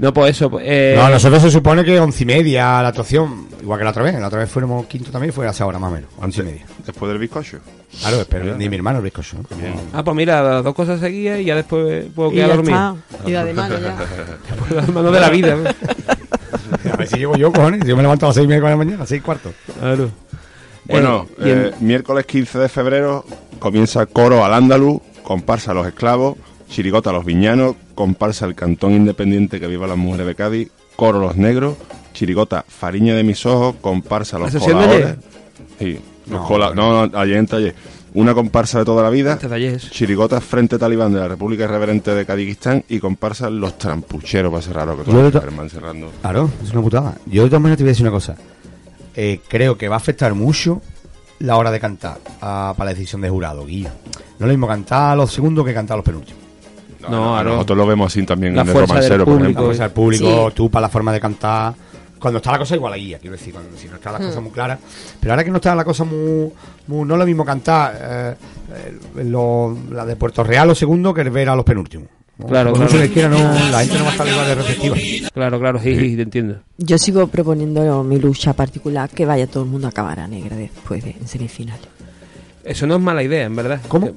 [0.00, 3.48] No, pues eso, pues, eh, No, nosotros se supone que once y media la actuación,
[3.62, 4.14] igual que la otra vez.
[4.18, 6.44] La otra vez fuéramos quinto también, fue a esa hora más o menos, once y
[6.44, 6.66] media.
[6.86, 7.58] Después del bizcocho.
[8.00, 9.36] Claro, pero ni mi hermano el bizcocho.
[9.36, 9.44] ¿no?
[9.92, 12.96] Ah, pues mira, las dos cosas seguidas y ya después puedo Y quedar ya dormido.
[13.10, 13.28] está.
[13.28, 13.96] Y de mano ya.
[14.74, 15.56] Las manos de la vida.
[15.56, 15.68] ¿no?
[16.92, 17.84] A ver si llego yo, cojones.
[17.86, 19.52] Yo me levanto a las seis y media de la mañana, seis y cuarto.
[19.78, 20.10] Claro.
[20.86, 23.24] Bueno, Eh, y eh, miércoles 15 de febrero
[23.58, 26.36] comienza coro al Andaluz, comparsa a los esclavos,
[26.70, 31.36] chirigota los viñanos, comparsa el cantón independiente que viva las mujeres de Cádiz, coro los
[31.36, 31.76] negros,
[32.14, 35.16] chirigota fariña de mis ojos, comparsa los ¿La sesión de coladores.
[35.78, 35.98] Sí,
[36.30, 37.74] los No, cola- no, no, ayer en taller.
[38.12, 39.88] Una comparsa de toda la vida, eso.
[39.90, 44.62] chirigota Frente Talibán de la República Irreverente de Kazajistán y comparsa los trampucheros, va a
[44.62, 46.10] ser raro que todos van cerrando.
[46.20, 47.14] Claro, es una putada.
[47.26, 48.34] Yo de todas maneras te voy a decir una cosa.
[49.14, 50.82] Eh, creo que va a afectar mucho
[51.38, 53.90] la hora de cantar ah, para la decisión de jurado, Guillo.
[54.40, 56.42] No es lo mismo cantar a los segundos que cantar a los penúltimos.
[57.08, 57.52] No, Aro.
[57.52, 59.44] Nosotros lo vemos así también La en el fuerza del romancero, por público.
[59.50, 59.62] ejemplo.
[59.62, 60.54] La cosa del público, Sí.
[60.56, 61.74] tú para la forma de cantar.
[62.18, 64.40] Cuando está la cosa igual la guía, quiero decir, cuando, si no está la cosa
[64.40, 64.78] muy clara.
[65.18, 66.50] Pero ahora que no está la cosa muy.
[66.86, 68.34] muy- no es lo mismo cantar eh,
[69.16, 72.08] eh, lo- la de Puerto Real los segundos que ver a los penúltimos.
[72.36, 72.46] ¿no?
[72.46, 72.90] Claro, claro.
[72.90, 73.38] que quiera, no,
[73.70, 74.96] la gente no va a estar igual de receptiva.
[75.32, 76.56] Claro, claro, sí, sí, te entiendo.
[76.78, 81.04] Yo sigo proponiendo mi lucha particular que vaya todo el mundo a cámara negra después
[81.04, 81.86] de en semifinales.
[82.64, 83.80] Eso no es mala idea, en verdad.
[83.88, 84.10] ¿Cómo?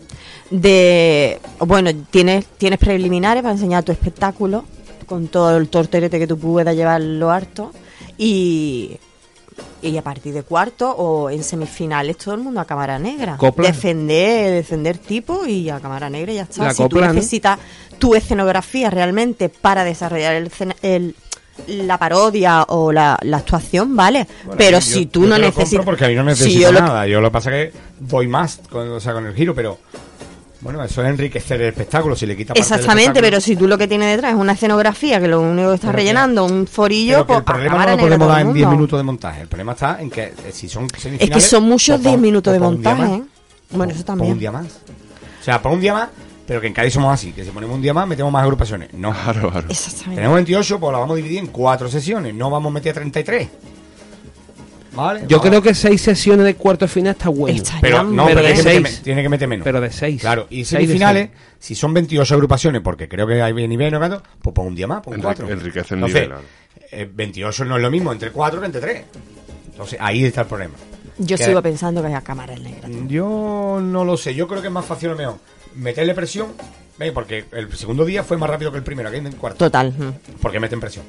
[0.49, 4.65] De bueno, tienes tienes preliminares para enseñar tu espectáculo
[5.05, 7.71] con todo el torterete que tú puedas llevarlo harto
[8.17, 8.97] y
[9.81, 13.35] y a partir de cuarto o en semifinales todo el mundo a cámara negra.
[13.37, 13.67] Copla.
[13.67, 16.63] Defender, defender tipo y a cámara negra y ya está.
[16.63, 17.13] La si copla, tú ¿no?
[17.13, 17.59] necesitas
[17.99, 20.51] tu escenografía realmente para desarrollar el,
[20.81, 21.15] el-
[21.67, 24.27] la parodia o la, la actuación, vale.
[24.57, 25.85] Pero yo- si yo tú no lo compro necesitas...
[25.85, 27.07] Porque a mí no si necesito yo lo- nada.
[27.07, 29.77] Yo lo que pasa es que voy más con, o sea, con el giro, pero.
[30.61, 32.15] Bueno, eso es enriquecer el espectáculo.
[32.15, 34.39] Si le quita parte del Exactamente, espectáculo- pero si tú lo que tienes detrás es
[34.39, 37.91] una escenografía que lo único que estás Pero rellenando, un forillo, pues el problema no
[37.91, 38.77] lo podemos dar en 10 mundo.
[38.77, 39.41] minutos de montaje.
[39.41, 40.87] El problema está en que eh, si son
[41.19, 43.19] Es que son muchos pues 10 pon- minutos de pues día montaje, más.
[43.19, 43.23] ¿eh?
[43.71, 44.39] Bueno, eso Pon un también.
[44.39, 44.65] día más.
[44.67, 46.07] O sea, pon un día más,
[46.47, 47.31] pero que en Cádiz somos así.
[47.31, 48.93] Que si ponemos un día más, metemos más agrupaciones.
[48.93, 49.11] No.
[49.13, 49.67] Claro, claro.
[49.69, 50.15] Exactamente.
[50.15, 52.33] Tenemos 28, pues la vamos a dividir en cuatro sesiones.
[52.33, 53.49] No vamos a meter 33.
[54.95, 55.21] ¿Vale?
[55.21, 55.49] Yo Vamos.
[55.49, 57.63] creo que seis sesiones de cuarto final está bueno.
[57.81, 58.81] Pero no, pero pero de tiene, que seis.
[58.83, 59.63] meter, tiene que meter menos.
[59.63, 60.21] Pero de seis.
[60.21, 64.21] Claro, y semifinales, si son 28 agrupaciones, porque creo que hay nivel, ¿no?
[64.39, 65.49] Pues pon un día más, pon Enrique- cuatro.
[65.49, 66.43] enriquece el Entonces, nivel, claro.
[66.91, 69.03] eh, 28 no es lo mismo entre 4 que entre 3.
[69.71, 70.75] Entonces, ahí está el problema.
[71.17, 72.87] Yo Que- sigo pensando que es a cámara negra.
[73.07, 75.37] Yo no lo sé, yo creo que es más fácil o mejor
[75.75, 76.53] meterle presión,
[77.13, 79.57] porque el segundo día fue más rápido que el primero, aquí en el cuarto.
[79.57, 79.91] Total.
[79.91, 80.39] mm.
[80.41, 81.05] ¿Por qué meten presión?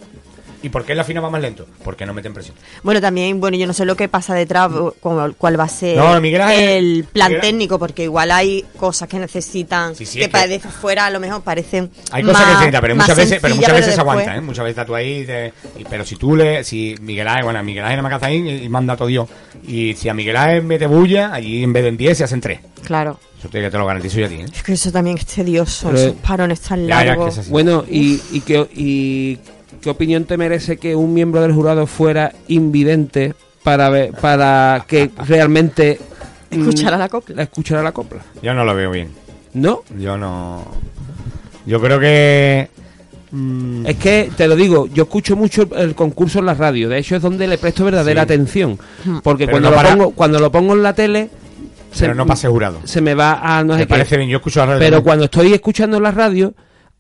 [0.65, 1.67] ¿Y por qué en la final va más lento?
[1.85, 2.57] Porque no meten presión.
[2.83, 4.71] Bueno, también, bueno, yo no sé lo que pasa detrás,
[5.01, 6.69] cuál, cuál va a ser No, Miguel Ángel-
[6.99, 10.47] el plan Miguel- técnico, porque igual hay cosas que necesitan, Sí, sí, que que- para
[10.47, 13.73] desde fuera a lo mejor parecen Hay cosas que necesitan, pero muchas veces, pero muchas
[13.73, 14.41] veces se después- aguanta, ¿eh?
[14.41, 15.53] Muchas veces estás tú ahí, te-
[15.91, 18.97] pero si tú le, si Miguel Ángel, bueno, Miguel Ángel que hace ahí y, manda
[18.97, 19.29] todo Dios.
[19.69, 22.41] Y si a Miguel Ángel mete bulla, allí en vez de en 10 se hacen
[22.41, 22.61] 3.
[22.85, 23.21] Claro.
[23.39, 24.47] Eso te, te lo garantizo yo a ti, ¿eh?
[24.51, 27.27] Es que eso también es tedioso, Pero- esos parones tan Ya, ya, largos.
[27.27, 27.51] que es así.
[27.51, 29.39] Bueno, y, y, qué, y
[29.85, 35.11] qué opinión te merece que un miembro del jurado fuera invidente para ver, para que
[35.29, 36.01] realmente
[36.51, 37.43] mm, Escuchara la copla.
[37.43, 38.23] escuchara la copla?
[38.43, 39.11] Yo no lo veo bien.
[39.53, 39.83] ¿No?
[39.99, 40.65] Yo no.
[41.67, 42.69] Yo creo que.
[43.31, 46.89] mm, Es que, te lo digo, yo escucho mucho el, concurso en la radio.
[46.89, 48.25] De hecho, es donde le presto verdadera Sí.
[48.25, 48.79] atención.
[49.23, 51.31] Porque Pero cuando, no lo para- pongo, cuando lo pongo en la tele...
[51.99, 52.81] pero no pase jurado.
[52.85, 53.91] Se me va a no Me sé qué.
[53.91, 55.05] parece bien, yo escucho la radio Pero también.
[55.05, 56.53] cuando estoy escuchando en la radio,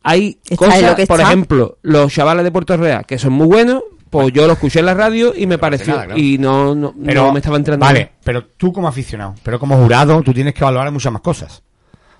[0.04, 3.46] hay Está cosas, lo que por ejemplo, los chavales de Puerto Real, que son muy
[3.46, 5.94] buenos, pues yo lo escuché en la radio y me pareció...
[5.94, 6.20] nada, claro.
[6.20, 7.84] Y no, no, Pero, no me estaba entrando...
[7.84, 11.62] Vale, pero tú como aficionado, pero como jurado, tú tienes que valorar muchas más cosas.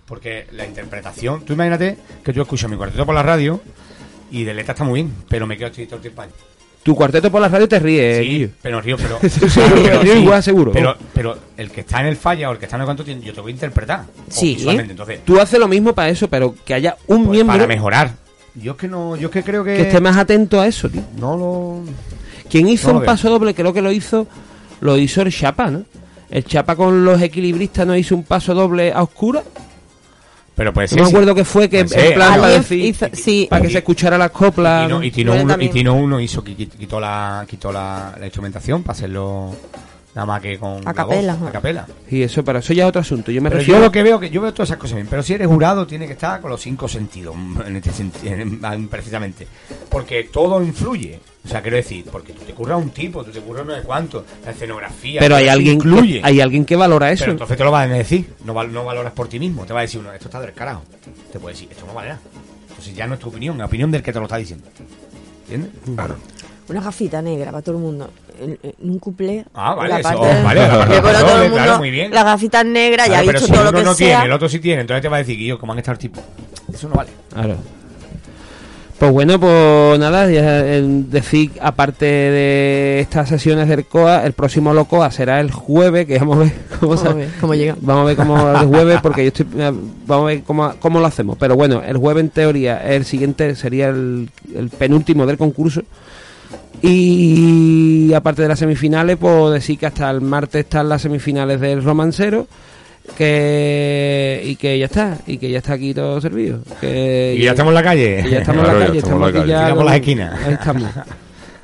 [0.06, 3.60] Porque la interpretación, tú imagínate que yo escucho mi cuarteto por la radio
[4.30, 6.30] y de letra está muy bien, pero me quedo todo el tiempo ahí.
[6.84, 9.18] Tu cuarteto por la radio te ríe, Sí, pero río, pero.
[9.28, 10.70] Sí, claro, pero río sí, igual, seguro.
[10.72, 13.04] Pero, pero el que está en el falla o el que está en el canto,
[13.04, 14.00] tiene- yo tengo que interpretar.
[14.00, 15.20] o Sí, entonces.
[15.24, 18.12] tú haces lo mismo para eso, pero que haya un miembro Para mejorar.
[18.54, 19.74] Yo es que no, yo es que creo que.
[19.76, 21.02] que esté más atento a eso, tío.
[21.18, 21.80] No lo.
[22.50, 23.12] Quien hizo no lo un veo.
[23.12, 24.26] paso doble, creo que lo hizo,
[24.80, 25.84] lo hizo el Chapa, ¿no?
[26.30, 29.42] El Chapa con los equilibristas no hizo un paso doble a oscura.
[30.56, 30.96] Pero pues sí.
[30.96, 31.14] no me sí.
[31.16, 33.46] acuerdo que fue que Pues en sí, plan para decir, hizo- sí.
[33.50, 34.84] para que se escuchara las coplas.
[34.84, 35.68] Y Tino, y Tino uno, y.
[35.68, 39.50] Tino uno hizo quitó la quitó la, la instrumentación para hacerlo
[40.14, 41.86] nada más que con A la capela, a capela.
[42.10, 43.32] Y eso, pero eso ya es otro asunto.
[43.32, 45.06] Yo me Pero refiero yo lo que veo que yo veo todas esas cosas bien,
[45.08, 47.34] pero si eres jurado tiene que estar con los cinco sentidos
[47.66, 49.46] en este senti- en- en- precisamente,
[49.88, 51.18] porque todo influye.
[51.44, 53.82] O sea, quiero decir, porque tú te curras un tipo, tú te curras no sé
[53.82, 56.20] cuánto, la escenografía, Pero hay alguien, incluye.
[56.22, 57.24] que, hay alguien que valora eso.
[57.24, 59.66] Pero entonces te lo van a decir, no, val- no valoras por ti mismo.
[59.66, 60.82] Te va a decir uno, esto está del carajo.
[61.32, 62.20] Te puede decir, esto no vale nada.
[62.70, 64.66] Entonces ya no es tu opinión, la opinión del que te lo está diciendo.
[65.42, 65.70] ¿Entiendes?
[65.94, 66.16] Claro.
[66.68, 68.10] Una gafita negra para todo el mundo.
[68.40, 69.44] En, en un cuplé.
[69.54, 72.10] Ah, vale, la eso, parte- vale, la parte todo el mundo, claro, muy bien.
[72.12, 74.06] Las gafitas negras, ya Claro, dicho si todo uno lo que no sea.
[74.08, 75.98] tiene, el otro sí tiene, entonces te va a decir, yo, ¿cómo han estado el
[75.98, 76.20] tipo?
[76.72, 77.10] Eso no vale.
[77.32, 77.56] Claro.
[78.98, 84.72] Pues bueno, pues nada, ya, eh, decir, aparte de estas sesiones del COA, el próximo
[84.72, 87.76] Locoa será el jueves, que vamos a ver cómo, Vamos a ver cómo llega.
[87.80, 89.72] Vamos a ver cómo el jueves, porque yo estoy, eh,
[90.06, 91.36] vamos a ver cómo, cómo lo hacemos.
[91.38, 95.82] Pero bueno, el jueves en teoría, el siguiente sería el, el penúltimo del concurso.
[96.86, 101.82] Y aparte de las semifinales, pues decir que hasta el martes están las semifinales del
[101.82, 102.46] romancero.
[103.18, 107.50] Que y que ya está y que ya está aquí todo servido que Y ya
[107.50, 108.22] estamos en la calle.
[108.22, 110.42] que ya estamos Claro, en la ya calle estamos estamos aquí ya con- las esquinas.
[110.46, 110.82] ahí estamos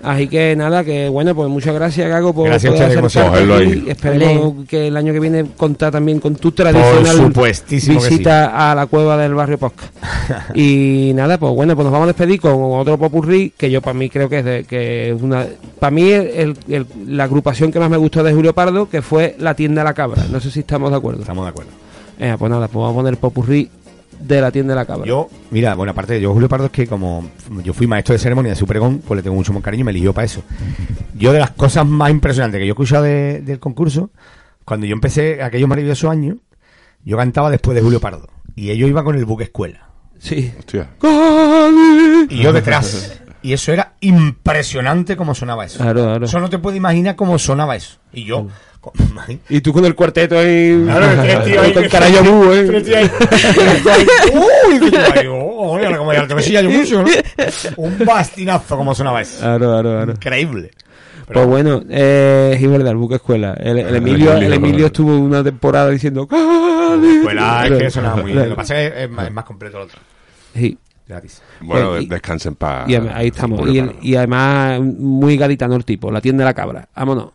[0.02, 3.32] así que nada que bueno pues muchas gracias Gago por Gracias a poder ustedes, acercarte
[3.32, 3.64] como siempre.
[3.64, 3.74] aquí.
[3.80, 7.32] Cogerlo esperemos que el año que viene contar también con tu tradicional
[7.70, 9.84] visita a la cueva del barrio Posca.
[10.54, 13.94] Y nada pues bueno pues nos vamos a despedir con otro popurrí que yo para
[13.94, 15.46] mí creo que es de, que es una
[15.78, 19.36] para mí el- el- la agrupación que más me gustó de Julio Pardo que fue
[19.38, 20.24] la tienda La Cabra.
[20.30, 21.20] No sé si estamos de acuerdo.
[21.20, 21.70] Estamos de acuerdo.
[22.18, 23.70] Eh, pues nada pues vamos a poner popurrí
[24.20, 26.86] de la tienda La Cabra Yo, mira, bueno, aparte de yo, Julio Pardo, es que
[26.86, 27.28] como
[27.64, 29.84] yo fui maestro de ceremonia de su pregón, pues le tengo mucho más cariño y
[29.84, 30.42] me eligió para eso.
[31.14, 34.10] Yo, de las cosas más impresionantes que yo he escuchado de- del concurso,
[34.64, 36.36] cuando yo empecé aquellos maravillosos años,
[37.04, 38.28] yo cantaba después de Julio Pardo.
[38.54, 39.88] Y ellos iban con el buque escuela.
[40.18, 40.52] sí
[42.28, 43.16] Y yo detrás.
[43.42, 45.78] Y eso era impresionante como sonaba eso.
[45.78, 46.26] Claro, claro.
[46.26, 47.96] Eso no te puedes imaginar cómo sonaba eso.
[48.12, 48.48] Y yo.
[49.48, 52.64] Y tú con el cuarteto ahí Claro, el tres tíos ahí con carayo bu, eh.
[52.66, 53.10] tres tíos ahí.
[53.28, 54.06] Tres tíos ahí.
[54.34, 55.78] Uy, que yo oh,
[56.68, 57.10] mucho, ¿no?
[57.76, 59.38] Un bastinazo como sonaba eso.
[59.40, 60.12] Claro, claro, claro.
[60.12, 60.70] Increíble.
[61.32, 63.54] Pues bueno, eh, es verdad, el buque escuela.
[63.54, 68.44] El, el Emilio, el Emilio estuvo una temporada diciendo Escuela es que sonaba muy bien.
[68.44, 70.00] Lo que pasa es que es más, es más completo el otro.
[70.54, 70.76] Sí.
[71.06, 71.42] Gratis.
[71.60, 72.84] Bueno, Pues, y- descansen para.
[72.88, 73.68] Y además- ahí estamos.
[73.68, 76.88] Y, el- y además, muy gaditano el tipo, la tienda de la cabra.
[76.94, 77.30] Vámonos.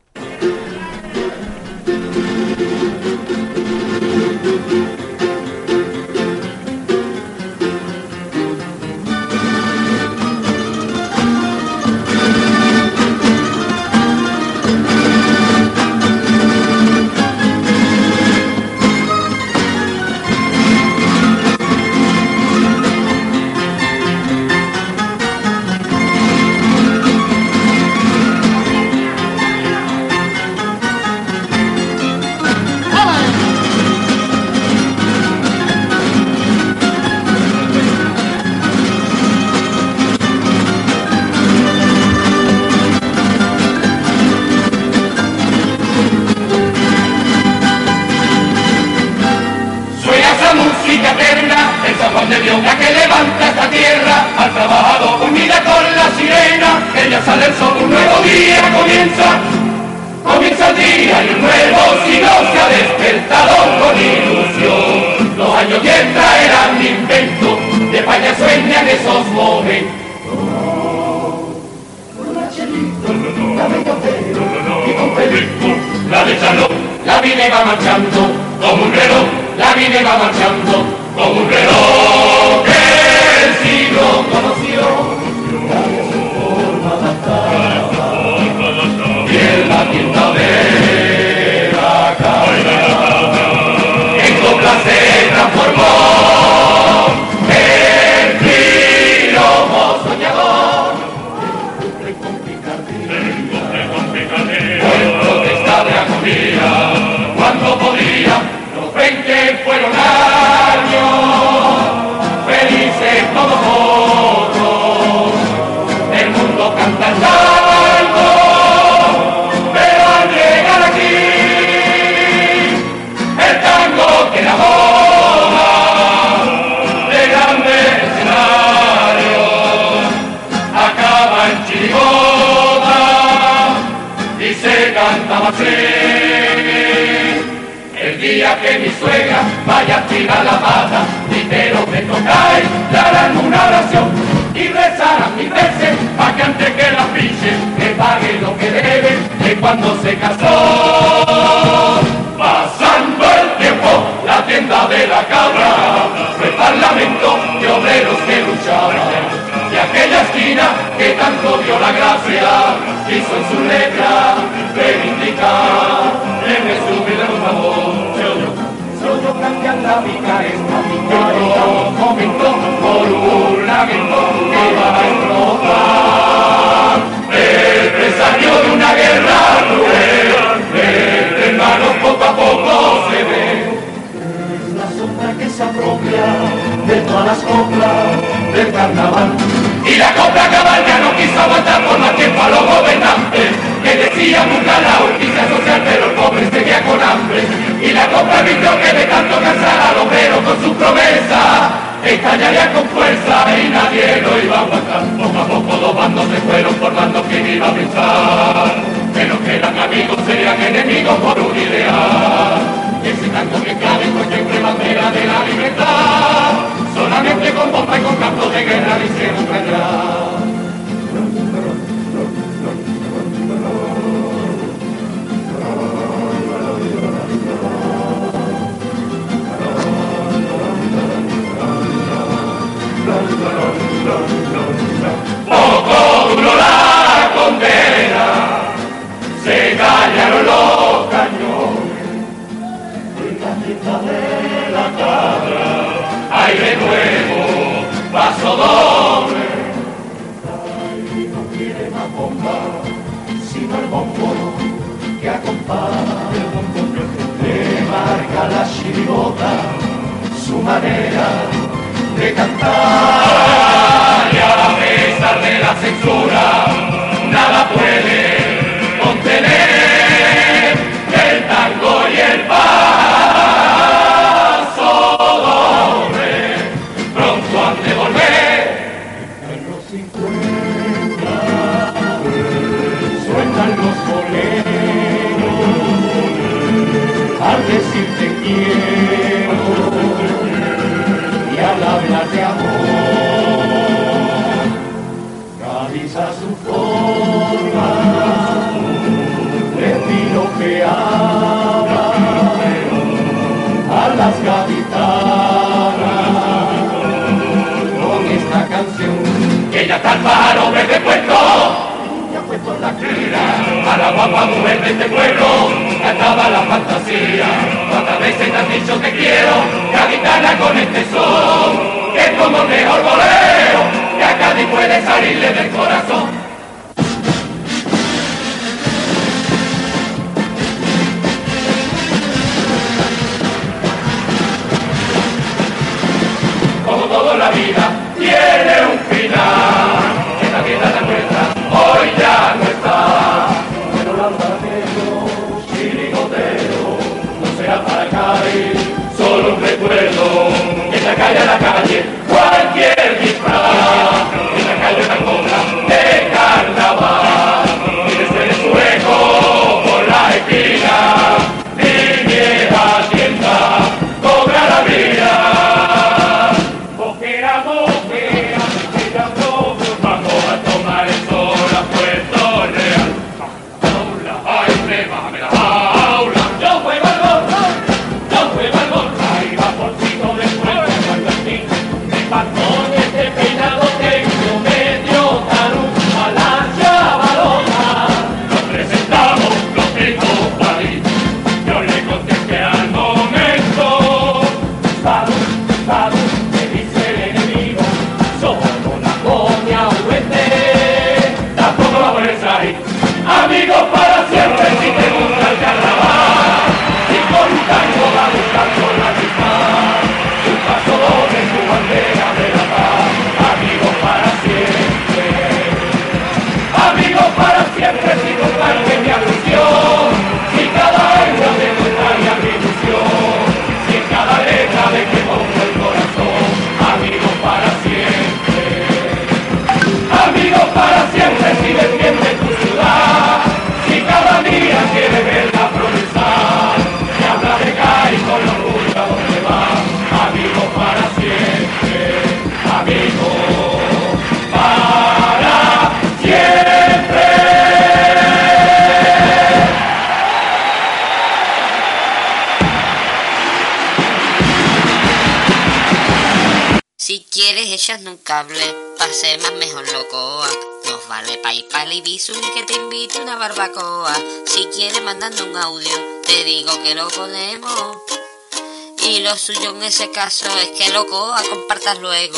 [469.85, 472.37] Ese caso es que locoa compartas luego.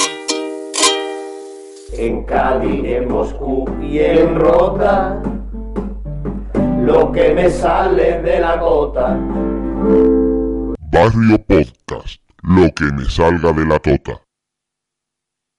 [1.93, 5.21] En Cádiz, en Moscú y en Rota,
[6.81, 9.17] lo que me sale de la gota.
[10.91, 14.26] Barrio Podcast, lo que me salga de la tota.